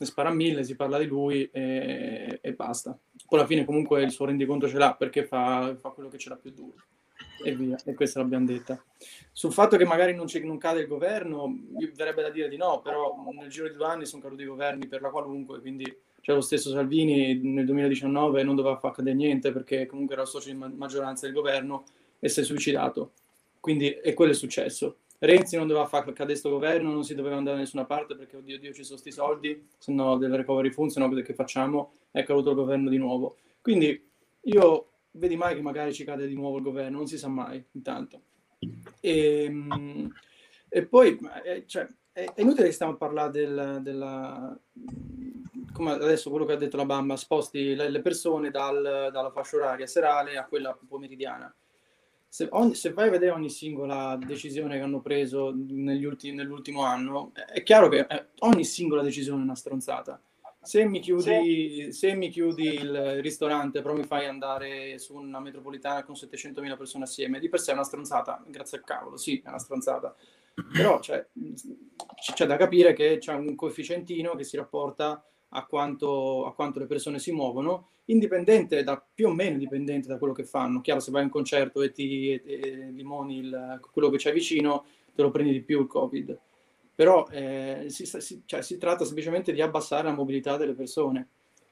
[0.00, 2.98] ne spara mille, si parla di lui e, e basta.
[3.26, 6.30] Poi alla fine comunque il suo rendiconto ce l'ha perché fa, fa quello che ce
[6.30, 6.74] l'ha più duro
[7.44, 8.82] e via, e questa l'abbiamo detta.
[9.30, 11.54] Sul fatto che magari non, non cade il governo,
[11.94, 14.86] verrebbe da dire di no, però nel giro di due anni sono caduti i governi
[14.86, 15.84] per la qualunque, quindi
[16.20, 20.50] c'è lo stesso Salvini nel 2019 non doveva far cadere niente perché comunque era socio
[20.50, 21.84] di maggioranza del governo
[22.18, 23.12] e si è suicidato.
[23.60, 24.96] Quindi, e quello è successo.
[25.22, 28.36] Renzi non doveva far cadere questo governo, non si doveva andare da nessuna parte perché,
[28.36, 31.92] oddio, Dio, ci sono questi soldi, se no del recovery fund, se no che facciamo?
[32.10, 33.36] È caduto il governo di nuovo.
[33.60, 34.10] Quindi
[34.40, 37.62] io vedi mai che magari ci cade di nuovo il governo, non si sa mai,
[37.72, 38.22] intanto.
[39.00, 40.10] E, ehm,
[40.70, 44.58] e poi, eh, cioè, è, inutile che stiamo a parlare del, della...
[45.74, 49.86] come adesso quello che ha detto la Bamba, sposti le persone dal, dalla fascia oraria
[49.86, 51.54] serale a quella pomeridiana.
[52.32, 57.32] Se, ogni, se, vai a vedere ogni singola decisione che hanno preso ultimi, nell'ultimo anno,
[57.34, 60.22] è chiaro che eh, ogni singola decisione è una stronzata.
[60.62, 66.04] se mi, chiudi, se mi chiudi il ristorante, però mi fai andare su una metropolitana
[66.04, 69.48] con 700.000 persone assieme, di per sé è una stronzata, grazie al cavolo, sì, è
[69.48, 70.14] una stronzata.
[70.72, 71.26] Però cioè,
[72.32, 76.86] c'è da capire che c'è un coefficientino che si rapporta a quanto, a quanto le
[76.86, 80.80] persone si muovono, indipendente da più o meno indipendente da quello che fanno.
[80.80, 84.32] Chiaro, se vai a un concerto e ti e- e limoni il- quello che c'è
[84.32, 84.84] vicino,
[85.14, 86.38] te lo prendi di più il Covid.
[86.94, 91.28] Però eh, si, si- cioè, si tratta semplicemente di abbassare la mobilità delle persone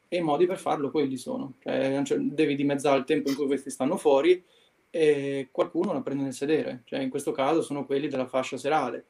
[0.09, 1.55] e i modi per farlo quelli sono.
[1.61, 4.43] Cioè, cioè, devi dimezzare il tempo in cui questi stanno fuori
[4.91, 6.83] e qualcuno la prende nel sedere.
[6.85, 9.05] Cioè, in questo caso sono quelli della fascia serale.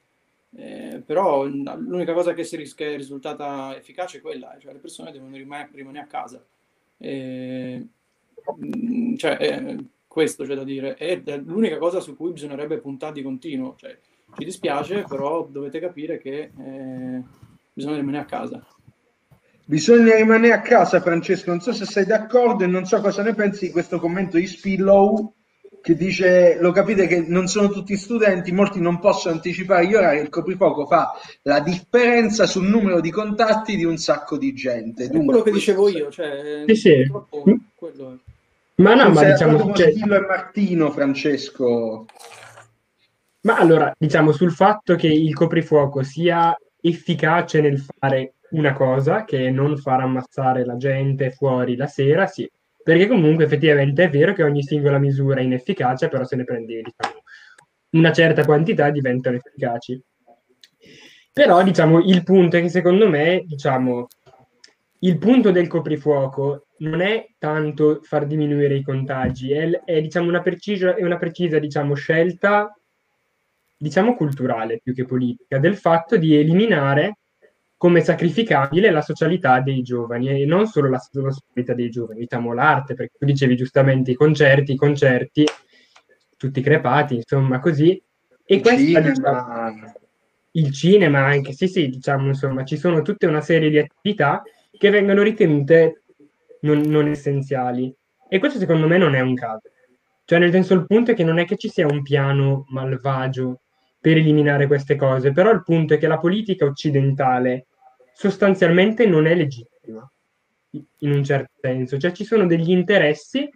[0.55, 5.11] Eh, però l'unica cosa che, ris- che è risultata efficace è quella, cioè le persone
[5.11, 6.43] devono rima- rimanere a casa.
[6.97, 7.87] E,
[8.65, 9.77] mm, cioè, eh,
[10.07, 10.95] questo c'è da dire.
[10.95, 13.75] È l'unica cosa su cui bisognerebbe puntare di continuo.
[13.77, 13.97] Cioè,
[14.37, 17.23] ci dispiace, però dovete capire che eh,
[17.71, 18.65] bisogna rimanere a casa.
[19.65, 21.51] Bisogna rimanere a casa, Francesco.
[21.51, 24.47] Non so se sei d'accordo e non so cosa ne pensi di questo commento di
[24.47, 25.33] Spillow
[25.81, 30.19] che dice: Lo capite che non sono tutti studenti, molti non possono anticipare gli orari.
[30.19, 31.13] Il coprifuoco fa
[31.43, 35.05] la differenza sul numero di contatti di un sacco di gente.
[35.05, 37.07] È quello che dicevo io, cioè, Sì, sì.
[37.09, 37.43] purtroppo
[37.75, 38.29] quello è.
[38.81, 42.05] Ma no, ma diciamo, cioè, e Martino, Francesco.
[43.41, 49.47] Ma allora, diciamo sul fatto che il coprifuoco sia efficace nel fare una cosa, che
[49.47, 52.49] è non far ammazzare la gente fuori la sera, sì.
[52.89, 56.81] Perché comunque effettivamente è vero che ogni singola misura è inefficace, però se ne prende,
[56.81, 57.21] diciamo,
[57.91, 60.01] una certa quantità diventano efficaci.
[61.31, 64.07] Però, diciamo, il punto è che secondo me, diciamo,
[65.01, 70.41] il punto del coprifuoco non è tanto far diminuire i contagi, è, è, diciamo, una
[70.41, 72.75] precisa, è una precisa diciamo, scelta
[73.77, 77.19] diciamo culturale più che politica, del fatto di eliminare
[77.79, 82.53] come sacrificabile la socialità dei giovani e non solo la, la socialità dei giovani, diciamo
[82.53, 85.45] l'arte, perché tu dicevi giustamente i concerti, i concerti,
[86.35, 87.91] tutti crepati, insomma così.
[88.43, 89.09] E Il questa, cinema.
[89.71, 89.93] diciamo,
[90.51, 94.43] il cinema anche, sì sì, diciamo insomma, ci sono tutta una serie di attività
[94.77, 96.03] che vengono ritenute
[96.63, 97.95] non, non essenziali.
[98.27, 99.69] E questo secondo me non è un caso.
[100.25, 103.61] Cioè, nel senso, il punto è che non è che ci sia un piano malvagio
[104.01, 107.67] per eliminare queste cose, però il punto è che la politica occidentale
[108.19, 110.05] sostanzialmente non è legittima,
[110.71, 111.97] in un certo senso.
[111.97, 113.49] Cioè, ci sono degli interessi,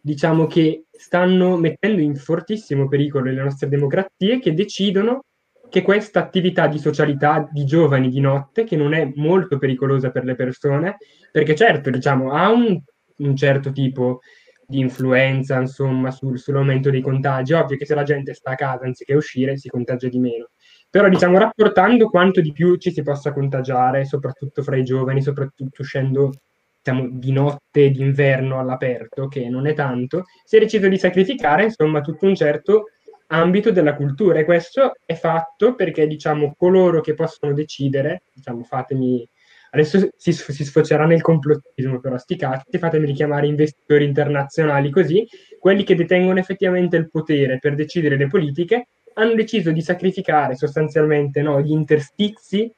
[0.00, 5.24] diciamo, che stanno mettendo in fortissimo pericolo le nostre democrazie, che decidono
[5.68, 10.24] che questa attività di socialità di giovani di notte, che non è molto pericolosa per
[10.24, 10.96] le persone,
[11.30, 12.80] perché certo, diciamo, ha un,
[13.18, 14.20] un certo tipo
[14.66, 17.52] di influenza, insomma, sul, sull'aumento dei contagi.
[17.52, 20.48] Ovvio che se la gente sta a casa anziché uscire si contagia di meno.
[20.96, 25.82] Però, diciamo, rapportando quanto di più ci si possa contagiare, soprattutto fra i giovani, soprattutto
[25.82, 26.32] uscendo
[26.82, 32.00] diciamo, di notte, d'inverno all'aperto, che non è tanto, si è deciso di sacrificare, insomma,
[32.00, 32.84] tutto un certo
[33.26, 34.38] ambito della cultura.
[34.38, 39.28] E questo è fatto perché diciamo coloro che possono decidere diciamo fatemi
[39.72, 45.26] adesso si, si sfocerà nel complottismo però sti cazzi fatemi richiamare investitori internazionali così
[45.58, 48.86] quelli che detengono effettivamente il potere per decidere le politiche
[49.18, 52.72] hanno deciso di sacrificare sostanzialmente no, gli interstizi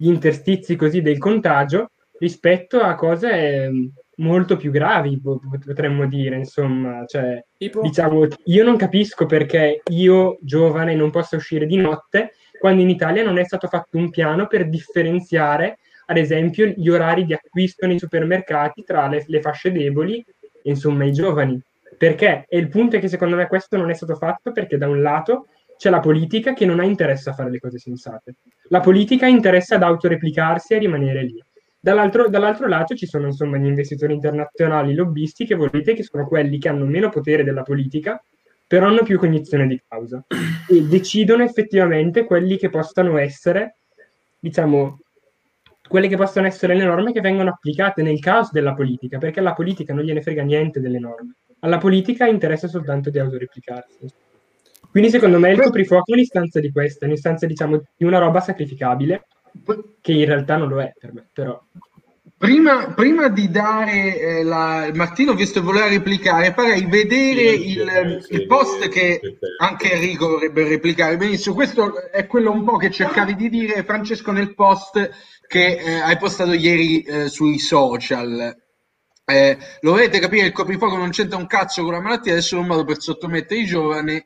[0.00, 1.90] gli interstizi così del contagio
[2.20, 7.80] rispetto a cose eh, molto più gravi, potremmo dire, insomma, cioè, Tipo?
[7.80, 13.24] diciamo, io non capisco perché io, giovane, non possa uscire di notte, quando in Italia
[13.24, 17.98] non è stato fatto un piano per differenziare, ad esempio, gli orari di acquisto nei
[17.98, 20.24] supermercati tra le, le fasce deboli
[20.62, 21.60] e, insomma, i giovani.
[21.96, 22.44] Perché?
[22.48, 25.02] E il punto è che secondo me questo non è stato fatto perché da un
[25.02, 25.46] lato
[25.78, 28.34] c'è la politica che non ha interesse a fare le cose sensate.
[28.68, 31.42] La politica interessa ad autoreplicarsi e rimanere lì.
[31.80, 36.58] Dall'altro, dall'altro, lato ci sono insomma gli investitori internazionali, lobbisti che volete, che sono quelli
[36.58, 38.20] che hanno meno potere della politica,
[38.66, 40.22] però hanno più cognizione di causa
[40.68, 43.76] e decidono effettivamente quelli che possano essere,
[44.40, 44.98] diciamo,
[45.88, 49.54] quelle che possono essere le norme che vengono applicate nel caos della politica, perché alla
[49.54, 51.36] politica non gliene frega niente delle norme.
[51.60, 54.26] Alla politica interessa soltanto di autoreplicarsi.
[54.90, 58.40] Quindi secondo me il coprifuoco è un'istanza di questa, è un'istanza diciamo di una roba
[58.40, 59.26] sacrificabile
[60.00, 61.60] che in realtà non lo è per me, però.
[62.36, 64.88] Prima, prima di dare eh, la...
[64.94, 69.20] Martino, visto che voleva replicare, farei vedere Sì, il, sì, il post sì, che
[69.58, 71.56] anche Enrico vorrebbe replicare benissimo.
[71.56, 75.10] Questo è quello un po' che cercavi di dire, Francesco, nel post
[75.48, 78.56] che eh, hai postato ieri eh, sui social.
[79.24, 82.60] Eh, lo volete capire, il coprifuoco non c'entra un cazzo con la malattia, è solo
[82.60, 84.24] un modo per sottomettere i giovani,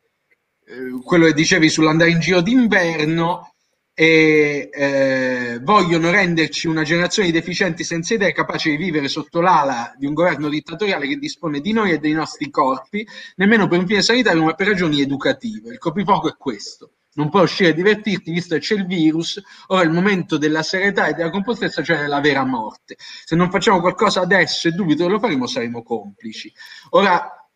[1.05, 3.53] quello che dicevi sull'andare in giro d'inverno,
[3.95, 9.93] e eh, vogliono renderci una generazione di deficienti senza idee capaci di vivere sotto l'ala
[9.99, 13.07] di un governo dittatoriale che dispone di noi e dei nostri corpi,
[13.37, 15.73] nemmeno per un fine sanitario, ma per ragioni educative.
[15.73, 16.93] Il coprifuoco è questo.
[17.15, 20.63] Non puoi uscire a divertirti visto che c'è il virus, ora è il momento della
[20.63, 22.97] serietà e della compostezza, cioè della vera morte.
[22.99, 26.51] Se non facciamo qualcosa adesso e dubito che lo faremo, saremo complici.
[26.91, 27.47] Ora,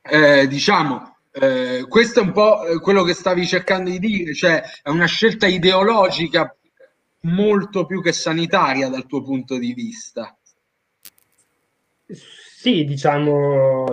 [0.00, 4.88] eh, diciamo, eh, questo è un po' quello che stavi cercando di dire, cioè è
[4.88, 6.56] una scelta ideologica
[7.22, 10.34] molto più che sanitaria dal tuo punto di vista.
[12.06, 13.86] Sì, diciamo,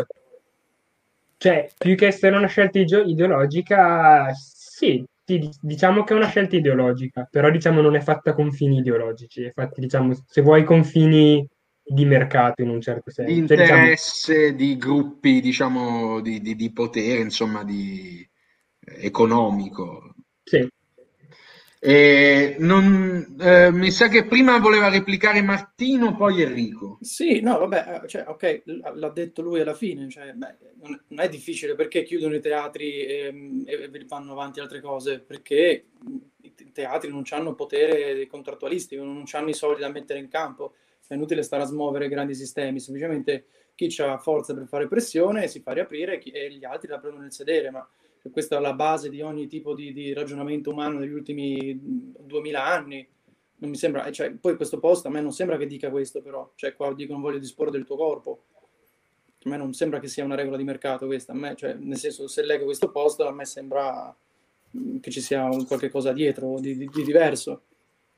[1.37, 7.49] cioè, più che essere una scelta ideologica, sì, diciamo che è una scelta ideologica, però
[7.49, 11.45] diciamo non è fatta con fini ideologici, è fatta, diciamo, se vuoi con fini
[11.85, 13.31] di mercato in un certo senso.
[13.31, 18.27] Di Cioè, diciamo, interesse di gruppi, diciamo, di, di- di potere, insomma, di
[18.85, 20.13] economico.
[20.45, 20.69] sì.
[21.95, 27.03] E non- eh, mi sa che prima voleva replicare Martino, poi Enrico.
[27.03, 31.03] Sì, no, vabbè, eh, cioè, ok, l- l'ha detto lui alla fine, cioè, beh, non
[31.09, 35.87] non è difficile perché chiudono i teatri ehm, e, e vanno avanti altre cose, perché
[36.41, 40.75] i te- teatri non hanno potere contrattualistico, non hanno i soldi da mettere in campo,
[41.13, 43.45] è inutile stare a smuovere grandi sistemi, semplicemente
[43.75, 47.33] chi ha forza per fare pressione si fa riaprire e gli altri la prendono nel
[47.33, 47.87] sedere, ma
[48.31, 53.07] questa è la base di ogni tipo di, di ragionamento umano negli ultimi 2000 anni
[53.63, 56.51] non mi sembra, cioè, poi questo post a me non sembra che dica questo, però,
[56.55, 58.43] cioè, qua dicono voglio disporre del tuo corpo.
[59.45, 61.97] A me non sembra che sia una regola di mercato questa, a me, cioè, nel
[61.97, 64.13] senso, se leggo questo post, a me sembra
[64.99, 67.63] che ci sia un qualche cosa dietro di, di- di diverso.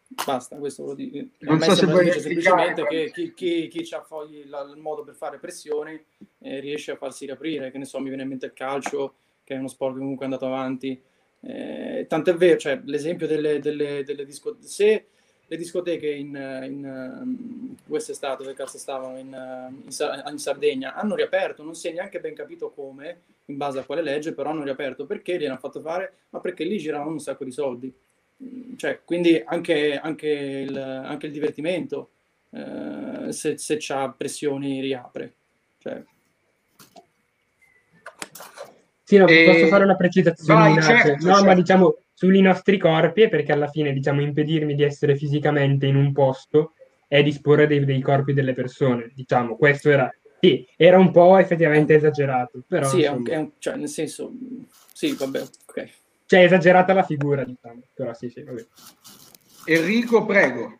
[0.08, 1.18] Basta, questo lo dico.
[1.40, 6.06] Non so se vuoi semplicemente che chi, chi, ha il modo per fare pressione
[6.40, 9.56] eh, riesce a farsi riaprire, che ne so, mi viene in mente il calcio, che
[9.56, 11.02] è uno sport che comunque è andato avanti.
[11.42, 15.06] Eh, tant'è vero, cioè, l'esempio delle, delle, delle discoteche, se
[15.48, 21.16] le discoteche in, in um, quest'estate, dove cazzo stavano, in, uh, in, in Sardegna, hanno
[21.16, 24.64] riaperto, non si è neanche ben capito come, in base a quale legge, però hanno
[24.64, 25.06] riaperto.
[25.06, 26.14] Perché li hanno fatto fare?
[26.30, 27.94] Ma perché lì giravano un sacco di soldi.
[28.78, 32.10] Cioè, quindi anche, anche, il, anche il divertimento,
[32.52, 35.34] eh, se, se c'ha pressioni, riapre.
[35.80, 36.04] Cioè,
[39.04, 40.74] Sì, no, E- posso fare una precisazione?
[40.74, 41.46] Vai, certo, no, certo.
[41.46, 45.96] ma diciamo sui nostri corpi è perché alla fine, diciamo, impedirmi di essere fisicamente in
[45.96, 46.74] un posto
[47.08, 49.12] è disporre dei, dei corpi delle persone.
[49.14, 53.52] Diciamo, questo era, sì, era un po' effettivamente esagerato, però sì, è un- è un-
[53.60, 54.32] cioè, nel senso,
[54.92, 55.90] sì, vabbè, ok.
[56.26, 58.66] Cioè è esagerata la figura, diciamo, però sì, sì, vabbè.
[59.66, 60.78] Enrico, prego.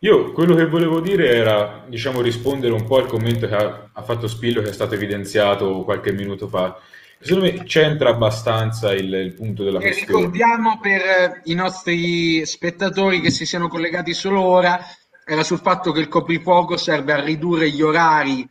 [0.00, 4.02] Io quello che volevo dire era, diciamo, rispondere un po' al commento che ha, ha
[4.02, 6.76] fatto Spillo, che è stato evidenziato qualche minuto fa.
[7.20, 10.24] Secondo me c'entra abbastanza il, il punto della E questione.
[10.24, 14.80] ricordiamo per eh, i nostri spettatori che si siano collegati solo ora,
[15.24, 18.44] era sul fatto che il coprifuoco serve a ridurre gli orari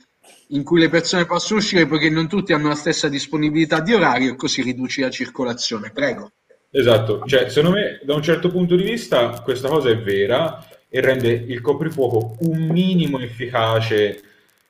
[0.52, 4.34] in cui le persone possono uscire perché non tutti hanno la stessa disponibilità di orario
[4.34, 5.92] e così riduci la circolazione.
[5.92, 6.32] Prego.
[6.72, 11.02] Esatto, cioè secondo me da un certo punto di vista questa cosa è vera e
[11.02, 14.22] rende il coprifuoco un minimo efficace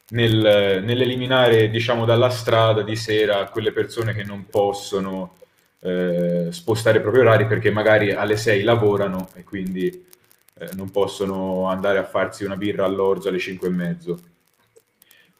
[0.09, 5.37] nel- nell'eliminare, diciamo, dalla strada di sera quelle persone che non possono
[5.79, 11.67] eh, spostare i propri orari perché magari alle 6 lavorano e quindi eh, non possono
[11.67, 14.19] andare a farsi una birra all'orzo alle 5 e mezzo.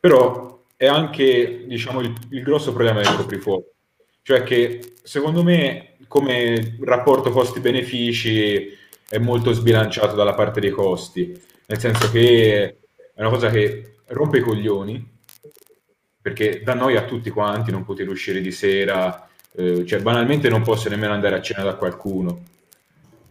[0.02, 3.74] Però è anche, diciamo, il, il grosso problema del coprifuoco,
[4.24, 8.78] cioè che secondo me come rapporto costi-benefici
[9.08, 12.78] è molto sbilanciato dalla parte dei costi, nel senso che
[13.14, 15.10] è una cosa che rompe i coglioni,
[16.20, 20.64] perché da noi a tutti quanti non poter uscire di sera, eh, cioè banalmente non
[20.64, 22.44] posso nemmeno andare a cena da qualcuno.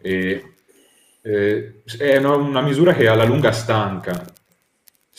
[0.01, 0.53] E,
[1.21, 4.23] eh, è una, una misura che alla lunga stanca,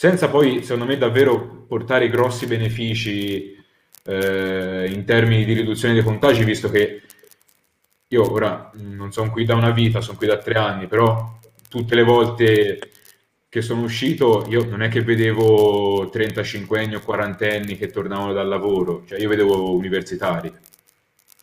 [0.02, 3.56] senza poi, secondo me, davvero portare grossi benefici
[4.04, 7.02] eh, in termini di riduzione dei contagi, visto che
[8.08, 11.38] io ora mh, non sono qui da una vita, sono qui da tre anni, però
[11.68, 12.90] tutte le volte
[13.48, 18.32] che sono uscito io non è che vedevo 35 anni o 40 anni che tornavano
[18.32, 20.52] dal lavoro, cioè io vedevo universitari.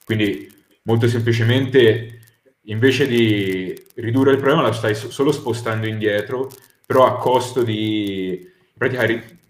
[0.03, 2.19] Quindi molto semplicemente
[2.63, 6.49] invece di ridurre il problema lo stai so- solo spostando indietro,
[6.85, 8.48] però a costo di
[8.79, 9.05] pratica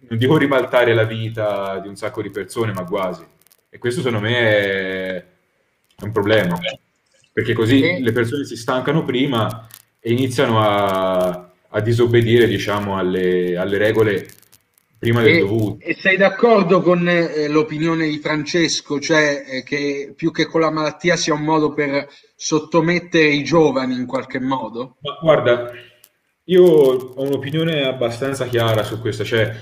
[0.10, 3.23] non dico ribaltare la vita di un sacco di persone, ma quasi.
[3.69, 5.26] E questo secondo me è,
[6.01, 6.57] un problema,
[7.31, 9.68] perché così E- le persone si stancano prima
[9.99, 14.27] e iniziano a, a disobbedire, diciamo, alle, alle regole
[14.97, 15.85] prima del E, dovuto.
[15.85, 20.72] e sei d'accordo con eh, l'opinione di Francesco, cioè eh, che più che con la
[20.72, 24.97] malattia sia un modo per sottomettere i giovani in qualche modo?
[25.01, 25.72] Ma guarda,
[26.49, 29.55] io ho un'opinione abbastanza chiara su questo, cioè,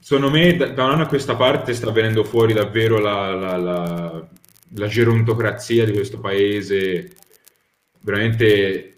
[0.00, 4.28] secondo me da, un anno a questa parte sta venendo fuori davvero la, la- la-
[4.76, 7.10] la gerontocrazia di questo paese,
[8.00, 8.88] veramente,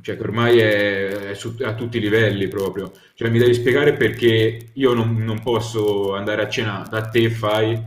[0.00, 2.92] cioè, che ormai è, è su- a tutti i livelli proprio.
[3.14, 7.80] Cioè, mi devi spiegare perché io non, non posso andare a cena da te, fai,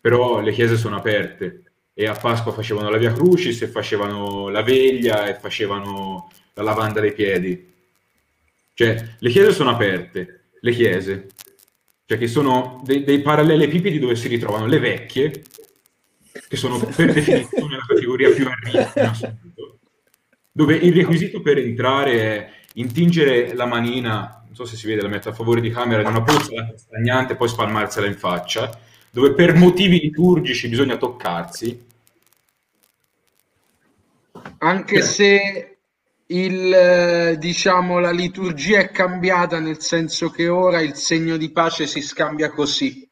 [0.00, 1.62] però le chiese sono aperte
[1.94, 7.00] e a Pasqua facevano la Via Crucis e facevano la veglia e facevano la lavanda
[7.00, 7.70] dei piedi.
[8.74, 11.28] Cioè, le chiese sono aperte, le chiese,
[12.06, 15.44] cioè che sono dei, dei parallelepipedi dove si ritrovano le vecchie,
[16.48, 19.78] che sono per definizione la categoria più a rischio in assoluto,
[20.50, 25.08] dove il requisito per entrare è intingere la manina, non so se si vede, la
[25.08, 28.78] metto a favore di camera, in una pozza stagnante e poi spalmarsela in faccia,
[29.10, 31.86] dove per motivi liturgici bisogna toccarsi.
[34.58, 35.71] Anche se
[36.34, 41.86] il, eh, diciamo, la liturgia è cambiata, nel senso che ora il segno di pace
[41.86, 43.08] si scambia così.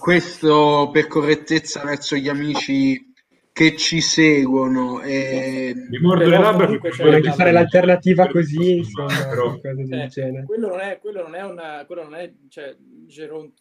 [0.00, 3.12] Questo per correttezza verso gli amici
[3.52, 5.00] che ci seguono.
[5.02, 5.74] E...
[5.88, 10.68] Mi mordo le labbra perché anche fare l'alternativa così, insomma, però- qualcosa del Eh, quello
[10.68, 12.74] non è, quello non è una, quello non è, cioè,
[13.06, 13.52] geron-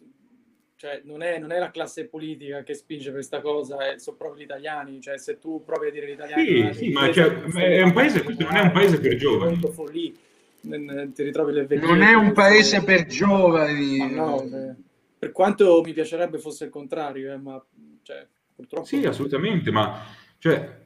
[0.83, 4.17] cioè, non è, non è la classe politica che spinge per questa cosa, eh, sono
[4.17, 6.45] proprio gli italiani, cioè, se tu provi a dire gli italiani...
[6.45, 9.61] Sì, "Ah, sì, ma cioè, è un paese- questo non è un paese per giovani.
[9.71, 10.13] Folli,
[10.59, 11.87] ti ritrovi le vecchie...
[11.87, 13.97] Non è un paese per giovani.
[13.97, 14.75] Ma no, eh,
[15.17, 17.65] per quanto mi piacerebbe fosse il contrario, eh, ma
[18.01, 18.85] cioè, purtroppo...
[18.85, 20.03] Sì, assolutamente, ma,
[20.37, 20.81] cioè,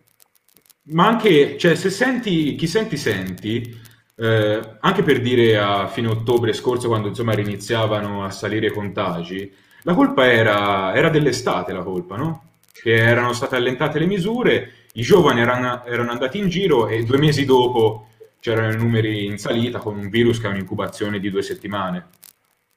[0.90, 3.76] ma anche, cioè, se senti, chi senti senti,
[4.16, 9.66] eh, anche per dire a fine ottobre scorso, quando insomma riniziavano a salire i contagi,
[9.88, 12.44] la colpa era, era dell'estate, la colpa, no?
[12.74, 17.18] Che erano state allentate le misure, i giovani erano, erano andati in giro e due
[17.18, 18.10] mesi dopo
[18.42, 22.10] c'erano i numeri in salita con un virus che ha un'incubazione di due settimane.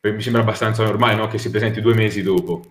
[0.03, 1.27] Mi sembra abbastanza normale, no?
[1.27, 2.63] Che si presenti due mesi dopo.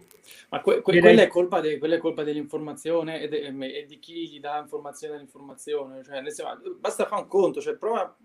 [0.52, 3.99] Ma que- que- quella, è colpa de- quella è colpa dell'informazione e, de- e di
[3.99, 6.02] chi gli dà informazione all'informazione.
[6.02, 6.45] Cioè, senso,
[6.80, 8.16] basta fare un conto, cioè, prova,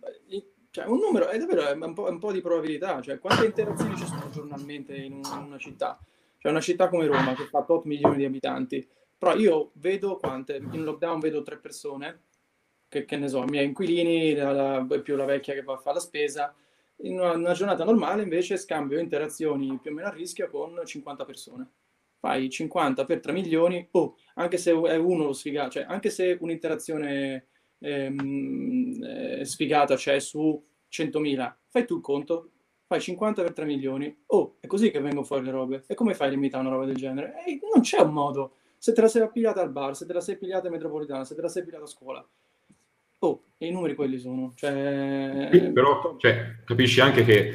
[0.75, 3.01] cioè, un numero, è davvero è un, po', è un po' di probabilità.
[3.01, 5.97] Cioè, quante interazioni ci sono giornalmente in, un- in una città?
[6.37, 8.85] Cioè, una città come Roma che fa 8 milioni di abitanti.
[9.17, 12.23] Però io vedo quante, in lockdown vedo tre persone,
[12.89, 15.79] che, che ne so, i miei inquilini, la- la- più la vecchia che va a
[15.79, 16.53] fare la spesa.
[17.03, 21.25] In una, una giornata normale invece scambio interazioni più o meno a rischio con 50
[21.25, 21.71] persone
[22.19, 26.37] fai 50 per 3 milioni, oh, anche se è uno lo sfigato, cioè anche se
[26.41, 27.47] un'interazione
[27.85, 32.51] ehm, eh, sfigata c'è su 100.000, fai tu il conto,
[32.87, 35.85] fai 50 per 3 milioni, oh, è così che vengono fuori le robe.
[35.87, 37.35] E come fai a limitare una roba del genere?
[37.47, 38.53] Eh, non c'è un modo.
[38.79, 41.35] Se te la sei pigliata al bar, se te la sei pigliata in metropolitana, se
[41.35, 42.27] te la sei pigliata a scuola,
[43.21, 44.53] oh, e i numeri quelli sono.
[44.55, 47.55] Cioè, Sì, però cioè, capisci anche che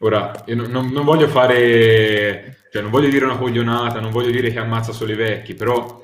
[0.00, 4.50] ora io non- non voglio fare, cioè non voglio dire una coglionata, non voglio dire
[4.50, 5.97] che ammazza solo i vecchi, però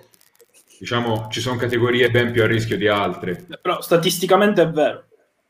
[0.84, 3.46] diciamo ci sono categorie ben più a rischio di altre.
[3.60, 5.06] Però statisticamente è vero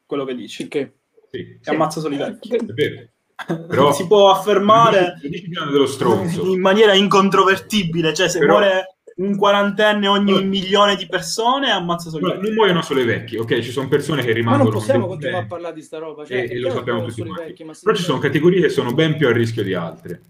[0.06, 0.68] quello che dici.
[0.68, 0.92] Che?
[1.32, 2.54] Sì, Che ammazza solo i vecchi.
[2.54, 3.08] è vero.
[3.66, 10.96] Però si può affermare in maniera incontrovertibile, cioè se Però- muore un quarantenne ogni milione
[10.96, 12.46] di persone ammazza solo i vecchi.
[12.46, 13.58] non muoiono solo i vecchi, ok?
[13.60, 16.24] Ci sono persone che Ma rimangono non possiamo continuare a parlare di sta roba.
[16.24, 19.16] Cioè, e, e lo sappiamo tutti vecchi, ma Però ci sono categorie che sono ben
[19.16, 20.20] più a rischio di altre.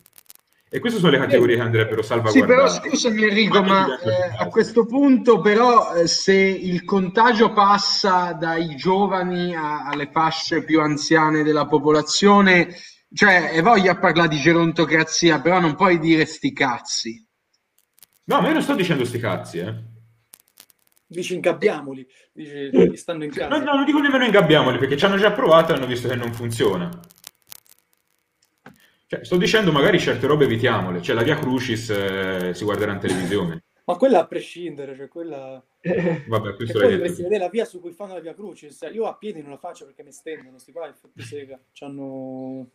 [0.75, 2.47] E queste sono le categorie che andrebbero Sì, salvaguardate.
[2.53, 8.75] però scusami Enrico, ma eh, a questo punto però eh, se il contagio passa dai
[8.75, 12.75] giovani a- alle fasce più anziane della popolazione,
[13.15, 17.25] cioè è voglia parlare di gerontocrazia, però non puoi dire sti cazzi.
[18.25, 19.75] No, ma io non sto dicendo sti cazzi, eh.
[21.07, 23.47] Dici ingabbiamoli, dici che stanno in casa.
[23.47, 26.17] No, no, non dico nemmeno ingabbiamoli, perché ci hanno già provato e hanno visto che
[26.17, 26.91] non funziona.
[29.15, 31.01] Cioè, sto dicendo magari certe robe evitiamole.
[31.01, 33.65] Cioè, la Via Crucis eh, si guarderà in televisione.
[33.85, 35.63] Ma quella a prescindere, cioè quella...
[36.27, 38.89] Vabbè, E questo poi dovresti vedere la via su cui fanno la via Crucis.
[38.93, 41.61] Io a piedi non la faccio perché mi stendono, sti qua, infatti sega.
[41.73, 42.69] C'hanno...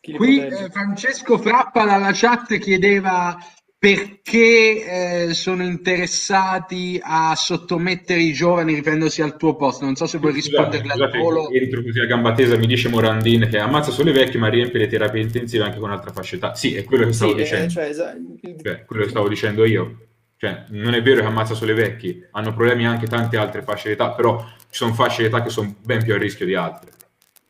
[0.00, 3.36] Qui eh, Francesco Frappa dalla chat chiedeva
[3.82, 9.84] perché eh, sono interessati a sottomettere i giovani riprendendosi al tuo posto.
[9.84, 11.50] Non so se vuoi Scusate, risponderle al volo.
[11.50, 14.78] entro così a gamba tesa, mi dice Morandin che ammazza solo i vecchi ma riempie
[14.78, 16.54] le terapie intensive anche con altra fascia età.
[16.54, 17.70] Sì, è quello che stavo Sì, eh, dicendo.
[17.70, 19.96] cioè, esa- il- Cioè, quello che stavo dicendo io.
[20.36, 23.88] Cioè, non è vero che ammazza solo i vecchi, hanno problemi anche tante altre fasce
[23.88, 26.90] d'età, però ci sono fasce d'età che sono ben più a rischio di altre.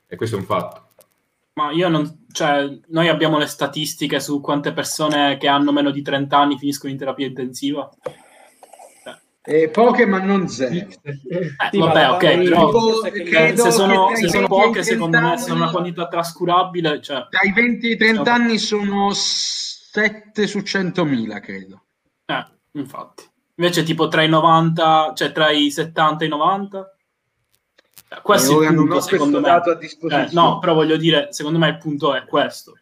[0.09, 0.82] E questo è un fatto.
[1.55, 6.01] Ma io non, cioè, noi abbiamo le statistiche su quante persone che hanno meno di
[6.01, 7.91] 30 anni finiscono in terapia intensiva.
[9.45, 10.73] Eh, poche ma non zero.
[11.03, 11.19] Eh,
[11.73, 12.71] Sì, vabbè, ma- ok, però
[13.01, 16.09] che- credo se sono, se sono 20 ai poche, secondo 30 me sono una quantità
[16.09, 17.03] trascurabile.
[17.03, 21.83] Cioè, Dai 20 ai 30 anni sono 7 su 100.000, credo.
[22.27, 22.45] eh,
[22.79, 23.25] infatti.
[23.57, 27.02] Invece, tipo tra i 90, cioè tra i 70 e i 90, eh,
[28.23, 29.47] questo E è il punto, questo secondo me.
[29.49, 30.29] dato a Eh, disposizione.
[30.33, 32.77] no, però voglio dire, secondo me il punto è questo.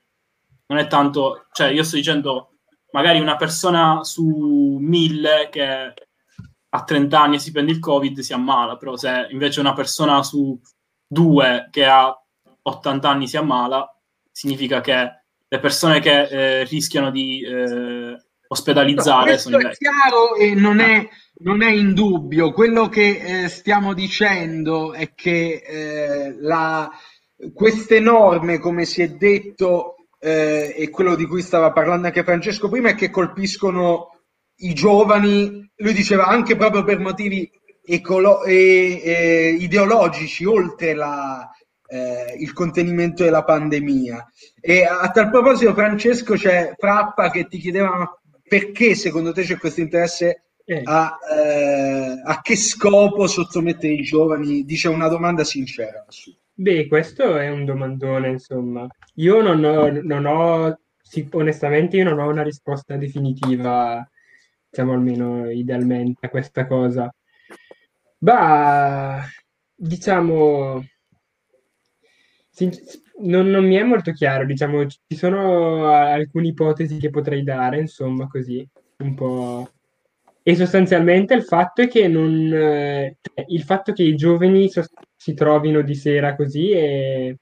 [0.67, 2.59] Non è tanto, cioè io sto dicendo,
[2.93, 5.95] magari una persona su 1000 che
[6.73, 10.59] a 30 anni si prende il Covid si ammala, però se invece una persona su
[11.07, 12.17] 2 che ha
[12.63, 13.93] 80 anni si ammala,
[14.31, 16.23] significa che le persone che
[16.61, 18.17] eh, rischiano di eh,
[18.51, 19.85] No, ospedalizzare questo sono è invecchi.
[19.85, 21.09] chiaro e non è,
[21.43, 22.53] non è in dubbio.
[22.53, 26.91] Quello che eh, stiamo dicendo è che eh, la-
[27.55, 32.69] queste norme, come si è detto, eh, e quello di cui stava parlando anche Francesco
[32.69, 34.09] prima, è che colpiscono
[34.57, 37.51] i giovani, lui diceva anche proprio per motivi
[37.83, 41.49] ecolo- e- e ideologici, oltre la,
[41.87, 44.27] eh, il contenimento della pandemia.
[44.61, 48.15] E a tal proposito, Francesco, c'è Frappa che ti chiedeva
[48.47, 50.50] perché secondo te c'è questo interesse
[50.85, 54.65] a, eh, a che scopo sottomettere i giovani?
[54.65, 56.05] Dice una domanda sincera.
[56.55, 58.87] Beh, questo è un domandone, insomma.
[59.15, 64.07] Io non ho, non ho- sì, onestamente, io non ho una risposta definitiva,
[64.69, 67.13] diciamo almeno idealmente, a questa cosa.
[68.21, 69.25] Bah,
[69.77, 70.83] diciamo,
[73.23, 78.27] non, non mi è molto chiaro, diciamo, ci sono alcune ipotesi che potrei dare, insomma,
[78.27, 78.67] così,
[78.99, 79.71] un po'.
[80.51, 84.69] E sostanzialmente il fatto è che non, eh, cioè, il fatto che i giovani
[85.15, 87.33] si trovino di sera così è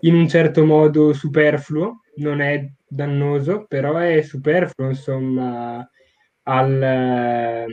[0.00, 5.88] in un certo modo superfluo, non è dannoso, però è superfluo, insomma,
[6.42, 7.66] al,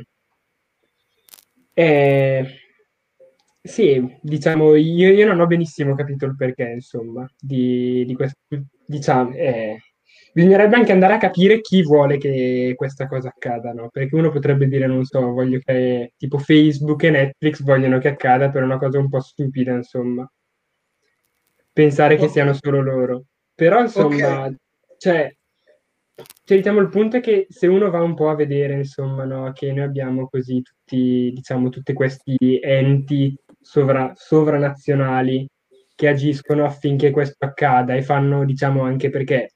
[1.74, 2.46] eh,
[3.64, 8.38] sì, diciamo, io, io non ho benissimo capito il perché, insomma, di, di questo,
[8.86, 9.80] diciamo, eh,
[10.34, 13.90] bisognerebbe anche andare a capire chi vuole che questa cosa accada, no?
[13.90, 18.50] Perché uno potrebbe dire, non so, voglio che tipo Facebook e Netflix vogliono che accada
[18.50, 20.30] per una cosa un po' stupida, insomma.
[21.74, 23.24] Pensare che siano solo loro.
[23.56, 24.56] Però, insomma, Ok.
[24.98, 25.34] cioè,
[26.44, 29.52] cioè, diciamo, il punto è che se uno va un po' a vedere, insomma, no,
[29.54, 35.48] che noi abbiamo così tutti, diciamo, tutti questi enti sovra- sovranazionali
[35.96, 39.52] che agiscono affinché questo accada e fanno, diciamo, anche perché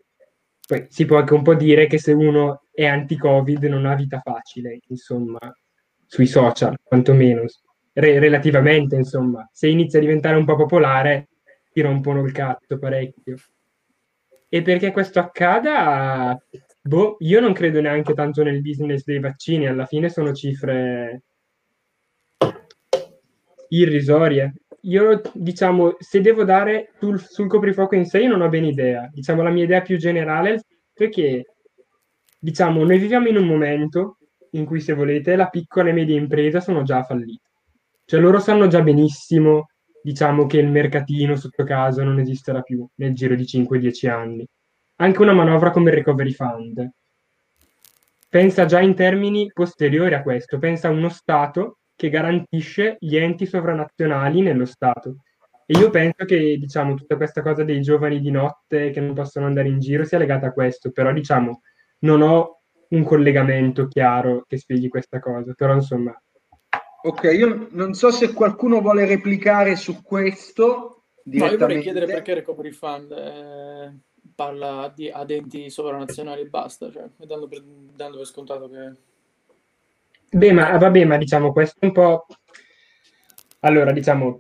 [0.66, 4.20] poi si può anche un po' dire che se uno è anti-Covid non ha vita
[4.24, 5.40] facile, insomma,
[6.06, 7.44] sui social, quantomeno,
[7.94, 9.48] re- relativamente, insomma.
[9.52, 11.30] Se inizia a diventare un po' popolare,
[11.72, 13.36] ti rompono il cazzo parecchio.
[14.48, 16.38] E perché questo accada,
[16.82, 21.24] boh, io non credo neanche tanto nel business dei vaccini, alla fine sono cifre
[23.70, 24.54] irrisorie.
[24.86, 29.10] Io, diciamo, se devo dare sul, sul coprifuoco in sé, io non ho ben idea.
[29.12, 30.62] Diciamo, la mia idea più generale
[30.94, 31.46] è che,
[32.40, 34.18] diciamo, noi viviamo in un momento
[34.52, 37.50] in cui, se volete, la piccola e media impresa sono già fallite.
[38.06, 39.70] Cioè, loro sanno già benissimo,
[40.02, 44.48] diciamo, che il mercatino sotto casa non esisterà più nel giro di 5-10 anni.
[44.98, 46.90] Anche una manovra come il Recovery Fund
[48.36, 53.46] pensa già in termini posteriori a questo, pensa a uno Stato che garantisce gli enti
[53.46, 55.18] sovranazionali nello Stato.
[55.66, 59.48] E io penso che, diciamo, tutta questa cosa dei giovani di notte che non possono
[59.48, 61.62] andare in giro sia legata a questo, però, diciamo,
[62.00, 66.18] non ho un collegamento chiaro che spieghi questa cosa, però, insomma,
[67.06, 70.96] Ok, io non so se qualcuno vuole replicare su questo
[71.26, 73.94] No, io vorrei chiedere perché Recovery Fund eh,
[74.36, 78.94] parla di ad enti sovranazionali e basta, cioè dando per, dando per scontato che...
[80.36, 82.26] Beh, ma vabbè, ma diciamo questo un po'.
[83.62, 84.38] Allora, diciamo,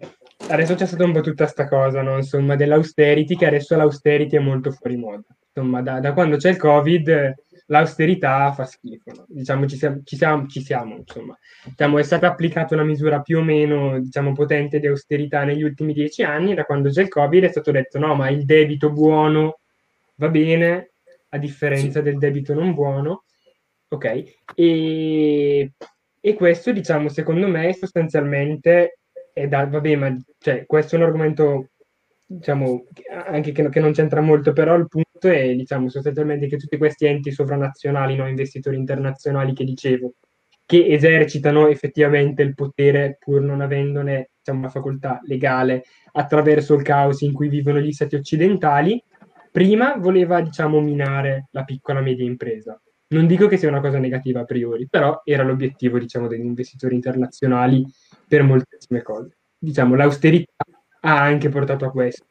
[0.49, 2.17] adesso c'è stata un po' tutta sta cosa, no?
[2.17, 5.23] Insomma, dell'austerity, che adesso l'austerity è molto fuori moda.
[5.53, 7.35] Insomma, da, da quando c'è il Covid,
[7.67, 9.26] l'austerità fa schifo, no?
[9.30, 11.38] Diciamo, ci siamo, ci siamo, ci siamo, insomma.
[11.63, 15.93] Diciamo, è stata applicata una misura più o meno, diciamo, potente di austerità negli ultimi
[15.93, 19.59] dieci anni, da quando c'è il Covid è stato detto no, ma il debito buono
[20.15, 20.91] va bene,
[21.30, 23.23] a differenza del debito non buono.
[23.95, 24.23] Ok,
[24.55, 25.72] e,
[26.19, 28.99] e questo, diciamo, secondo me, sostanzialmente
[29.31, 31.69] è da, vabbè, ma cioè, questo è un argomento,
[32.26, 36.57] diciamo, che- anche che, che non c'entra molto, però il punto è, diciamo, sostanzialmente che
[36.57, 40.15] tutti questi enti sovranazionali, no, investitori internazionali che dicevo,
[40.65, 47.22] che esercitano effettivamente il potere pur non avendone diciamo, la facoltà legale attraverso il caos
[47.22, 49.01] in cui vivono gli stati occidentali,
[49.51, 52.77] prima voleva, diciamo, minare la piccola media impresa.
[53.07, 56.95] Non dico che sia una cosa negativa a priori, però era l'obiettivo, diciamo, degli investitori
[56.95, 57.86] internazionali
[58.27, 59.38] per moltissime cose.
[59.57, 60.64] Diciamo, l'austerità
[61.02, 62.26] ha anche portato a questo.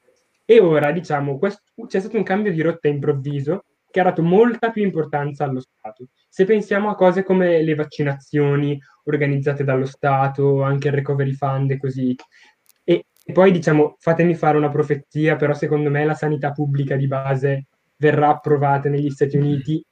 [0.44, 4.70] E ora, diciamo, quest- c'è stato un cambio di rotta improvviso che ha dato molta
[4.70, 6.09] più importanza allo Stato.
[6.28, 11.78] Se pensiamo a cose come le vaccinazioni organizzate dallo Stato, anche il recovery fund e
[11.78, 12.16] così.
[12.82, 17.06] E, e poi, diciamo, fatemi fare una profezia, però secondo me la sanità pubblica di
[17.06, 19.82] base verrà approvata negli Stati Uniti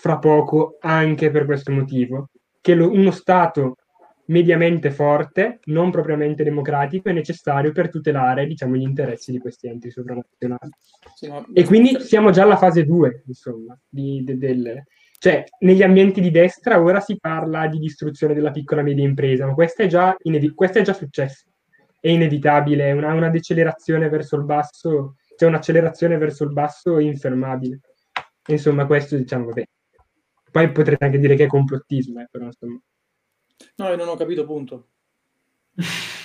[0.00, 2.30] fra poco anche per questo motivo,
[2.62, 3.76] che lo- uno Stato
[4.26, 9.90] mediamente forte, non propriamente democratico, è necessario per tutelare diciamo, gli interessi di questi enti
[9.90, 10.70] sovranazionali.
[11.14, 14.82] Sì, ma- E quindi siamo già alla fase 2, insomma, di- de- del...
[15.18, 19.44] cioè negli ambienti di destra ora si parla di distruzione della piccola e media impresa,
[19.46, 21.44] ma questo è già, inevi- questo è già successo,
[22.00, 27.80] è inevitabile, è una, una decelerazione verso il basso, c'è un'accelerazione verso il basso infermabile.
[28.46, 29.64] Insomma, questo diciamo, vabbè.
[30.50, 32.80] Poi potrete anche dire che è complottismo, eh, però insomma.
[33.76, 34.88] No, io non ho capito, punto.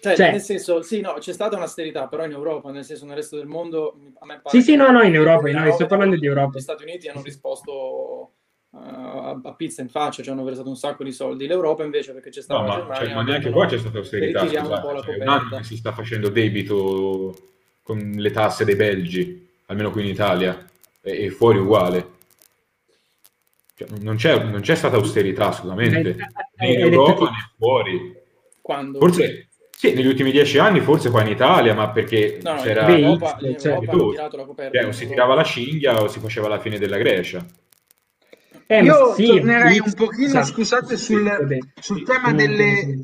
[0.00, 3.14] Cioè, Cioè- nel senso, sì, no, c'è stata un'austerità, però in Europa, nel senso nel
[3.14, 5.86] resto del mondo, a me pare Sì, sì, no, no, in Europa, no, la sto
[5.86, 6.58] parlando di Europa.
[6.58, 8.32] Gli Stati Uniti hanno risposto
[8.70, 11.46] uh, a, a pizza in faccia, ci hanno versato un sacco di soldi.
[11.46, 14.40] L'Europa invece, perché c'è stata No, ma, Germania, cioè, ma neanche qua c'è stata austerità.
[14.40, 14.86] ritiriamo un scusate.
[14.88, 15.02] po' la
[15.48, 17.34] Cioè, che si sta facendo debito
[17.82, 20.64] con le tasse dei belgi, almeno qui in Italia,
[21.00, 22.18] e, e fuori uguale.
[23.80, 26.16] Cioè, non, c'è, non c'è stata austerità assolutamente,
[26.56, 28.14] né in Europa né fuori.
[28.60, 28.98] Quando?
[28.98, 32.90] Forse sì, negli ultimi dieci anni, forse qua in Italia, ma perché No, no, c'era...
[32.90, 34.02] in Europa, in cioè, Europa tutto.
[34.02, 34.78] hanno tirato la coperta.
[34.78, 37.46] Cioè, o si tirava la cinghia o si faceva la fine della Grecia.
[38.66, 43.00] Eh, Io sì, tornerei un pochino, scusate, Sì, sul, sul tema delle...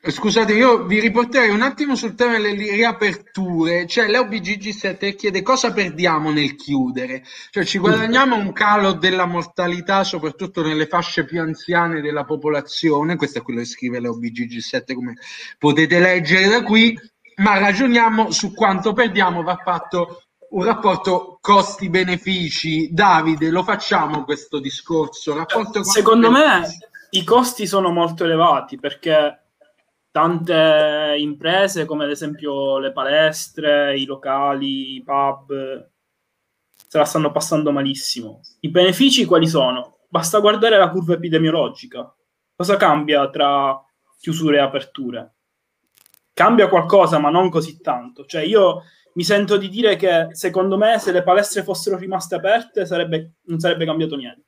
[0.00, 6.30] Scusate, io vi riporterei un attimo sul tema delle riaperture, cioè l'OBGG7 chiede cosa perdiamo
[6.30, 12.24] nel chiudere, cioè ci guadagniamo un calo della mortalità soprattutto nelle fasce più anziane della
[12.24, 15.14] popolazione, questo è quello che scrive l'OBGG7 come
[15.58, 16.96] potete leggere da qui,
[17.38, 22.90] ma ragioniamo su quanto perdiamo, va fatto un rapporto costi-benefici.
[22.92, 25.44] Davide, lo facciamo questo discorso?
[25.82, 26.62] Secondo me
[27.10, 29.42] i costi sono molto elevati perché
[30.18, 35.88] tante imprese come ad esempio le palestre, i locali, i pub
[36.88, 38.40] se la stanno passando malissimo.
[38.60, 39.98] I benefici quali sono?
[40.08, 42.12] Basta guardare la curva epidemiologica.
[42.56, 43.80] Cosa cambia tra
[44.18, 45.34] chiusure e aperture?
[46.32, 48.24] Cambia qualcosa, ma non così tanto.
[48.24, 48.82] Cioè io
[49.12, 53.60] mi sento di dire che secondo me se le palestre fossero rimaste aperte sarebbe, non
[53.60, 54.46] sarebbe cambiato niente.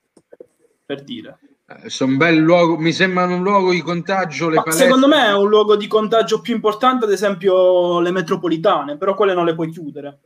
[0.84, 1.38] Per dire.
[1.86, 4.86] Sono bel luogo, mi sembrano un luogo di contagio le Ma palestre.
[4.86, 9.34] secondo me è un luogo di contagio più importante, ad esempio le metropolitane, però quelle
[9.34, 10.20] non le puoi chiudere.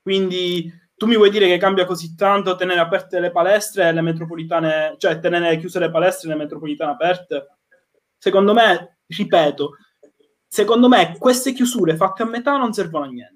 [0.00, 4.00] Quindi tu mi vuoi dire che cambia così tanto tenere aperte le palestre e le
[4.00, 7.46] metropolitane, cioè tenere chiuse le palestre e le metropolitane aperte?
[8.16, 9.76] Secondo me, ripeto,
[10.46, 13.35] secondo me queste chiusure fatte a metà non servono a niente.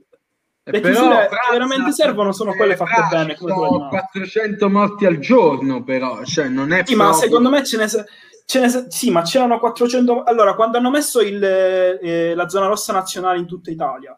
[0.63, 3.89] Le Però, chiusure Franza, che veramente servono sono quelle fatte Fra, bene, come sono Mao.
[3.89, 7.89] 400 morti al giorno, però, cioè non è Sì, ma proprio- secondo me ce ne,
[7.89, 10.23] ce ne sì, ma c'erano 400.
[10.25, 14.17] Allora, quando hanno messo il, eh, la zona rossa nazionale in tutta Italia,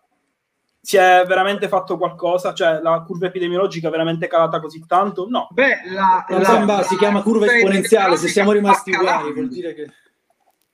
[0.81, 2.53] si è veramente fatto qualcosa?
[2.53, 5.27] Cioè, la curva epidemiologica è veramente calata così tanto?
[5.29, 5.47] No.
[5.53, 9.87] Beh, la, Ma sembra- si chiama curva esponenziale, se siamo rimasti uguali vuol dire che...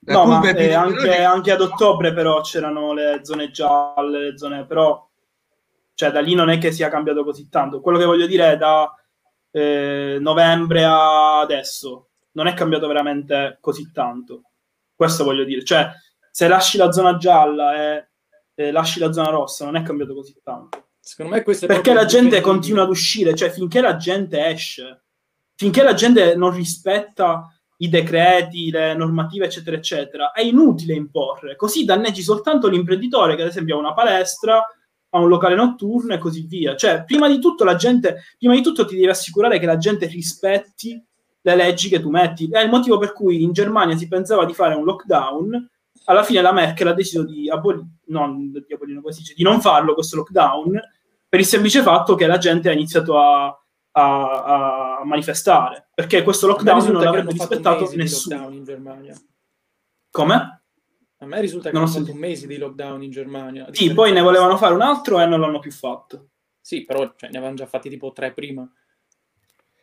[0.05, 4.65] La no, ma eh, anche, anche ad ottobre, però c'erano le zone gialle, le zone.
[4.65, 5.08] Però,
[5.99, 7.81] cioè, da lì non è che sia cambiato così tanto.
[7.81, 8.89] Quello che voglio dire è da
[9.51, 14.43] eh, novembre a adesso non è cambiato veramente così tanto.
[14.95, 15.61] Questo voglio dire.
[15.61, 15.91] Cioè,
[16.31, 18.07] se lasci la zona gialla e,
[18.55, 20.85] e lasci la zona rossa, non è cambiato così tanto.
[21.01, 22.41] Secondo me questo è Perché la gente difendibile.
[22.53, 25.01] continua ad uscire, cioè finché la gente esce,
[25.55, 27.45] finché la gente non rispetta
[27.79, 31.57] i decreti, le normative, eccetera, eccetera, è inutile imporre.
[31.57, 34.65] Così danneggi soltanto l'imprenditore che, ad esempio, ha una palestra,
[35.11, 36.75] ha un locale notturno e così via.
[36.75, 40.05] Cioè, prima di tutto, la gente, prima di tutto ti devi assicurare che la gente
[40.07, 41.03] rispetti
[41.41, 42.47] le leggi che tu metti.
[42.49, 45.69] È il motivo per cui in Germania si pensava di fare un lockdown.
[46.05, 49.43] Alla fine la Merkel ha deciso di abolire, non di abolire, come si dice, di
[49.43, 50.79] non farlo questo lockdown
[51.27, 53.45] per il semplice fatto che la gente ha iniziato a,
[53.91, 58.49] a- a manifestare perché questo A lockdown non l'avrebbe rispettato nessuno.
[58.49, 59.15] in Germania.
[60.09, 60.58] Come?
[61.21, 62.25] A me risulta che Non ho hanno fatto sentito.
[62.27, 63.67] mesi di lockdown in Germania.
[63.71, 66.29] Sì, poi ne volevano fare un altro e non l'hanno più fatto.
[66.61, 68.69] Sì, però cioè, ne avevano già fatti tipo tre prima.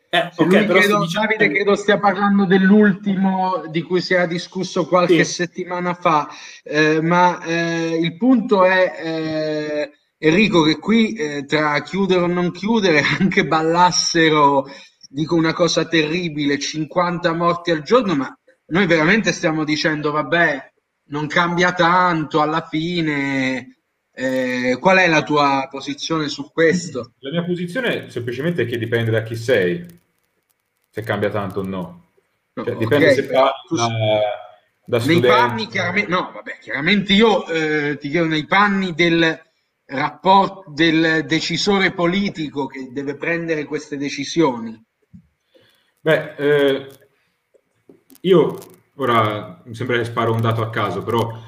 [0.08, 4.24] Eh, ok, lui però credo, dicendo- Davide credo stia parlando dell'ultimo di cui si era
[4.26, 5.32] discusso qualche Sì.
[5.32, 6.28] settimana fa,
[6.62, 12.50] eh, ma eh, il punto è, eh, Enrico, che qui eh, tra chiudere o non
[12.52, 14.64] chiudere anche ballassero,
[15.08, 18.38] dico una cosa terribile, 50 morti al giorno, ma
[18.68, 20.72] noi veramente stiamo dicendo, vabbè,
[21.06, 23.78] non cambia tanto alla fine.
[24.18, 27.12] Eh, qual è la tua posizione su questo?
[27.18, 29.84] La mia posizione semplicemente è che dipende da chi sei,
[30.88, 32.04] se cambia tanto o no.
[32.54, 33.52] Cioè, No, dipende ok, se parli
[34.86, 39.42] da, da Nei panni, chiaramente, no, vabbè, chiaramente io eh, ti chiedo nei panni del
[39.86, 44.82] rapporto del decisore politico che deve prendere queste decisioni.
[46.00, 46.88] Beh, eh,
[48.20, 48.58] io
[48.96, 51.38] ora mi sembra che sparo un dato a caso, però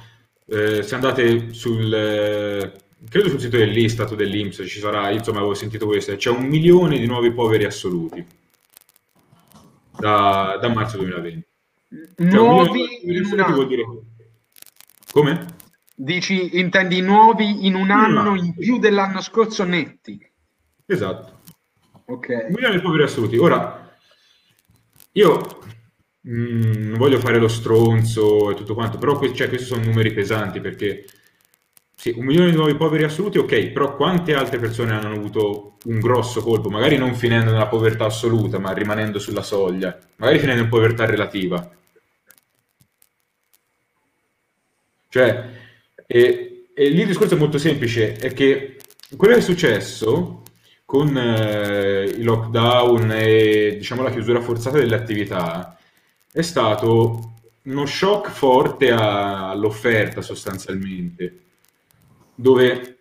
[0.47, 2.73] eh, se andate sul, eh,
[3.09, 6.99] credo sul sito dell'Istat o dell'Inps ci sarà, insomma avevo sentito questo, c'è un milione
[6.99, 8.25] di nuovi poveri assoluti
[9.99, 11.47] da, da marzo 2020.
[11.89, 13.65] Cioè, Nuovi in un assoluti vuol anno.
[13.65, 13.85] dire...
[15.11, 15.47] Come?
[15.95, 20.20] Dici, intendi nuovi in un anno in più dell'anno scorso netti.
[20.87, 21.41] Esatto.
[22.07, 22.29] Ok.
[22.29, 23.37] Un milione di poveri assoluti.
[23.37, 23.97] Ora,
[25.12, 25.59] io
[26.28, 30.12] mm, non voglio fare lo stronzo e tutto quanto, però que- cioè, questi sono numeri
[30.12, 31.05] pesanti perché
[31.94, 35.98] sì, un milione di nuovi poveri assoluti, ok, però quante altre persone hanno avuto un
[35.98, 40.68] grosso colpo, magari non finendo nella povertà assoluta, ma rimanendo sulla soglia, magari finendo in
[40.68, 41.68] povertà relativa.
[45.09, 45.44] Cioè,
[46.06, 48.76] e, e lì il discorso è molto semplice, è che
[49.16, 50.42] quello che è successo
[50.84, 55.77] con eh, i lockdown e diciamo la chiusura forzata delle attività
[56.39, 57.32] è stato
[57.65, 61.40] uno shock forte all'offerta sostanzialmente,
[62.32, 62.98] dove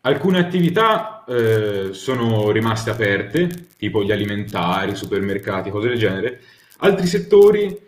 [0.00, 6.40] alcune attività eh, sono rimaste aperte, tipo gli alimentari, supermercati, cose del genere,
[6.78, 7.78] altri settori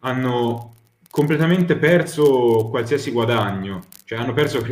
[0.00, 0.76] hanno
[1.10, 4.64] completamente perso qualsiasi guadagno, cioè hanno perso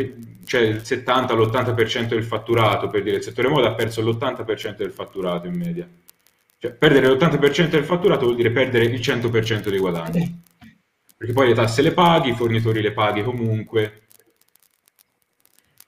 [0.44, 4.92] cioè il 70 all'80% del fatturato, per dire il settore moda ha perso l'80% del
[4.92, 5.88] fatturato in media.
[6.60, 10.42] Cioè perdere l'80% del fatturato vuol dire perdere il 100% dei guadagni.
[11.16, 14.08] Perché poi le tasse le paghi, i fornitori le paghi comunque.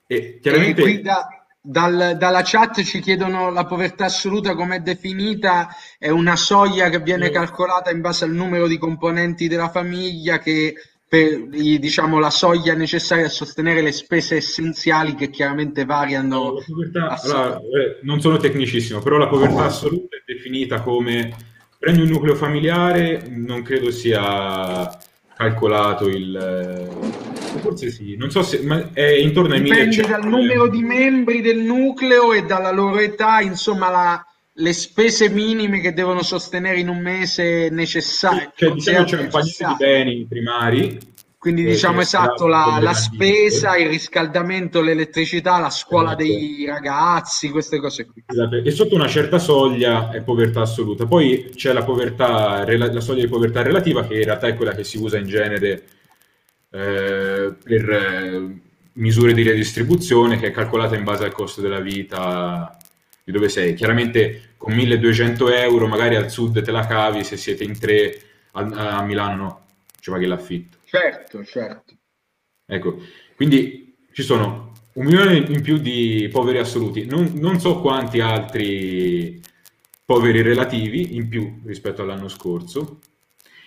[0.06, 1.26] E E chiaramente qui da-
[1.60, 5.68] dal- dalla chat ci chiedono la povertà assoluta com'è definita,
[5.98, 10.74] è una soglia che viene calcolata in base al numero di componenti della famiglia che
[11.10, 17.20] per diciamo, la soglia necessaria a sostenere le spese essenziali che chiaramente variano La povertà-
[17.20, 21.34] allora, eh, non sono tecnicissimo, però la povertà assoluta è definita come
[21.76, 24.88] prendi un nucleo familiare, non credo sia
[25.34, 26.36] calcolato il...
[26.36, 28.60] eh, forse sì, non so se...
[28.62, 32.98] ma è intorno ai Dipende 1100 dal numero di membri del nucleo e dalla loro
[32.98, 38.52] età, insomma, la- le spese minime che devono sostenere in un mese necessarie.
[38.54, 40.98] Cioè, diciamo c'è un paniere di beni primari.
[41.38, 46.22] Quindi eh, diciamo esatto, la, la spesa, il riscaldamento, l'elettricità, la scuola Esatto.
[46.22, 48.22] dei ragazzi, queste cose qui.
[48.26, 51.06] Esatto, E sotto una certa soglia è povertà assoluta.
[51.06, 54.84] Poi c'è la povertà, la soglia di povertà relativa, che in realtà è quella che
[54.84, 55.84] si usa in genere
[56.72, 58.60] eh, per eh,
[58.92, 62.76] misure di redistribuzione, che è calcolata in base al costo della vita
[63.24, 63.74] di dove sei.
[63.74, 68.20] Chiaramente con 1200 euro, magari al sud te la cavi, se siete in tre,
[68.52, 69.66] a, a Milano no,
[70.00, 70.78] ci paghi l'affitto.
[70.84, 71.94] Certo, certo.
[72.66, 73.02] Ecco,
[73.36, 79.40] quindi ci sono un milione in più di poveri assoluti, non, non so quanti altri
[80.04, 82.98] poveri relativi in più rispetto all'anno scorso.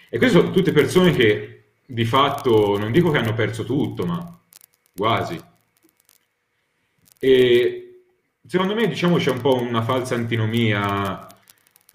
[0.09, 4.39] E queste sono tutte persone che di fatto non dico che hanno perso tutto, ma
[4.95, 5.41] quasi.
[7.19, 7.82] E
[8.45, 11.27] secondo me, diciamo, c'è un po' una falsa antinomia.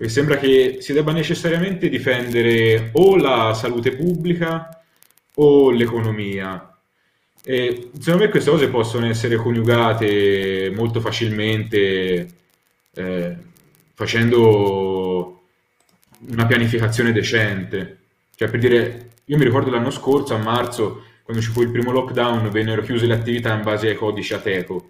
[0.01, 4.69] E sembra che si debba necessariamente difendere o la salute pubblica
[5.35, 6.73] o l'economia.
[7.45, 12.29] E secondo me queste cose possono essere coniugate molto facilmente
[12.95, 13.37] eh,
[13.95, 15.43] facendo
[16.29, 17.99] una pianificazione decente.
[18.35, 21.91] Cioè, per dire, io mi ricordo l'anno scorso, a marzo, quando ci fu il primo
[21.91, 24.89] lockdown, vennero chiuse le attività in base ai codici Ateco,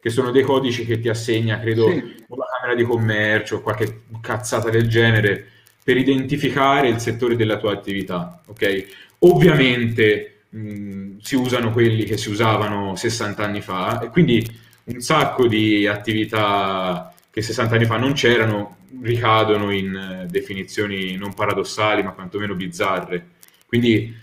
[0.00, 2.26] che sono dei codici che ti assegna, credo, Sì.
[2.28, 5.46] la Camera di Commercio o qualche cazzata del genere,
[5.82, 8.86] per identificare il settore della tua attività, ok?
[9.20, 14.46] Ovviamente mh, si usano quelli che si usavano 60 anni fa e quindi
[14.84, 21.34] un sacco di attività che 60 anni fa non c'erano ricadono in eh, definizioni non
[21.34, 23.26] paradossali ma quantomeno bizzarre.
[23.66, 24.14] Quindi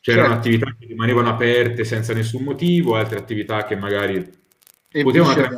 [0.00, 0.34] c'erano Certo.
[0.34, 4.28] attività che rimanevano aperte senza nessun motivo, altre attività che magari
[4.92, 5.48] E potevano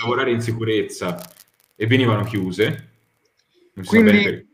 [0.00, 1.18] lavorare in sicurezza
[1.74, 2.90] e venivano chiuse.
[3.84, 4.46] Quindi,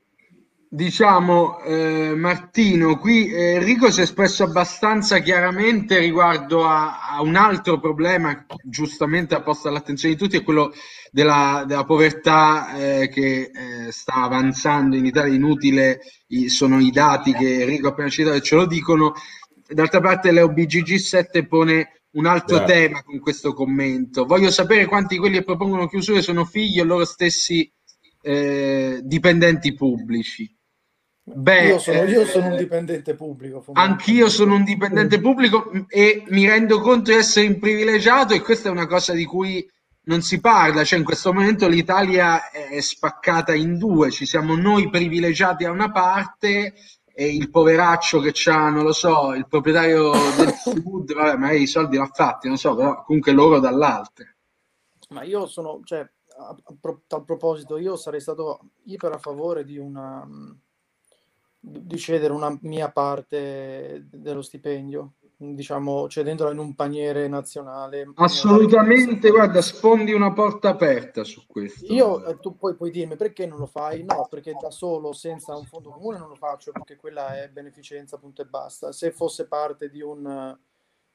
[0.69, 7.35] diciamo, eh, Martino, qui eh, Enrico si è espresso abbastanza chiaramente riguardo a, a un
[7.35, 10.73] altro problema, giustamente ha posto all'attenzione di tutti, è quello
[11.11, 15.35] della, della povertà eh, che eh, sta avanzando in Italia.
[15.35, 19.15] Inutile i- sono i dati che Enrico ha appena citato e ce lo dicono.
[19.67, 22.75] D'altra parte, l'EOBGG7 pone un altro Grazie.
[22.75, 24.25] tema con questo commento.
[24.25, 27.71] Voglio sapere quanti di quelli che propongono chiusure sono figli o loro stessi
[28.23, 30.57] eh, dipendenti pubblici.
[31.23, 33.65] Beh, io, sono, io eh, sono un dipendente pubblico.
[33.73, 38.69] Anch'io sono un dipendente pubblico e mi rendo conto di essere un privilegiato e questa
[38.69, 39.69] è una cosa di cui
[40.05, 44.89] non si parla, cioè in questo momento l'Italia è spaccata in due, ci siamo noi
[44.89, 46.73] privilegiati da una parte
[47.21, 51.67] e il poveraccio che c'ha, non lo so, il proprietario del food, vabbè, magari i
[51.67, 54.25] soldi l'ha fatti, non so, però comunque loro dall'altra.
[55.09, 59.65] Ma io sono, cioè, a, a pro- tal proposito, io sarei stato iper a favore
[59.65, 60.25] di una
[61.61, 68.11] di cedere una mia parte dello stipendio, diciamo, cedendola in un paniere nazionale.
[68.17, 71.93] Assolutamente, guarda, sfondi una porta aperta su questo.
[71.93, 74.03] Io, eh, tu poi puoi dirmi perché non lo fai?
[74.03, 78.19] No, perché da solo, senza un fondo comune, non lo faccio perché quella è beneficenza,
[78.19, 78.91] punto e basta.
[78.91, 80.59] Se fosse parte di un,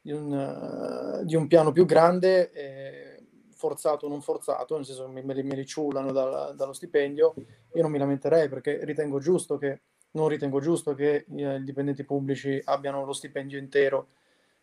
[0.01, 5.05] di un, eh, di un piano più grande, eh, forzato o non forzato, nel senso
[5.05, 7.33] che me, me me li ciullano dal- dallo stipendio,
[7.73, 9.81] io non mi lamenterei perché ritengo giusto che,
[10.13, 14.09] non ritengo giusto che eh, i dipendenti pubblici abbiano lo stipendio intero,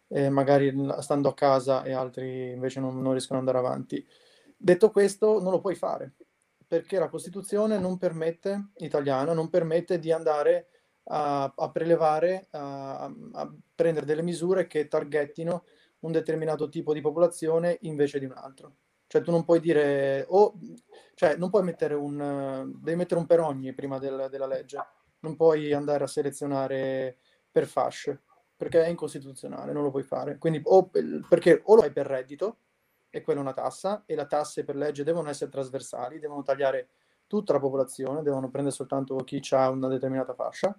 [0.09, 4.05] eh, magari stando a casa e altri invece non, non riescono ad andare avanti.
[4.56, 6.14] Detto questo, non lo puoi fare
[6.70, 10.68] perché la Costituzione non permette, italiana, non permette di andare
[11.09, 15.64] a, a prelevare, a, a prendere delle misure che targettino
[16.01, 18.77] un determinato tipo di popolazione invece di un altro.
[19.09, 20.55] Cioè tu non puoi dire, o,
[21.16, 24.78] cioè non puoi mettere un, devi mettere un per ogni prima del- della legge,
[25.20, 27.18] non puoi andare a selezionare
[27.51, 28.22] per fasce,
[28.56, 30.38] perché è incostituzionale, non lo puoi fare.
[30.38, 30.90] Quindi o,
[31.28, 32.59] perché o lo fai per reddito,
[33.10, 36.88] e quella è una tassa, e le tasse per legge devono essere trasversali, devono tagliare
[37.26, 40.78] tutta la popolazione, devono prendere soltanto chi ha una determinata fascia,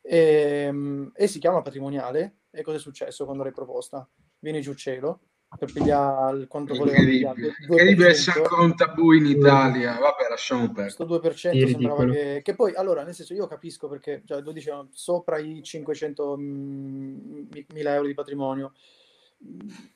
[0.00, 2.36] e, e si chiama patrimoniale.
[2.50, 4.08] E cosa è successo quando l'hai proposta?
[4.38, 5.20] Vieni giù cielo
[5.58, 7.54] per pigliare il- quanto voleva pigliare.
[7.60, 8.42] Incredibile, essere 2%.
[8.42, 9.98] ancora un tabù in Italia.
[9.98, 10.82] Vabbè, lasciamo perdere.
[10.84, 14.52] Questo 2% Sì, sembrava che, che poi, allora, nel senso, io capisco perché, cioè, lo
[14.52, 18.72] dicevano, sopra i 500 mm, mila euro di patrimonio,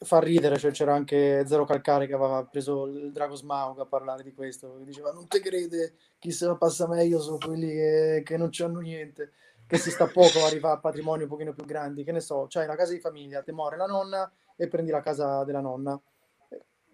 [0.00, 4.22] fa ridere, cioè, c'era anche Zero Calcare che aveva preso il Drago Smaug a parlare
[4.22, 8.22] di questo, che diceva, non te crede, chi se la passa meglio sono quelli che,
[8.24, 9.32] che non c'hanno niente,
[9.66, 12.64] che si sta poco, arriva a patrimoni un pochino più grandi, che ne so, c'hai
[12.64, 15.98] una casa di famiglia, te muore la nonna e prendi la casa della nonna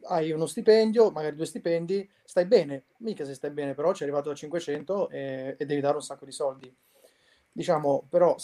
[0.06, 4.06] hai uno stipendio, magari due stipendi, stai bene, mica se stai bene, però ci è
[4.06, 6.74] arrivato a 500 e, e devi dare un sacco di soldi.
[7.52, 8.36] Diciamo, però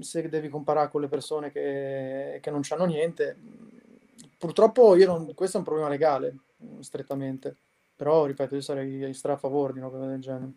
[0.00, 3.36] se devi comparare con le persone che, che non hanno niente,
[4.36, 6.36] purtroppo non, questo è un problema legale,
[6.80, 7.56] strettamente,
[7.94, 10.52] però ripeto, io sarei stra a favore di una cosa del genere.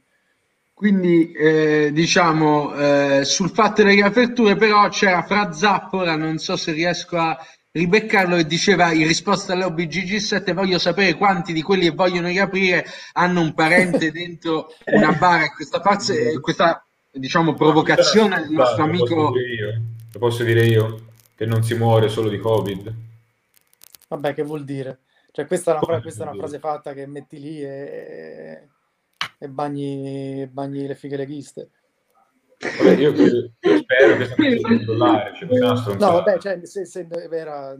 [0.73, 6.55] Quindi, eh, diciamo, eh, sul fatto delle riaperture, però c'era Fra Zappo, ora non so
[6.55, 7.37] se riesco a
[7.73, 13.41] ribeccarlo, che diceva in risposta all'OBGG7, voglio sapere quanti di quelli che vogliono riaprire hanno
[13.41, 15.49] un parente dentro una bara.
[15.49, 19.39] Questa, parte, questa diciamo, provocazione del nostro Lo posso amico...
[19.39, 19.81] io?
[20.11, 21.07] Lo posso dire io?
[21.35, 22.93] Che non si muore solo di Covid?
[24.07, 24.99] Vabbè, che vuol dire?
[25.31, 28.67] Cioè, questa è una, fra- questa è una frase fatta che metti lì e,
[29.39, 31.69] e bagni, bagni le fighe leghiste.
[32.77, 37.07] Vabbè, io, credo- io spero che sia a controllare, cioè, No, vabbè, cioè, se, se
[37.31, 37.75] era,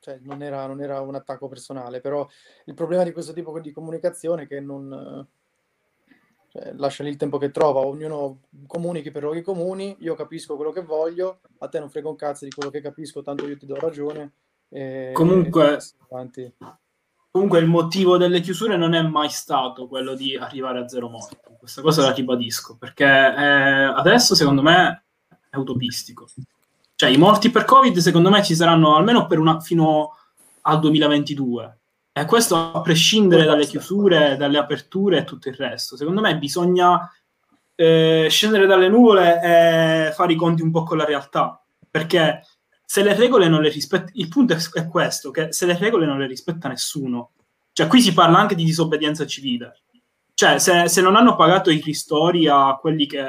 [0.00, 2.26] cioè, non era, non era un attacco personale, però
[2.64, 5.26] il problema di questo tipo di comunicazione è che non
[6.48, 10.72] cioè, lascia lì il tempo che trova, ognuno comunichi per luoghi comuni, io capisco quello
[10.72, 13.66] che voglio, a te non frega un cazzo di quello che capisco, tanto io ti
[13.66, 14.32] do ragione.
[14.68, 16.52] E, Comunque- e avanti.
[17.36, 21.36] Comunque il motivo delle chiusure non è mai stato quello di arrivare a zero morti.
[21.58, 25.04] Questa cosa la ribadisco, perché eh, adesso secondo me
[25.50, 26.26] è utopistico.
[26.94, 30.16] Cioè i morti per Covid secondo me ci saranno almeno per una, fino
[30.62, 31.78] al 2022.
[32.10, 35.94] E questo a prescindere dalle chiusure, dalle aperture e tutto il resto.
[35.94, 37.06] Secondo me bisogna
[37.74, 41.62] eh, scendere dalle nuvole e fare i conti un po' con la realtà.
[41.90, 42.40] Perché
[42.86, 46.18] se le regole non le rispetta, il punto è, questo, che se le regole non
[46.18, 47.32] le rispetta nessuno,
[47.72, 49.82] cioè qui si parla anche di disobbedienza civile,
[50.32, 53.22] cioè se, se non hanno pagato i ristori a quelli che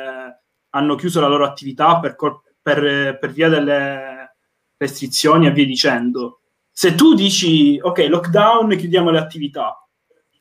[0.69, 4.35] hanno chiuso la loro attività per, col- per- per via delle
[4.77, 9.75] restrizioni e via dicendo, se tu dici ok, lockdown, chiudiamo le attività,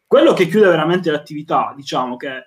[0.07, 2.45] Quello che chiude veramente l'attività, diciamo che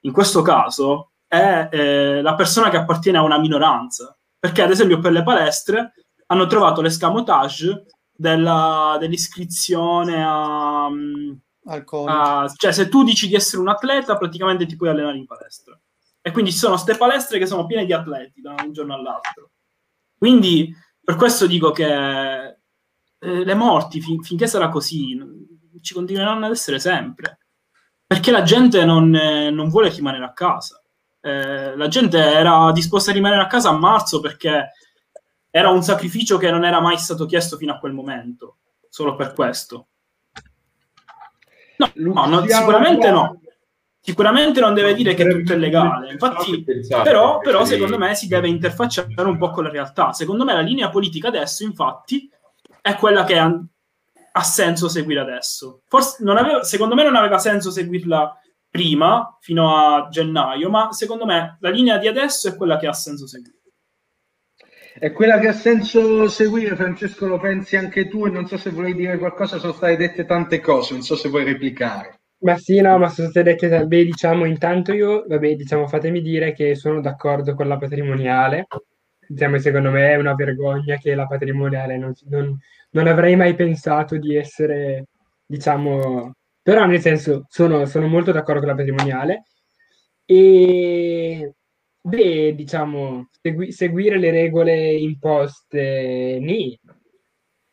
[0.00, 4.98] in questo caso è eh, la persona che appartiene a una minoranza, perché ad esempio
[4.98, 5.92] per le palestre
[6.32, 14.16] hanno trovato l'escamotage della, dell'iscrizione a, a- cioè se tu dici di essere un atleta
[14.16, 15.78] praticamente ti puoi allenare in palestra.
[16.20, 19.50] E quindi ci sono queste palestre che sono piene di atleti da un giorno all'altro.
[20.16, 25.18] Quindi per questo dico che eh, le morti fin- finché sarà così
[25.80, 27.38] ci continueranno ad essere sempre.
[28.06, 30.80] Perché la gente non, eh, non vuole rimanere a casa.
[31.20, 34.70] Eh, la gente era disposta a rimanere a casa a marzo perché
[35.54, 38.56] era un sacrificio che non era mai stato chiesto fino a quel momento
[38.88, 39.88] solo per questo.
[41.76, 43.40] No, no, no, sicuramente no.
[44.00, 48.48] Sicuramente non deve dire che tutto è legale infatti però, però secondo me si deve
[48.48, 50.12] interfacciare un po' con la realtà.
[50.12, 52.28] Secondo me la linea politica adesso infatti
[52.80, 53.62] è quella che ha,
[54.32, 55.82] ha senso seguire adesso.
[55.86, 58.38] Forse non aveva, secondo me non aveva senso seguirla
[58.70, 62.94] prima fino a gennaio ma secondo me la linea di adesso è quella che ha
[62.94, 63.61] senso seguire
[64.98, 68.70] È quella che ha senso seguire, Francesco, lo pensi anche tu e non so se
[68.70, 72.20] vuoi dire qualcosa, sono state dette tante cose, non so se vuoi replicare.
[72.42, 76.52] Ma sì, no, ma sono state dette, beh, diciamo, intanto io, vabbè, diciamo, fatemi dire
[76.52, 78.66] che sono d'accordo con la patrimoniale.
[79.26, 82.58] Diciamo, secondo me è una vergogna che la patrimoniale non, non-
[82.90, 85.06] non avrei mai pensato di essere,
[85.46, 89.44] diciamo, però nel senso, sono, sono molto d'accordo con la patrimoniale
[90.26, 91.54] e,
[92.02, 96.78] beh, diciamo, segui- seguire le regole imposte, nì.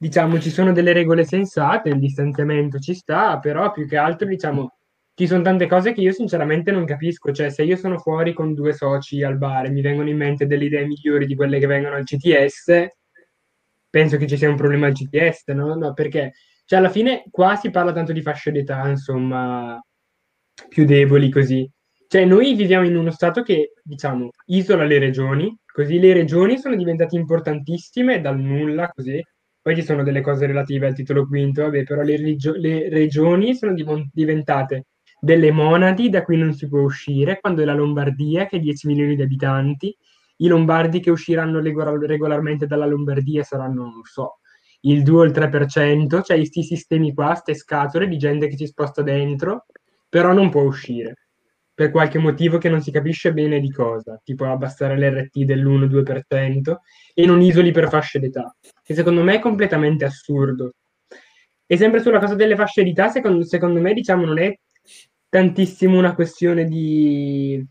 [0.02, 4.78] Diciamo, ci sono delle regole sensate, il distanziamento ci sta, però più che altro, diciamo,
[5.14, 7.32] ci sono tante cose che io sinceramente non capisco.
[7.34, 10.48] Cioè, se io sono fuori con due soci al bar e mi vengono in mente
[10.48, 12.88] delle idee migliori di quelle che vengono al CTS,
[13.90, 15.76] penso che ci sia un problema al CTS, no?
[15.76, 16.34] No, perché,
[16.66, 19.80] cioè, alla fine qua si parla tanto di fasce d'età, insomma,
[20.70, 21.70] più deboli così.
[22.12, 26.76] Cioè, noi viviamo in uno stato che, diciamo, isola le regioni, così le regioni sono
[26.76, 29.24] diventate importantissime dal nulla, così.
[29.62, 33.54] Poi ci sono delle cose relative al titolo quinto, vabbè, però le, regio- le regioni
[33.54, 34.88] sono divon- diventate
[35.20, 38.88] delle monadi da cui non si può uscire, quando è la Lombardia, che ha 10
[38.88, 39.96] milioni di abitanti,
[40.38, 44.40] i lombardi che usciranno regol- regolarmente dalla Lombardia saranno, non so,
[44.82, 48.66] il 2 o il 3%, cioè questi sistemi qua, ste scatole di gente che si
[48.66, 49.68] sposta dentro,
[50.10, 51.14] però non può uscire
[51.80, 56.76] per qualche motivo che non si capisce bene di cosa, tipo abbassare l'RT dell'1-2%
[57.14, 58.54] e non isoli per fasce d'età,
[58.84, 60.74] che secondo me è completamente assurdo.
[61.66, 64.54] E sempre sulla cosa delle fasce d'età, secondo, secondo me, diciamo, non è
[65.30, 67.66] tantissimo una questione di,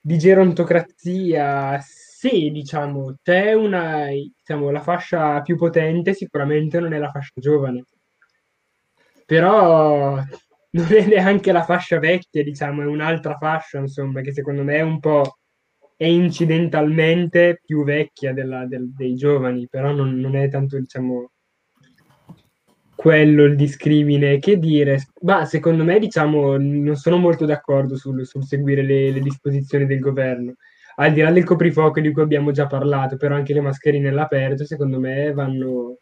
[0.00, 1.78] di gerontocrazia.
[1.80, 7.84] Se, diciamo, c'è una, diciamo, la fascia più potente, sicuramente non è la fascia giovane.
[9.24, 10.20] Però
[10.70, 14.80] non è neanche la fascia vecchia, diciamo, è un'altra fascia, insomma, che secondo me è
[14.82, 15.38] un po'
[15.96, 21.30] è incidentalmente più vecchia della- del- dei giovani, però non, non è tanto, diciamo,
[22.94, 24.38] quello il discrimine.
[24.38, 25.06] Che dire?
[25.22, 30.00] Ma secondo me, diciamo, non sono molto d'accordo sul, sul seguire le, le disposizioni del
[30.00, 30.54] governo.
[30.96, 34.64] Al di là del coprifuoco di cui abbiamo già parlato, però anche le mascherine all'aperto,
[34.64, 35.98] secondo me, vanno,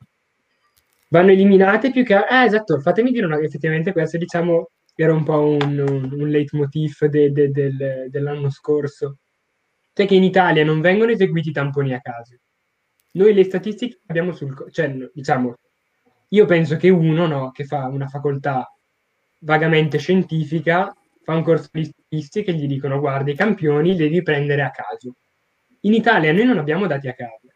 [1.09, 2.15] vanno eliminate più che...
[2.15, 7.05] Ah, esatto, fatemi dire una, effettivamente questo, diciamo, era un po' un, un, un leitmotiv
[7.07, 9.19] de- de- del- dell'anno scorso.
[9.93, 12.37] Cioè che in Italia non vengono eseguiti tamponi a caso.
[13.13, 14.55] Noi le statistiche che abbiamo sul...
[14.71, 15.55] Cioè, diciamo,
[16.29, 18.71] io penso che uno, no, che fa una facoltà
[19.41, 24.23] vagamente scientifica, fa un corso di statistica e gli dicono, guarda, i campioni li devi
[24.23, 25.15] prendere a caso.
[25.81, 27.49] In Italia noi non abbiamo dati a caso.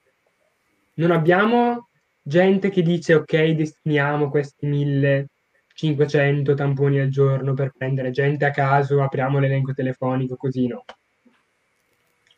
[0.95, 1.90] Non abbiamo
[2.23, 9.03] gente che dice, ok, destiniamo questi 1500 tamponi al giorno per prendere gente a caso,
[9.03, 10.85] apriamo l'elenco telefonico, così no.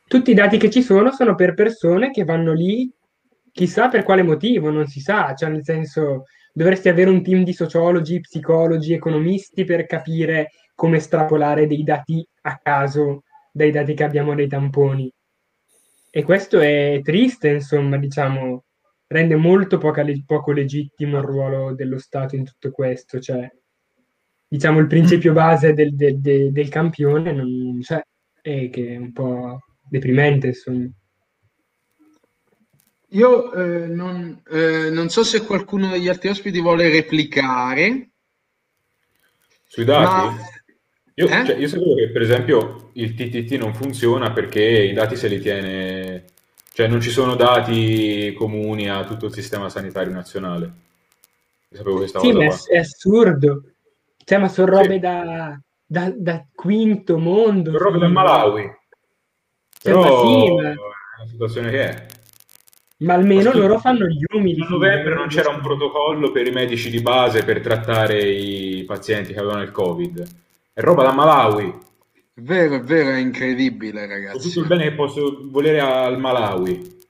[0.07, 2.91] Tutti i dati che ci sono sono per persone che vanno lì,
[3.51, 7.53] chissà per quale motivo, non si sa, cioè nel senso dovresti avere un team di
[7.53, 13.23] sociologi, psicologi, economisti per capire come estrapolare dei dati a caso
[13.53, 15.13] dai dati che abbiamo dei tamponi.
[16.11, 18.65] E questo è triste, insomma, diciamo,
[19.13, 23.49] rende molto poca poco legittimo il ruolo dello Stato in tutto questo, cioè,
[24.49, 28.03] diciamo, il principio base del, del- de- del campione non c'è,
[28.43, 30.89] e che è un po' deprimente, insomma.
[33.11, 38.11] Io eh, non, eh, non so se qualcuno degli altri ospiti vuole replicare.
[39.65, 40.35] Sui dati?
[40.35, 40.51] Ma-
[41.17, 41.45] Io, Eh?
[41.45, 45.41] cioè, io sapevo che per esempio il TTT non funziona perché i dati se li
[45.41, 46.25] tiene,
[46.73, 50.73] cioè non ci sono dati comuni a tutto il sistema sanitario nazionale.
[51.69, 53.63] Io sapevo questa Sì, cosa ma è, è assurdo.
[54.25, 57.73] Cioè, ma sono robe da, da, da quinto mondo.
[57.73, 58.09] Sono robe da.
[58.09, 58.65] Malawi.
[58.65, 58.77] Ma
[59.83, 62.07] Però sì, ma- è la situazione che è.
[62.99, 64.63] Ma almeno Ma loro fanno gli umili.
[64.63, 69.33] A novembre non c'era un protocollo per i medici di base per trattare i pazienti
[69.33, 70.27] che avevano il Covid.
[70.73, 71.91] È roba da Malawi.
[72.35, 74.49] È vero, è vero, è incredibile, ragazzi.
[74.49, 77.01] tutto il bene che posso volere al Malawi.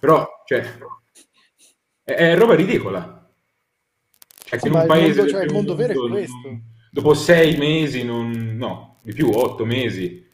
[0.00, 0.76] Però, cioè,
[2.02, 3.30] è, è roba ridicola.
[4.44, 6.60] Cioè, Sì, che in un paese mondo- cioè, il mondo vero è questo.
[6.90, 10.24] dopo sei mesi, non, no, di più, otto mesi,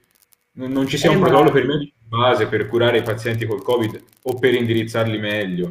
[0.52, 3.46] non, non ci sia Eh, un protocollo per medici di base per curare i pazienti
[3.46, 5.70] col Covid o per indirizzarli meglio.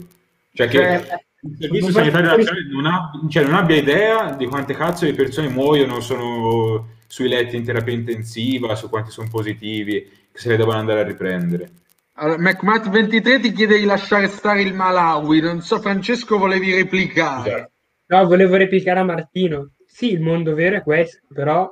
[0.53, 4.45] Cioè che Cioè, il Servizio non Sanitario Nazionale non, ha- cioè, non abbia idea di
[4.45, 10.09] quante cazzo di persone muoiono, sono sui letti in terapia intensiva, su quanti sono positivi,
[10.31, 11.69] che se ne devono andare a riprendere.
[12.13, 15.41] Allora, McMat23 ti chiede di lasciare stare il Malawi.
[15.41, 17.71] Non so, Francesco, volevi replicare.
[18.05, 19.71] No, volevo replicare a Martino.
[19.85, 21.69] Sì, il mondo vero è questo, però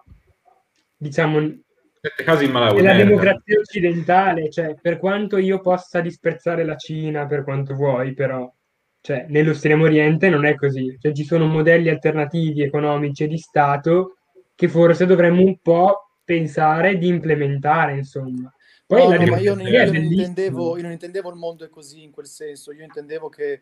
[0.97, 3.03] diciamo Malawi, nella merda.
[3.05, 8.51] democrazia occidentale, cioè, per quanto io possa disprezzare la Cina, per quanto vuoi, però,
[8.99, 10.97] cioè, nell'Estremo Oriente non è così.
[10.99, 14.15] Cioè, ci sono modelli alternativi economici e di Stato
[14.59, 18.53] che forse dovremmo un po' pensare di implementare, insomma.
[18.85, 21.63] Poi No, la no, ma io, non- io non intendevo, io non intendevo il mondo
[21.63, 23.61] è così in quel senso, io intendevo che eh,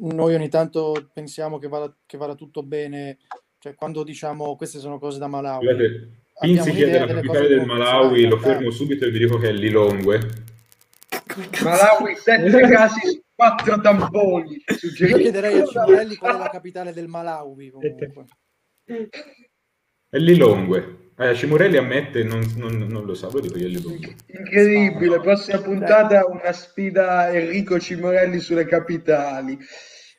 [0.00, 3.18] noi ogni tanto pensiamo che vada, che vada tutto bene,
[3.58, 6.00] cioè quando diciamo queste sono cose da Malawi, abbiamo
[6.40, 10.18] Pinzi chiede la capitale del Malawi, lo fermo subito e vi dico che è Lilongwe.
[11.62, 14.64] Malawi, sette casi su quattro tamponi.
[15.00, 18.24] Io chiederei a Cimorelli qual è la capitale del Malawi comunque.
[20.14, 21.10] È Lilongwe.
[21.18, 24.14] Eh, Cimurelli ammette, non, non- non lo sa, lo dico io è Lilongwe.
[24.26, 29.58] Incredibile, prossima puntata una sfida Enrico Cimorelli sulle capitali.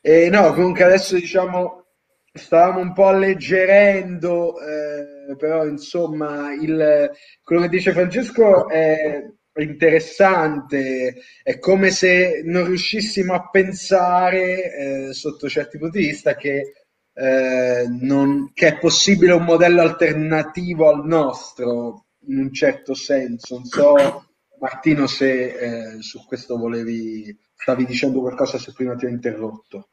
[0.02, 1.86] E no, comunque adesso diciamo
[2.30, 7.10] stavamo un po' alleggerendo, eh, però insomma il,
[7.42, 9.24] quello che dice Francesco è
[9.58, 16.85] interessante, è come se non riuscissimo a pensare eh, sotto certi punti di vista che,
[17.18, 23.56] eh, non- che è possibile un modello alternativo al nostro, in un certo senso.
[23.56, 24.26] Non so,
[24.60, 29.88] Martino, se eh, su questo volevi, stavi dicendo qualcosa se prima ti ho interrotto.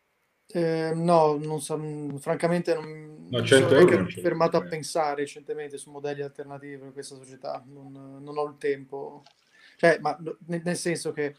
[0.48, 1.80] Eh, no, non so,
[2.20, 6.92] francamente non No, mi 100 sono neanche fermato a pensare recentemente su modelli alternativi per
[6.92, 7.92] questa società, non,
[8.22, 9.24] non ho il tempo.
[9.78, 10.16] Cioè, ma
[10.48, 11.36] nel, nel senso che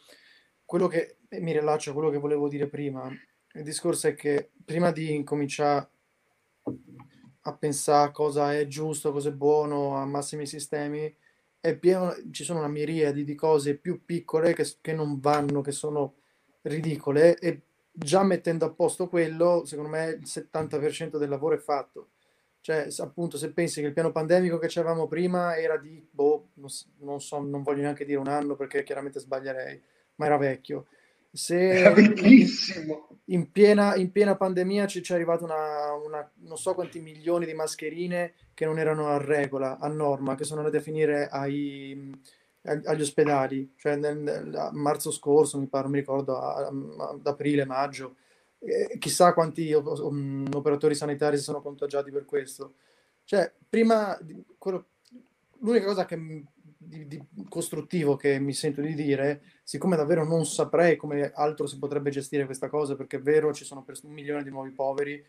[0.65, 3.09] quello che mi rilaccio a quello che volevo dire prima,
[3.55, 5.89] il discorso è che prima di incominciare
[7.47, 11.15] a pensare cosa è giusto, cosa è buono, a massimi sistemi,
[11.79, 16.17] pieno, ci sono una miriade di cose più piccole che, che non vanno, che sono
[16.63, 22.11] ridicole e già mettendo a posto quello, secondo me il 70% del lavoro è fatto.
[22.61, 27.21] Cioè, appunto, se pensi che il piano pandemico che avevamo prima era di, boh, non
[27.21, 29.83] so, non voglio neanche dire un anno perché chiaramente sbaglierei,
[30.17, 30.87] ma era vecchio.
[31.37, 31.83] Se
[33.27, 37.45] in piena, in piena pandemia ci, ci è arrivato una, una- non so quanti milioni
[37.47, 42.13] di mascherine che non erano a regola, a norma, che sono andate a finire ai,
[42.63, 47.27] ag- agli ospedali, cioè nel, nel- marzo scorso, mi pare, mi ricordo, a- a- ad
[47.27, 48.17] aprile, maggio.
[48.61, 52.75] Eh, chissà quanti o- um, operatori sanitari si sono contagiati per questo.
[53.25, 54.17] Cioè, prima,
[54.57, 54.87] quello-
[55.61, 56.45] l'unica cosa che,
[56.87, 61.79] di, di costruttivo che mi sento di dire, siccome davvero non saprei come altro si
[61.79, 65.25] potrebbe gestire questa cosa, perché è vero, ci sono pers- un milione di nuovi poveri,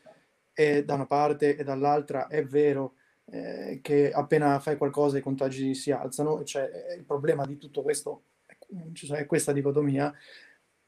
[0.57, 2.95] e da una parte e dall'altra è vero
[3.25, 7.81] eh, che appena fai qualcosa i contagi si alzano, cioè eh, il problema di tutto
[7.81, 8.23] questo
[8.93, 10.13] cioè, è questa dicotomia.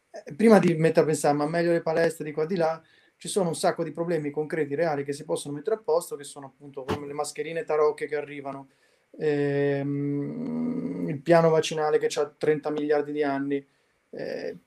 [0.09, 2.81] Eh, Prima di mettere a pensare, ma meglio le palestre di qua di là,
[3.17, 6.23] ci sono un sacco di problemi concreti, reali che si possono mettere a posto, che
[6.23, 8.69] sono appunto come le mascherine tarocche che arrivano,
[9.11, 13.65] ehm, il piano vaccinale che ha 30 miliardi di anni,
[14.11, 14.57] eh,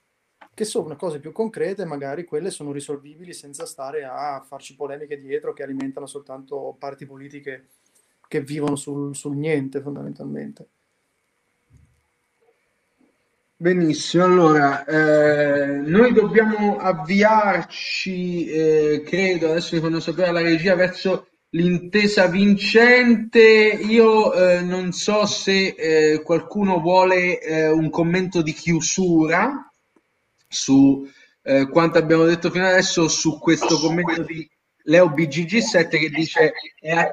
[0.53, 5.53] che sono cose più concrete, magari quelle sono risolvibili senza stare a farci polemiche dietro
[5.53, 7.69] che alimentano soltanto parti politiche
[8.29, 10.69] che vivono sul, sul niente fondamentalmente.
[13.57, 21.30] Benissimo, allora eh, noi dobbiamo avviarci, eh, credo, adesso mi fanno sapere la regia, verso
[21.51, 23.41] l'intesa vincente.
[23.41, 29.71] Io eh, non so se eh, qualcuno vuole eh, un commento di chiusura
[30.49, 31.09] su
[31.43, 34.49] eh, quanto abbiamo detto fino adesso, su questo commento di
[34.85, 37.13] Leo BGG7 che dice è,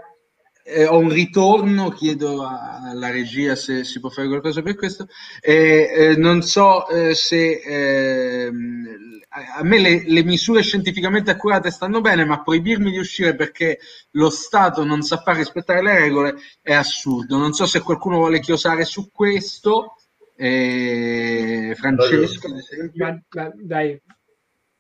[0.68, 5.08] eh, ho un ritorno, chiedo alla regia se si può fare qualcosa per questo.
[5.40, 12.02] Eh, eh, non so eh, se ehm, a me le, le misure scientificamente accurate stanno
[12.02, 13.80] bene, ma proibirmi di uscire perché
[14.12, 17.38] lo Stato non sa far rispettare le regole è assurdo.
[17.38, 19.96] Non so se qualcuno vuole chiosare su questo.
[20.36, 22.50] Eh, Francesco.
[22.96, 24.00] Ma, ma dai,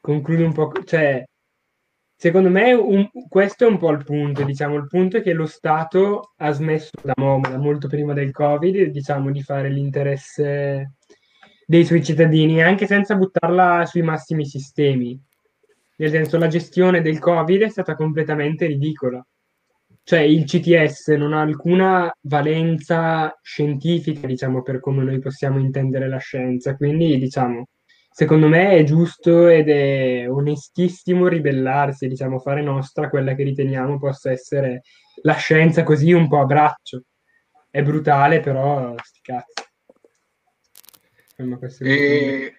[0.01, 0.71] concludo un po'.
[0.83, 1.23] Cioè,
[2.17, 4.43] secondo me un- questo è un po' il punto.
[4.43, 8.85] Diciamo, il punto è che lo Stato ha smesso da, da molto prima del Covid,
[8.89, 10.93] diciamo, di fare l'interesse
[11.65, 15.19] dei suoi cittadini, anche senza buttarla sui massimi sistemi.
[15.97, 19.23] Nel senso, la gestione del Covid è stata completamente ridicola.
[20.03, 26.17] Cioè, il CTS non ha alcuna valenza scientifica, diciamo, per come noi possiamo intendere la
[26.17, 26.75] scienza.
[26.75, 27.67] Quindi, diciamo,
[28.17, 34.31] secondo me è giusto ed è onestissimo ribellarsi, diciamo, fare nostra quella che riteniamo possa
[34.31, 34.81] essere
[35.21, 37.03] la scienza così un po' a braccio.
[37.69, 39.63] È brutale, però sti cazzi.
[41.35, 42.55] Insomma, questo è il mio commento.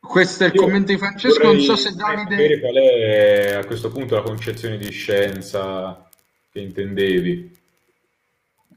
[0.00, 1.42] Questo è il Io commento di Francesco.
[1.42, 2.30] Non so se Davide.
[2.30, 6.06] sapere qual è a questo punto la concezione di scienza
[6.52, 7.58] che intendevi.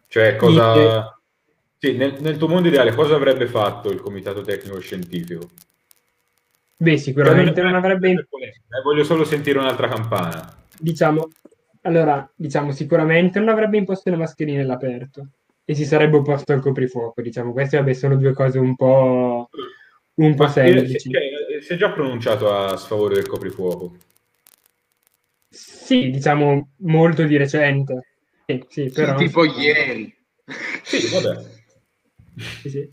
[0.07, 1.11] Cioè, cosa...
[1.79, 5.49] Sì, nel, nel tuo mondo ideale, cosa avrebbe fatto il comitato tecnico scientifico?
[6.77, 8.11] Beh, sicuramente non avrebbe...
[8.11, 8.25] Eh,
[8.83, 10.55] voglio solo sentire un'altra campana.
[10.77, 11.29] Diciamo,
[11.81, 15.27] allora, diciamo, sicuramente non avrebbe imposto le mascherine all'aperto
[15.65, 17.51] e si sarebbe opposto al coprifuoco, diciamo.
[17.51, 19.49] Queste, vabbè, sono due cose un po',
[20.15, 20.99] un po' eh, semplici.
[20.99, 23.95] si, cioè, si è già pronunciato a sfavore del coprifuoco.
[25.49, 28.05] Sì, diciamo, molto di recente.
[28.45, 29.15] Sì, sì, però...
[29.15, 30.15] tipo ieri.
[30.83, 31.55] Sì, vabbè.
[32.37, 32.91] Sì, sì.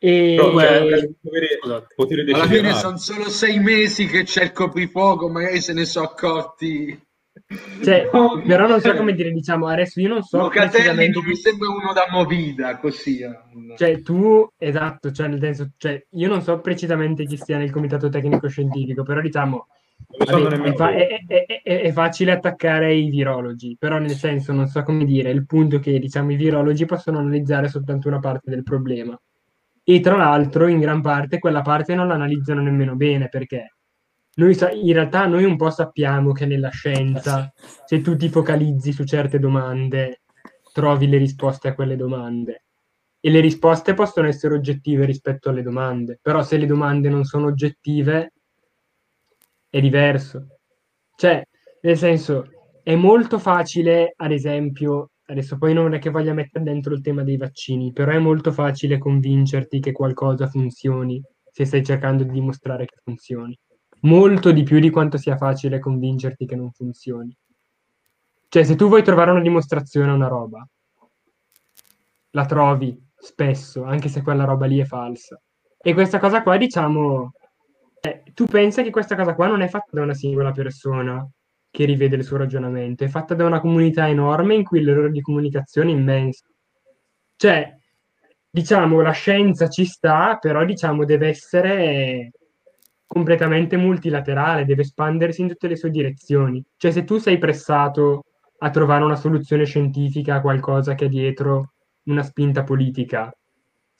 [0.00, 0.34] E...
[0.36, 1.08] Però, cioè,
[1.94, 6.06] potere Alla fine sono solo sei mesi che c'è il coprifuoco, magari se ne sono
[6.06, 7.06] accorti.
[7.82, 8.08] Cioè,
[8.46, 11.92] però non so come dire, diciamo, adesso io non so Locatelli non mi sembra uno
[11.92, 13.20] da movida, così.
[13.20, 13.76] eh.
[13.76, 18.08] Cioè, tu, esatto, cioè, nel senso, cioè, io non so precisamente chi stia nel comitato
[18.08, 19.66] tecnico scientifico, però diciamo,
[20.06, 24.82] vabbè, è, fa- è- è- è- facile attaccare i virologi, però nel senso, non so
[24.82, 28.62] come dire, il punto è che, diciamo, i virologi possono analizzare soltanto una parte del
[28.62, 29.18] problema.
[29.84, 33.74] E tra l'altro, in gran parte, quella parte non l'analizzano nemmeno bene, perché
[34.36, 37.52] noi sa- in realtà noi un po' sappiamo che nella scienza,
[37.84, 40.20] se tu ti focalizzi su certe domande,
[40.72, 42.64] trovi le risposte a quelle domande.
[43.20, 47.46] E le risposte possono essere oggettive rispetto alle domande, però se le domande non sono
[47.46, 48.34] oggettive
[49.68, 50.46] è diverso.
[51.16, 51.42] Cioè,
[51.82, 52.48] nel senso,
[52.82, 57.22] è molto facile, ad esempio, adesso poi non è che voglia mettere dentro il tema
[57.22, 62.86] dei vaccini, però è molto facile convincerti che qualcosa funzioni se stai cercando di dimostrare
[62.86, 63.58] che funzioni.
[64.02, 67.36] Molto di più di quanto sia facile convincerti che non funzioni.
[68.48, 70.66] Cioè, se tu vuoi trovare una dimostrazione a una roba,
[72.30, 75.38] la trovi spesso, anche se quella roba lì è falsa.
[75.76, 77.32] E questa cosa qua, diciamo,
[78.00, 81.28] eh, tu pensa che questa cosa qua non è fatta da una singola persona
[81.70, 85.20] che rivede il suo ragionamento, è fatta da una comunità enorme in cui l'errore di
[85.20, 86.46] comunicazione è immenso.
[87.36, 87.76] Cioè,
[88.50, 92.30] diciamo, la scienza ci sta, però diciamo deve essere
[93.06, 96.62] completamente multilaterale, deve espandersi in tutte le sue direzioni.
[96.76, 98.24] Cioè, se tu sei pressato
[98.58, 101.72] a trovare una soluzione scientifica a qualcosa che è dietro
[102.04, 103.32] una spinta politica,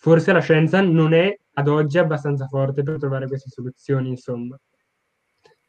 [0.01, 4.57] forse la scienza non è ad oggi abbastanza forte per trovare queste soluzioni, insomma.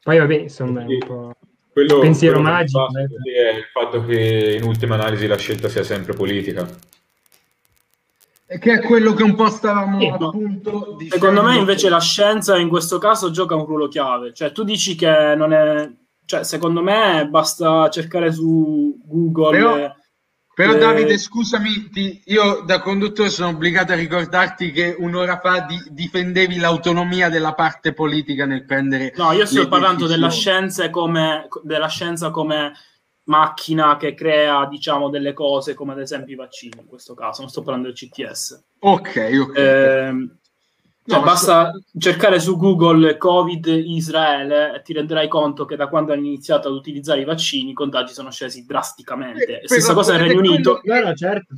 [0.02, 1.36] Poi vabbè, insomma, è un po'
[1.72, 2.88] Quello, pensiero quello magico.
[2.98, 3.52] eh.
[3.52, 6.68] è il fatto che in ultima analisi la scelta sia sempre politica.
[8.52, 11.16] E che è quello che un po' stavamo Sì, appunto dicendo.
[11.16, 14.34] Secondo me invece la scienza in questo caso gioca un ruolo chiave.
[14.34, 15.90] Cioè, tu dici che non è...
[16.26, 19.58] Cioè, secondo me basta cercare su Google...
[19.58, 19.98] Però-
[20.60, 25.62] Però eh, Davide, scusami, ti- io da conduttore sono obbligato a ricordarti che un'ora fa
[25.62, 31.48] di- difendevi l'autonomia della parte politica nel prendere No, io sto parlando della scienza come,
[31.64, 32.74] della scienza come
[33.30, 37.50] macchina che crea, diciamo, delle cose, come ad esempio i vaccini in questo caso, non
[37.50, 38.62] sto parlando del CTS.
[38.80, 39.54] Ok, ok.
[39.56, 40.12] Cioè,
[41.10, 46.14] No, ma basta cercare su Google Covid Israele e ti renderai conto che da quando
[46.14, 49.62] hanno iniziato ad utilizzare i vaccini i contagi sono scesi drasticamente.
[49.62, 50.82] Eh, Stessa però- cosa nel ed è Regno quello- Unito.
[50.84, 51.54] No, no, certo.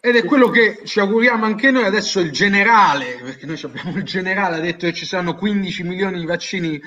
[0.00, 4.02] Ed è quello che ci auguriamo anche noi adesso il generale, perché noi abbiamo il
[4.04, 6.78] generale, ha detto che ci saranno 15 milioni di vaccini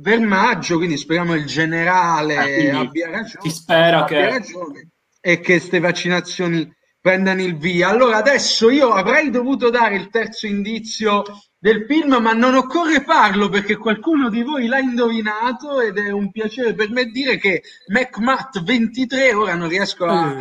[0.00, 3.40] per maggio, quindi speriamo il generale Eh, abbia ragione.
[3.42, 4.88] si spera abbia che- ragione
[5.20, 7.88] e che queste vaccinazioni prendano il via.
[7.88, 11.24] Allora adesso io avrei dovuto dare il terzo indizio
[11.58, 16.30] del film, ma non occorre farlo perché qualcuno di voi l'ha indovinato ed è un
[16.30, 20.34] piacere per me dire che MacMatt 23, ora non riesco a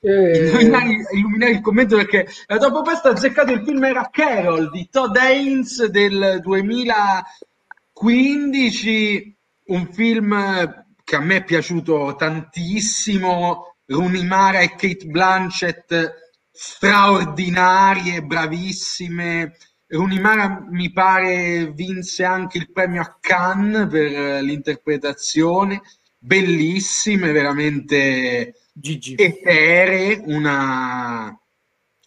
[0.00, 4.68] eh, illuminare, illuminare il commento perché eh, dopo questo ha azzeccato il film era Carol
[4.70, 14.60] di Todd Haynes del 2015, un film che a me è piaciuto tantissimo, Rooney Mara
[14.60, 16.14] e Kate Blanchett
[16.50, 19.54] straordinarie, bravissime,
[19.90, 25.82] Runimara mi pare vinse anche il premio a Cannes per eh, l'interpretazione,
[26.16, 29.14] bellissime, veramente Gigi.
[29.16, 31.34] eteree, una...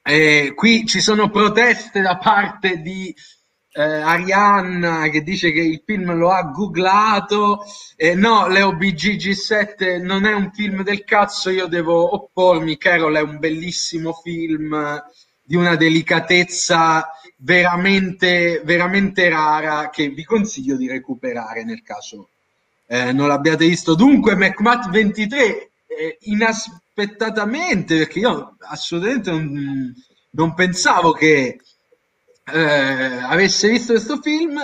[0.05, 3.13] Eh, qui ci sono proteste da parte di
[3.73, 7.63] eh, Arianna che dice che il film lo ha googlato.
[7.95, 12.77] Eh, no, Leo BGG7 non è un film del cazzo, io devo oppormi.
[12.77, 15.03] Carol è un bellissimo film
[15.45, 22.29] di una delicatezza veramente, veramente rara che vi consiglio di recuperare nel caso
[22.87, 23.95] eh, non l'abbiate visto.
[23.95, 29.93] Dunque, MacMatt 23, eh, inaspettatamente, perché io assolutamente non,
[30.31, 31.59] non pensavo che
[32.43, 34.59] eh, avesse visto questo film,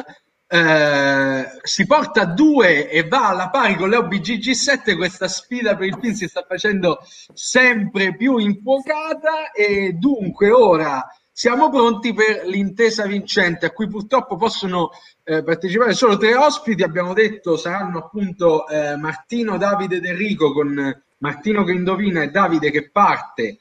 [0.51, 5.85] eh, si porta a due e va alla pari con le OBGG7 questa sfida per
[5.85, 6.99] il film si sta facendo
[7.33, 14.89] sempre più infuocata e dunque ora siamo pronti per l'intesa vincente a cui purtroppo possono
[15.23, 16.83] eh, partecipare solo tre ospiti.
[16.83, 22.71] Abbiamo detto saranno appunto eh, Martino, Davide ed Enrico con Martino che indovina e Davide
[22.71, 23.59] che parte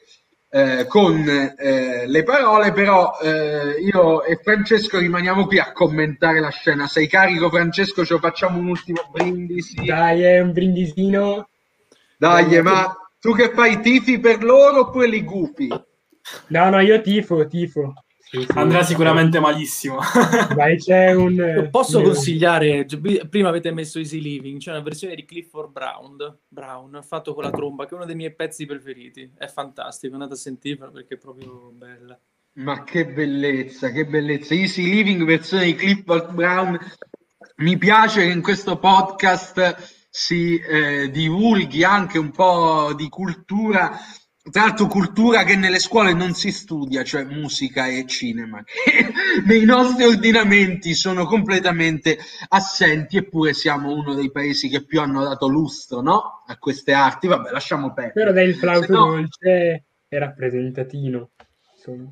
[0.51, 6.49] eh, con eh, le parole, però eh, io e Francesco rimaniamo qui a commentare la
[6.49, 6.87] scena.
[6.87, 8.03] Sei carico, Francesco?
[8.03, 9.75] Ce lo facciamo un ultimo brindisi?
[9.85, 11.47] Dai, è un brindisino.
[12.17, 15.67] Dai, Dai, ma tu che fai tifi per loro oppure li gufi?
[16.47, 17.93] No, no, io tifo, tifo.
[18.29, 18.57] Sì, sì.
[18.57, 19.97] Andrà sicuramente malissimo.
[20.53, 21.33] Vai, c'è un...
[21.33, 22.85] Io posso un- consigliare,
[23.27, 27.49] prima avete messo Easy Living, c'è una versione di Clifford Brown, Brown fatto con la
[27.49, 29.31] tromba, che è uno dei miei pezzi preferiti.
[29.35, 32.19] È fantastico, andate a sentirlo perché è proprio bella.
[32.53, 34.53] Ma che bellezza, che bellezza.
[34.53, 36.77] Easy Living, versione di Clifford Brown.
[37.57, 43.97] Mi piace che in questo podcast si eh, divulghi anche un po' di cultura,
[44.51, 49.11] tra l'altro cultura che nelle scuole non si studia, cioè musica e cinema, che
[49.45, 52.17] nei nostri ordinamenti sono completamente
[52.49, 56.43] assenti, eppure siamo uno dei paesi che più hanno dato lustro no?
[56.47, 57.27] a queste arti.
[57.27, 58.13] Vabbè, lasciamo perdere.
[58.13, 61.29] Però dai, il flauto Se no- dolce è rappresentatino.
[61.75, 62.09] Insomma.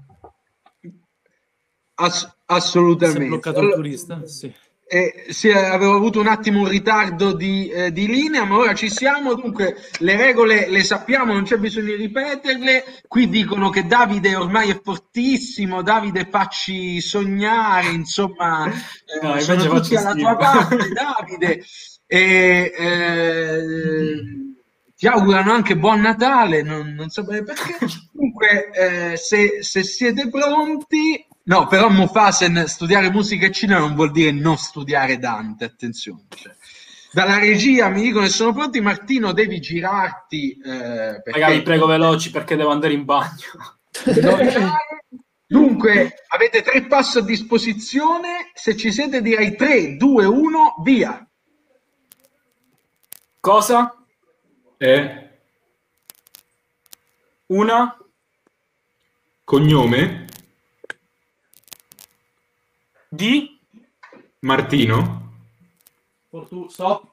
[1.99, 3.25] Ass- Si è assolutamente.
[3.27, 4.25] bloccato il Allora- turista?
[4.27, 4.53] Sì.
[4.89, 8.89] Eh, sì, avevo avuto un attimo un ritardo di, eh, di linea, ma ora ci
[8.89, 9.33] siamo.
[9.35, 12.83] Dunque, le regole le sappiamo, non c'è bisogno di ripeterle.
[13.07, 15.81] Qui dicono che Davide ormai è fortissimo.
[15.81, 20.67] Davide, facci sognare, insomma, eh, No, sono tutti alla tua schifo.
[20.67, 21.63] parte, Davide.
[22.09, 24.21] E, eh,
[24.95, 27.75] ti augurano anche buon Natale, non, non so bene perché.
[28.15, 34.11] Comunque, eh, se, se siete pronti, no, però Mufasen studiare musica e cinema non vuol
[34.11, 36.25] dire non studiare Dante, attenzione.
[36.35, 36.55] cioè.
[37.11, 40.51] Dalla regia mi dicono che sono pronti, Martino, devi girarti.
[40.57, 43.79] eh, perché- Ragazzi, prego veloci perché devo andare in bagno.
[45.49, 48.51] Dunque, avete tre passi a disposizione.
[48.53, 51.25] Se ci siete, direi 3, 2, 1, via.
[53.39, 53.95] Cosa?
[54.75, 55.29] È
[57.47, 57.97] Una?
[59.45, 60.25] cognome
[63.09, 63.57] Di?
[64.39, 65.31] Martino?
[66.29, 67.03] Fortu- stop.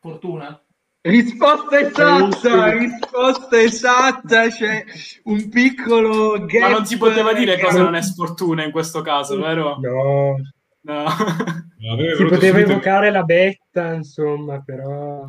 [0.00, 0.60] Fortuna?
[1.02, 4.84] Risposta esatta, risposta esatta, c'è
[5.24, 6.70] un piccolo Ma gap.
[6.70, 9.78] non si poteva dire che- cosa non è sfortuna in questo caso, vero?
[9.80, 10.36] No,
[10.82, 11.08] No.
[11.08, 15.24] Si poteva subito- evocare la betta, insomma, però...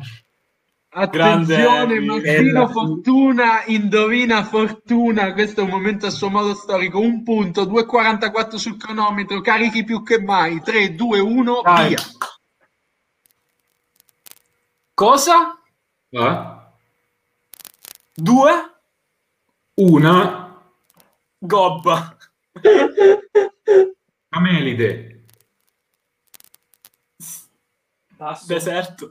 [0.94, 2.00] Attenzione.
[2.00, 2.68] Martino.
[2.68, 8.76] Fortuna indovina Fortuna, questo è un momento a suo modo storico, un punto, 2.44 sul
[8.76, 11.88] cronometro, carichi più che mai, 3, 2, 1, Dai.
[11.88, 11.98] via.
[14.92, 15.58] Cosa?
[16.12, 16.70] Ah,
[18.14, 18.50] Due?
[19.74, 20.62] una
[21.38, 22.16] Gobba.
[24.28, 25.24] Amelide.
[28.14, 28.46] Passo.
[28.46, 29.08] Deserto.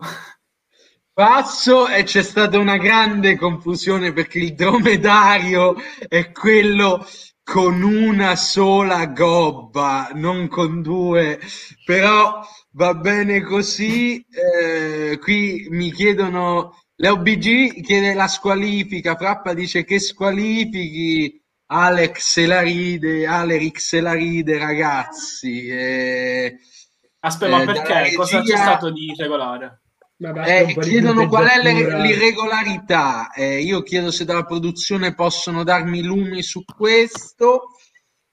[1.22, 5.76] Passo e c'è stata una grande confusione perché il dromedario
[6.08, 7.06] è quello
[7.44, 11.40] con una sola gobba, non con due,
[11.86, 12.42] però
[12.72, 14.26] va bene così.
[14.32, 22.48] Eh, qui mi chiedono Leo BG chiede la squalifica, Frappa dice che squalifichi, Alex se
[22.48, 25.68] la ride, Aleric se la ride, ragazzi.
[25.68, 26.58] Eh,
[27.20, 27.94] Aspetta, ma eh, perché?
[27.94, 29.82] dalla Cosa c'è regia- stato di irregolare?
[30.22, 33.32] Basta Eh, chiedono qual è l'irregolarità.
[33.32, 37.70] Eh, io chiedo se dalla produzione possono darmi lumi su questo.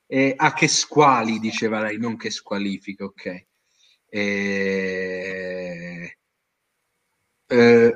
[0.06, 3.46] Eh, a che squali, diceva lei, non che squalifica, ok.
[4.10, 6.18] Eh,
[7.46, 7.94] eh,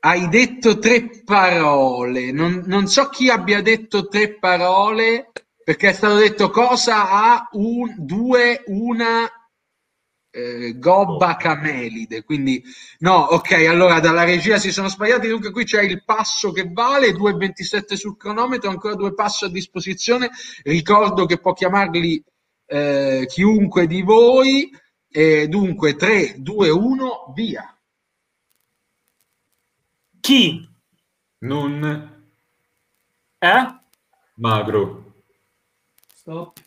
[0.00, 2.32] hai detto tre parole.
[2.32, 5.30] Non, non so chi abbia detto tre parole,
[5.62, 9.30] perché è stato detto cosa a un, due, una
[10.38, 12.22] eh, gobba camelide.
[12.22, 12.62] Quindi,
[13.00, 15.28] no, ok, allora dalla regia si sono sbagliati.
[15.28, 20.30] Dunque, qui c'è il passo che vale 2,27 sul cronometro, ancora due passi a disposizione.
[20.62, 22.22] Ricordo che può chiamarli
[22.66, 24.70] eh, chiunque di voi.
[25.10, 27.76] E dunque, 3, 2, 1, via.
[30.20, 30.68] Chi?
[31.38, 32.16] Non
[33.38, 33.80] Eh?
[34.34, 35.14] magro.
[36.14, 36.60] Stop.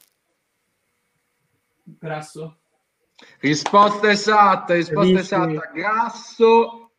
[1.83, 2.60] Grasso.
[3.41, 5.71] Risposta esatta, risposta esatta.
[5.73, 6.91] Grasso.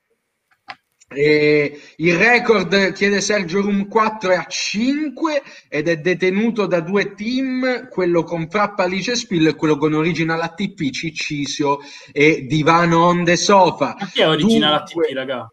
[1.15, 7.15] E il record chiede Sergio Rum 4 è a 5 ed è detenuto da due
[7.15, 11.81] team, quello con Frappa Alice Spill e quello con Original ATP, Ciccisio
[12.13, 13.95] e Divano on the Sofa.
[13.99, 15.53] Ma chi è originale Dunque- ATP, raga?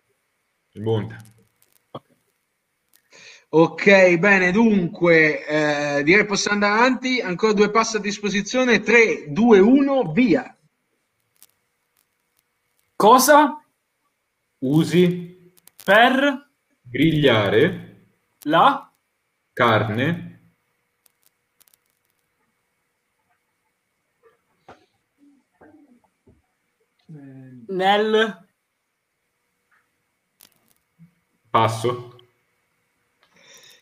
[0.72, 1.18] Il Monte.
[3.52, 9.60] Ok, bene, dunque eh, direi possiamo andare avanti, ancora due passi a disposizione, 3, 2,
[9.60, 10.54] 1, via.
[13.00, 13.64] Cosa?
[14.60, 15.54] Usi
[15.86, 16.50] Per
[16.82, 18.08] grigliare
[18.42, 18.92] la
[19.54, 20.52] carne
[27.68, 28.48] nel
[31.50, 32.18] passo.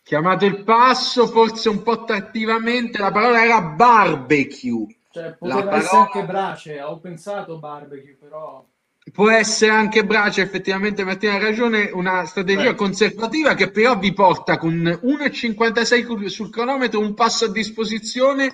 [0.03, 4.95] Chiamato il passo, forse un po' tardivamente, la parola era barbecue.
[5.09, 8.63] Cioè, La poteva essere parola- anche brace, ho pensato barbecue, però...
[9.11, 12.75] Può essere anche brace, effettivamente Martina ha ragione, una strategia Beh.
[12.75, 18.51] conservativa che però vi porta con 1,56 sul cronometro, un passo a disposizione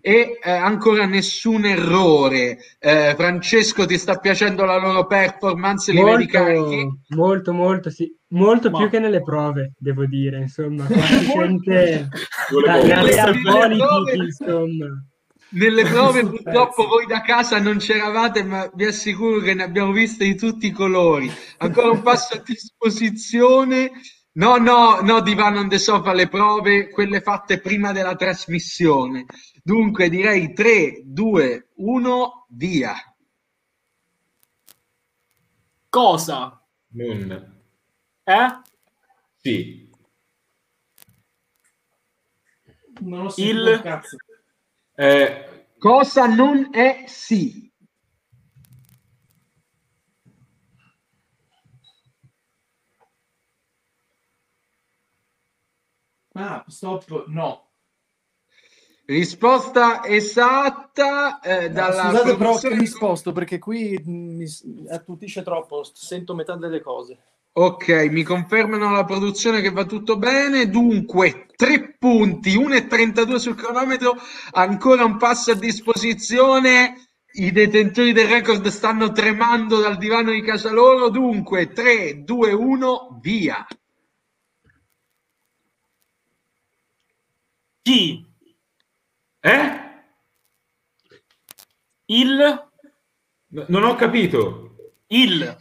[0.00, 2.58] e eh, ancora nessun errore.
[2.78, 5.90] Eh, Francesco, ti sta piacendo la loro performance?
[5.90, 6.76] Li vedi carichi?
[6.76, 8.16] Molto, molto, molto, sì.
[8.28, 10.84] Molto Ma- più che nelle prove, devo dire, insomma.
[10.84, 12.08] Qua si sente
[12.64, 15.04] la, realpolitik, prove- insomma.
[15.48, 20.24] Nelle prove purtroppo voi da casa non c'eravate, ma vi assicuro che ne abbiamo viste
[20.24, 21.30] di tutti i colori.
[21.58, 23.92] Ancora un passo a disposizione.
[24.32, 29.24] No, no, no, Divano on the Sofa, le prove, quelle fatte prima della trasmissione.
[29.62, 32.94] Dunque direi 3, 2, 1, via.
[35.88, 36.62] cosa?
[36.88, 37.54] Non
[38.24, 38.60] Eh?
[39.36, 39.90] sì.
[43.00, 44.16] Non ho Il- cazzo.
[44.96, 47.70] Eh, Cosa non è sì?
[56.34, 57.64] Ah, stop, no.
[59.06, 64.44] Risposta esatta eh, dalla Scusate però che produzione- mi sposto perché qui mi
[64.88, 67.18] attutisce troppo, sento metà delle cose.
[67.58, 70.68] Ok, mi confermano la produzione che va tutto bene.
[70.68, 74.14] Dunque, tre punti, 1,32 sul cronometro,
[74.52, 77.08] ancora un passo a disposizione.
[77.32, 81.08] I detentori del record stanno tremando dal divano di casa loro.
[81.08, 83.66] Dunque, 3, 2, 1, via.
[87.84, 88.26] Chi?
[89.42, 89.64] eh?
[92.08, 92.36] Il?
[93.48, 94.76] No- non ho capito.
[95.08, 95.56] Il?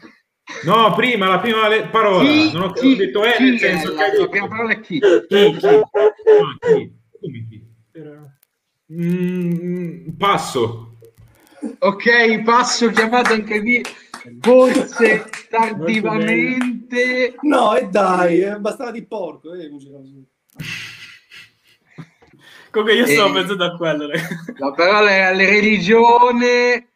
[0.64, 2.24] No, prima la prima le- parola.
[2.24, 4.72] Chi, non ho, chi- detto eh, chi nel è senso la- che la prima parola
[4.74, 5.00] è chi?
[5.00, 5.58] Chi?
[5.58, 5.66] Chi?
[5.66, 5.90] No,
[6.60, 6.94] chi?
[7.20, 7.64] Come chi?
[8.94, 10.98] Mm, passo.
[11.80, 13.84] Ok, passo chiamato anche qui.
[14.42, 17.36] Forse tardivamente.
[17.42, 19.54] No, e dai, eh, bastava di porco.
[19.56, 19.70] Eh.
[22.70, 23.34] Comunque io stavo Eh.
[23.34, 24.08] pensando a quello.
[24.58, 26.88] La parola era la religione.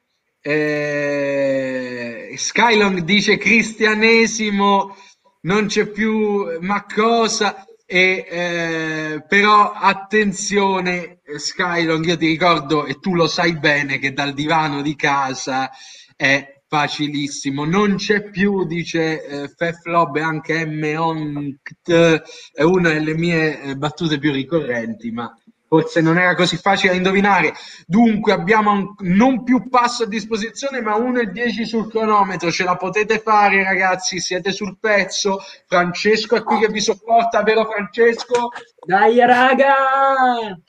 [0.42, 4.96] Eh, Skylong dice cristianesimo,
[5.42, 7.64] non c'è più ma cosa.
[7.92, 14.14] E, eh, però attenzione, eh, Skylong, io ti ricordo, e tu lo sai bene, che
[14.14, 15.72] dal divano di casa
[16.16, 17.66] è facilissimo.
[17.66, 20.84] Non c'è più, dice eh, Feflob e anche M.
[20.98, 22.22] Onct,
[22.54, 25.34] è una delle mie eh, battute più ricorrenti, ma
[25.70, 27.54] forse non era così facile da indovinare.
[27.86, 32.52] Dunque abbiamo un- non più passo a disposizione, ma 1 e 10 sul cronometro.
[32.52, 35.40] Ce la potete fare, ragazzi, siete sul pezzo.
[35.68, 38.50] Francesco è qui che vi sopporta, vero Francesco?
[38.84, 40.60] Dai, raga!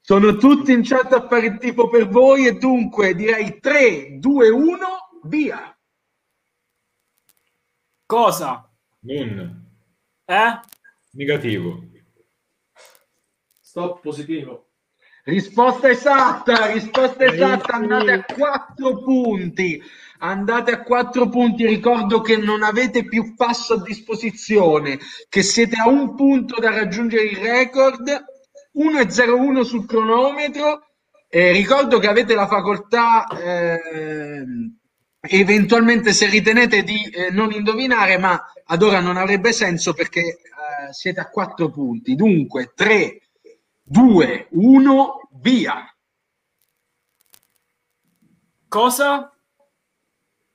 [0.00, 4.48] Sono tutti in chat a fare il tipo per voi e dunque direi 3, 2,
[4.48, 4.86] 1,
[5.24, 5.76] via.
[8.06, 8.70] Cosa?
[9.00, 9.66] Non.
[10.24, 10.60] Eh?
[11.12, 11.92] Negativo.
[13.74, 14.68] Stop positivo.
[15.24, 19.82] Risposta esatta, risposta esatta, andate a 4 punti.
[20.20, 25.88] Andate a 4 punti, ricordo che non avete più passo a disposizione, che siete a
[25.88, 28.24] un punto da raggiungere il record,
[28.74, 30.90] 1,01 sul cronometro.
[31.28, 34.78] E ricordo che avete la facoltà, ehm,
[35.20, 40.92] eventualmente se ritenete di eh, non indovinare, ma ad ora non avrebbe senso perché eh,
[40.92, 42.14] siete a 4 punti.
[42.14, 43.18] Dunque, 3,
[43.84, 45.94] 2, 1, via.
[48.68, 49.32] Cosa?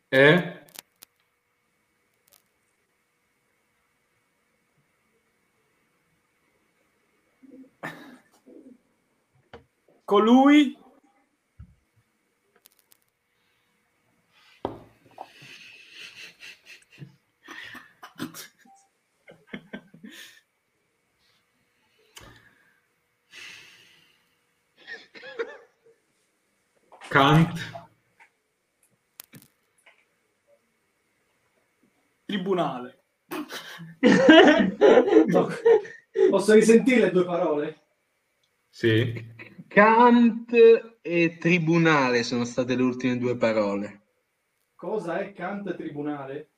[0.07, 0.59] È
[10.09, 10.78] Colui?
[27.19, 27.59] Kant.
[32.25, 33.03] Tribunale.
[36.29, 37.81] Posso risentire le due parole?
[38.69, 39.21] Sì.
[39.67, 40.53] Kant
[41.01, 44.01] e tribunale sono state le ultime due parole.
[44.75, 46.51] Cosa è Kant tribunale?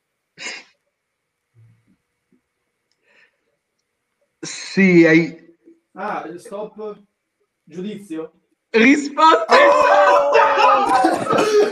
[4.38, 5.56] Sì, hai
[5.94, 7.02] Ah, stop.
[7.64, 8.32] Giudizio.
[8.70, 10.01] risposta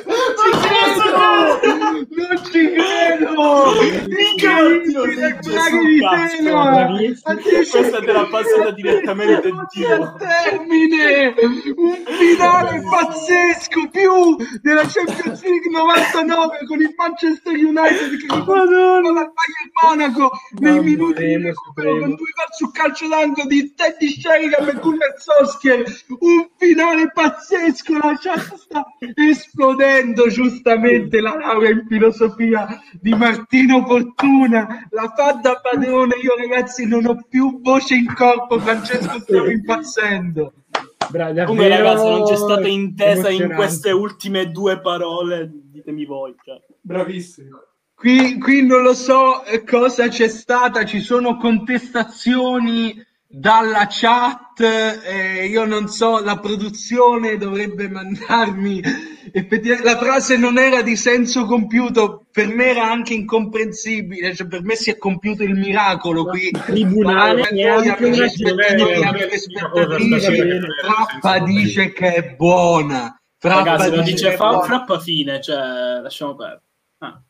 [0.06, 0.16] めっ
[0.62, 0.69] ちゃいい!
[0.80, 3.72] Non ci credo!
[4.10, 6.00] Incredibile, braghi di
[6.40, 6.88] tela!
[7.70, 11.34] Questa te l'ha passata direttamente al termine!
[11.76, 13.88] Un finale pazzesco!
[13.90, 20.30] Più della Champions League 99 con il Manchester United che ricorda dal Bayern Monaco
[20.60, 25.14] nei minuti di recupero con due gol su calcio d'angolo di Teddy Sheringham e Gunnar
[25.18, 25.84] Solskjaer.
[26.20, 27.98] Un finale pazzesco!
[27.98, 28.84] La chat sta
[29.14, 30.69] esplodendo giustamente
[31.20, 34.86] la laurea in filosofia di Martino Fortuna.
[34.90, 36.16] La fa da padrone.
[36.22, 38.58] Io, ragazzi, non ho più voce in corpo.
[38.58, 40.52] Francesco, stavo impazzendo.
[41.10, 45.50] Bra- Comunque, davvero ragazzi, non c'è stata intesa in queste ultime due parole.
[45.52, 46.34] Ditemi voi.
[46.44, 46.60] Cioè.
[46.80, 47.58] Bravissimo.
[47.94, 52.94] Qui, qui non lo so eh, cosa c'è stata, ci sono contestazioni
[53.32, 58.82] dalla chat, eh, io non so, la produzione dovrebbe mandarmi.
[59.32, 64.64] Effettivamente, la frase non era di senso compiuto, per me era anche incomprensibile, cioè per
[64.64, 66.50] me si è compiuto il miracolo qui.
[66.50, 67.96] Tribunale stasera.
[70.82, 73.16] Frappa dice che è buona.
[73.38, 74.64] Frappa Ragazzi, dice dice fa, buona.
[74.64, 75.40] frappa fine.
[75.40, 76.62] Cioè, lasciamo perdere.
[76.98, 77.22] Ah.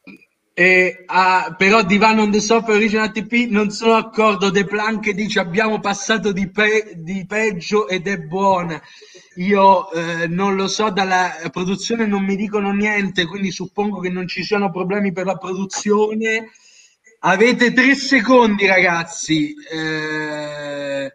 [0.60, 4.50] E, ah, però Divan on the Sofa Original TP non sono d'accordo.
[4.50, 8.78] De Planck dice abbiamo passato di, pe- di peggio ed è buona.
[9.36, 14.28] Io eh, non lo so, dalla produzione non mi dicono niente, quindi suppongo che non
[14.28, 16.50] ci siano problemi per la produzione.
[17.20, 19.54] Avete tre secondi, ragazzi.
[19.72, 21.14] Eh,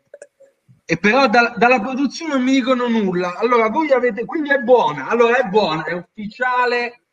[0.87, 3.35] e però da- dalla produzione non mi dicono nulla.
[3.37, 5.07] Allora, voi avete, quindi è buona.
[5.07, 7.04] Allora, è buona, è ufficiale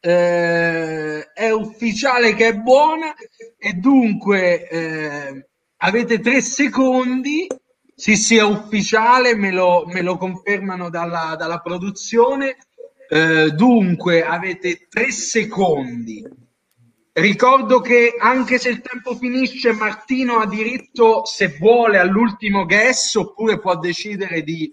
[0.00, 3.14] eh, è ufficiale che è buona
[3.58, 5.48] e dunque eh,
[5.78, 7.46] avete tre secondi.
[7.94, 12.56] Sì, sì, è ufficiale, me lo, me lo confermano dalla, dalla produzione.
[13.10, 16.24] Eh, dunque avete tre secondi.
[17.12, 23.58] Ricordo che anche se il tempo finisce, Martino ha diritto, se vuole, all'ultimo guess oppure
[23.58, 24.72] può decidere di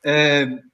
[0.00, 0.64] eh,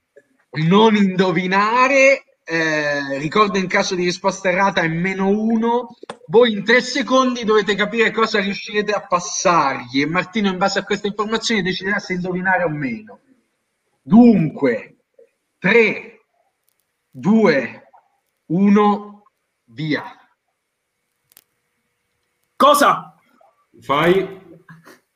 [0.69, 2.23] non indovinare.
[2.51, 5.95] Eh, ricordo in caso di risposta errata è meno uno.
[6.29, 10.85] Voi in tre secondi dovete capire cosa riuscirete a passargli e Martino in base a
[10.85, 13.21] queste informazioni deciderà se indovinare o meno.
[14.01, 14.97] Dunque,
[15.59, 16.21] 3,
[17.11, 17.91] 2,
[18.47, 19.23] 1,
[19.65, 20.05] via.
[22.57, 23.15] Cosa?
[23.79, 24.41] Fai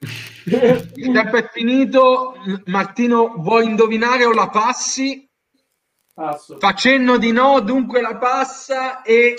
[0.00, 2.34] Il tempo è finito.
[2.66, 5.26] Martino, vuoi indovinare o la passi?
[6.14, 6.58] Passo.
[6.58, 9.34] Fa cenno di no, dunque la passa e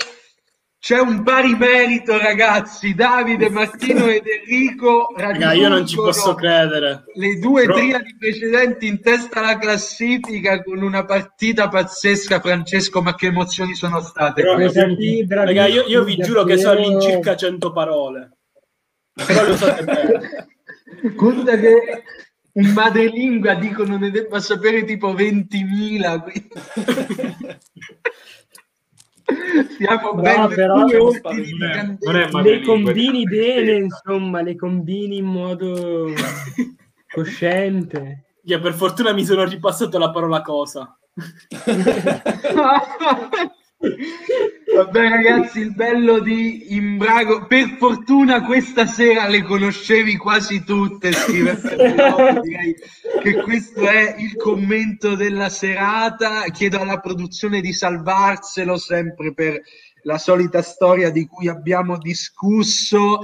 [0.78, 2.94] c'è un pari merito, ragazzi.
[2.94, 7.04] Davide, Martino ed Enrico Raga, io non ci posso credere.
[7.14, 12.40] Le due Però- triadi precedenti in testa alla classifica con una partita pazzesca.
[12.40, 14.42] Francesco, ma che emozioni sono state?
[14.42, 14.96] Però- queste?
[15.28, 18.32] Raga, io, io vi giuro che so all'incirca 100 parole.
[19.26, 20.48] Però lo sapete bene.
[21.14, 22.02] Conta che
[22.54, 26.22] un madrelingua dicono ne debba sapere tipo 20.000.
[26.22, 26.48] quindi-
[29.78, 30.98] Siamo No, ben però- è
[32.42, 36.12] Le combini bene, insomma, le combini in modo
[37.12, 38.24] cosciente.
[38.44, 40.96] Io per fortuna mi sono ripassato la parola cosa.
[44.74, 51.56] Vabbè ragazzi, il bello di Imbrago, per fortuna questa sera le conoscevi quasi tutte, scrive
[51.56, 52.74] Ferrero, direi
[53.22, 59.60] che questo è il commento della serata, chiedo alla produzione di salvarselo sempre per
[60.02, 63.20] la solita storia di cui abbiamo discusso.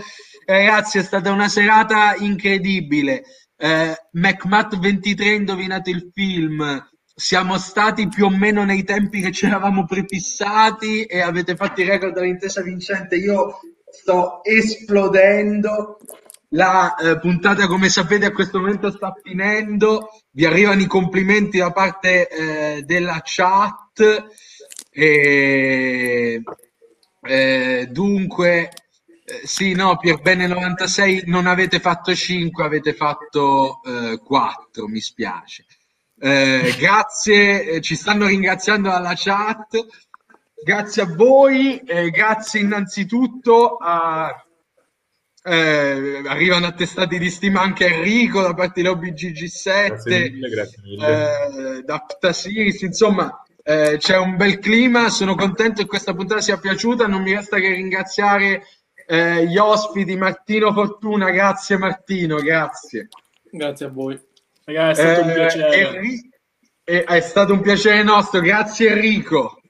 [0.47, 3.25] Ragazzi, è stata una serata incredibile.
[3.57, 6.90] Eh, McMatt 23 ha indovinato il film.
[7.21, 11.87] Siamo stati più o meno nei tempi che ci eravamo prefissati e avete fatto il
[11.87, 13.17] record dell'intesa vincente.
[13.17, 13.61] Io
[13.91, 15.99] sto esplodendo.
[16.49, 20.09] La eh, puntata, come sapete, a questo momento sta finendo.
[20.31, 24.29] Vi arrivano i complimenti da parte eh, della chat.
[24.91, 26.43] E,
[27.21, 28.71] eh, dunque,
[29.27, 35.01] eh, sì, no, per bene 96 non avete fatto 5, avete fatto eh, 4, mi
[35.01, 35.67] spiace.
[36.23, 39.87] Eh, grazie, eh, ci stanno ringraziando alla chat.
[40.63, 44.31] Grazie a voi, eh, grazie innanzitutto a
[45.43, 50.83] eh, arrivano attestati di stima anche Enrico da parte di Lobby GG7, Grazie mille, grazie
[50.83, 51.79] mille.
[51.79, 56.59] eh, da Ptasiris, insomma eh, c'è un bel clima, sono contento che questa puntata sia
[56.59, 58.65] piaciuta, non mi resta che ringraziare
[59.07, 63.09] eh, gli ospiti, Martino Fortuna, grazie Martino, grazie.
[63.51, 64.21] Grazie a voi.
[64.71, 65.77] Raga, è stato un Eh, piacere.
[65.77, 66.31] Enri-
[66.85, 69.61] eh, è stato un piacere nostro, grazie Enrico.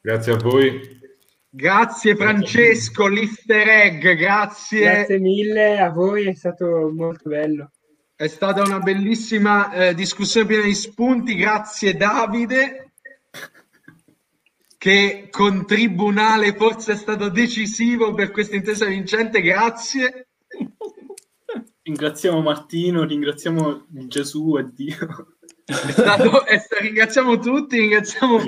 [0.00, 0.92] Grazie a voi.
[1.48, 4.80] Grazie Francesco, l'easter egg, grazie.
[4.80, 7.70] Grazie mille a voi, è stato molto bello.
[8.16, 12.92] È stata una bellissima eh, discussione piena di spunti, grazie Davide,
[14.78, 20.28] che con Tribunale forse è stato decisivo per questa intesa vincente, grazie.
[21.86, 25.36] Ringraziamo Martino, ringraziamo Gesù e Dio.
[25.66, 28.38] È stato- è ringraziamo tutti, ringraziamo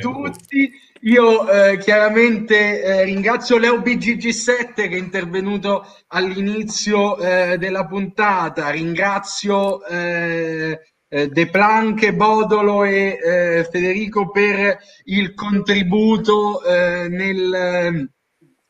[0.00, 0.72] tutti.
[1.02, 9.84] Io eh, chiaramente eh, ringrazio Leo BGG7 che è intervenuto all'inizio eh, della puntata, ringrazio
[9.84, 18.10] eh, eh, De Planche, Bodolo e eh, Federico per il contributo eh, nel,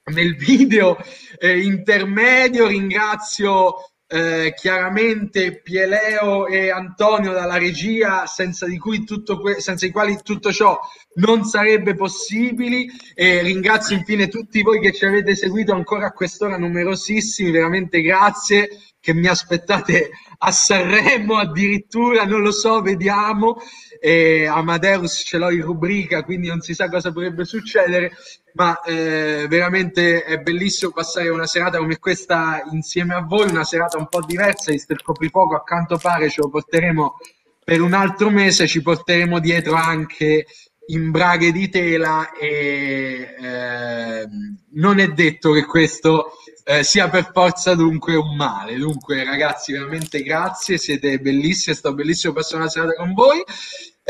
[0.05, 0.97] nel video
[1.39, 9.61] eh, intermedio, ringrazio eh, chiaramente Pieleo e Antonio dalla regia, senza di, cui tutto que-
[9.61, 10.81] senza i quali tutto ciò
[11.15, 12.87] non sarebbe possibile.
[13.15, 18.69] E ringrazio infine tutti voi che ci avete seguito ancora a quest'ora, numerosissimi, veramente grazie.
[18.99, 23.59] Che mi aspettate a Sanremo addirittura, non lo so, vediamo.
[24.01, 28.13] E Amadeus ce l'ho in rubrica, quindi non si sa cosa potrebbe succedere
[28.55, 33.99] ma eh, veramente è bellissimo passare una serata come questa insieme a voi, una serata
[33.99, 37.19] un po' diversa, visto il coprifuoco a quanto pare ce lo porteremo
[37.65, 40.47] per un altro mese, ci porteremo dietro anche
[40.87, 46.33] in braghe di tela e ehm, non è detto che questo
[46.65, 48.77] eh, sia per forza dunque un male.
[48.77, 53.45] Dunque ragazzi veramente grazie, siete bellissimi, è stato bellissimo passare una serata con voi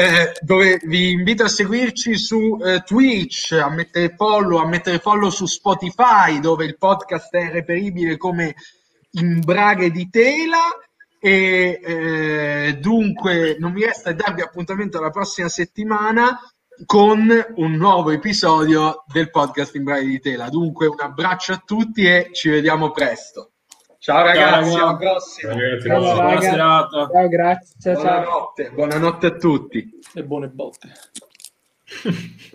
[0.00, 5.28] eh, dove vi invito a seguirci su eh, Twitch, a mettere follow, a mettere follow
[5.28, 8.54] su Spotify, dove il podcast è reperibile come
[9.12, 10.62] in braghe di tela.
[11.22, 16.38] E eh, dunque non mi resta darvi appuntamento alla prossima settimana
[16.86, 20.48] con un nuovo episodio del podcast in braghe di tela.
[20.48, 23.50] Dunque, un abbraccio a tutti e ci vediamo presto.
[23.98, 24.82] Ciao ragazzi, raga.
[24.82, 25.52] alla prossima.
[25.52, 26.40] Ragazzi, Ciao, Buona raga.
[26.40, 27.08] serata.
[27.12, 27.74] Ciao, grazie.
[27.80, 28.02] Ciao, ciao.
[28.22, 29.98] Buonanotte, buonanotte a tutti.
[30.14, 30.88] E buone botte.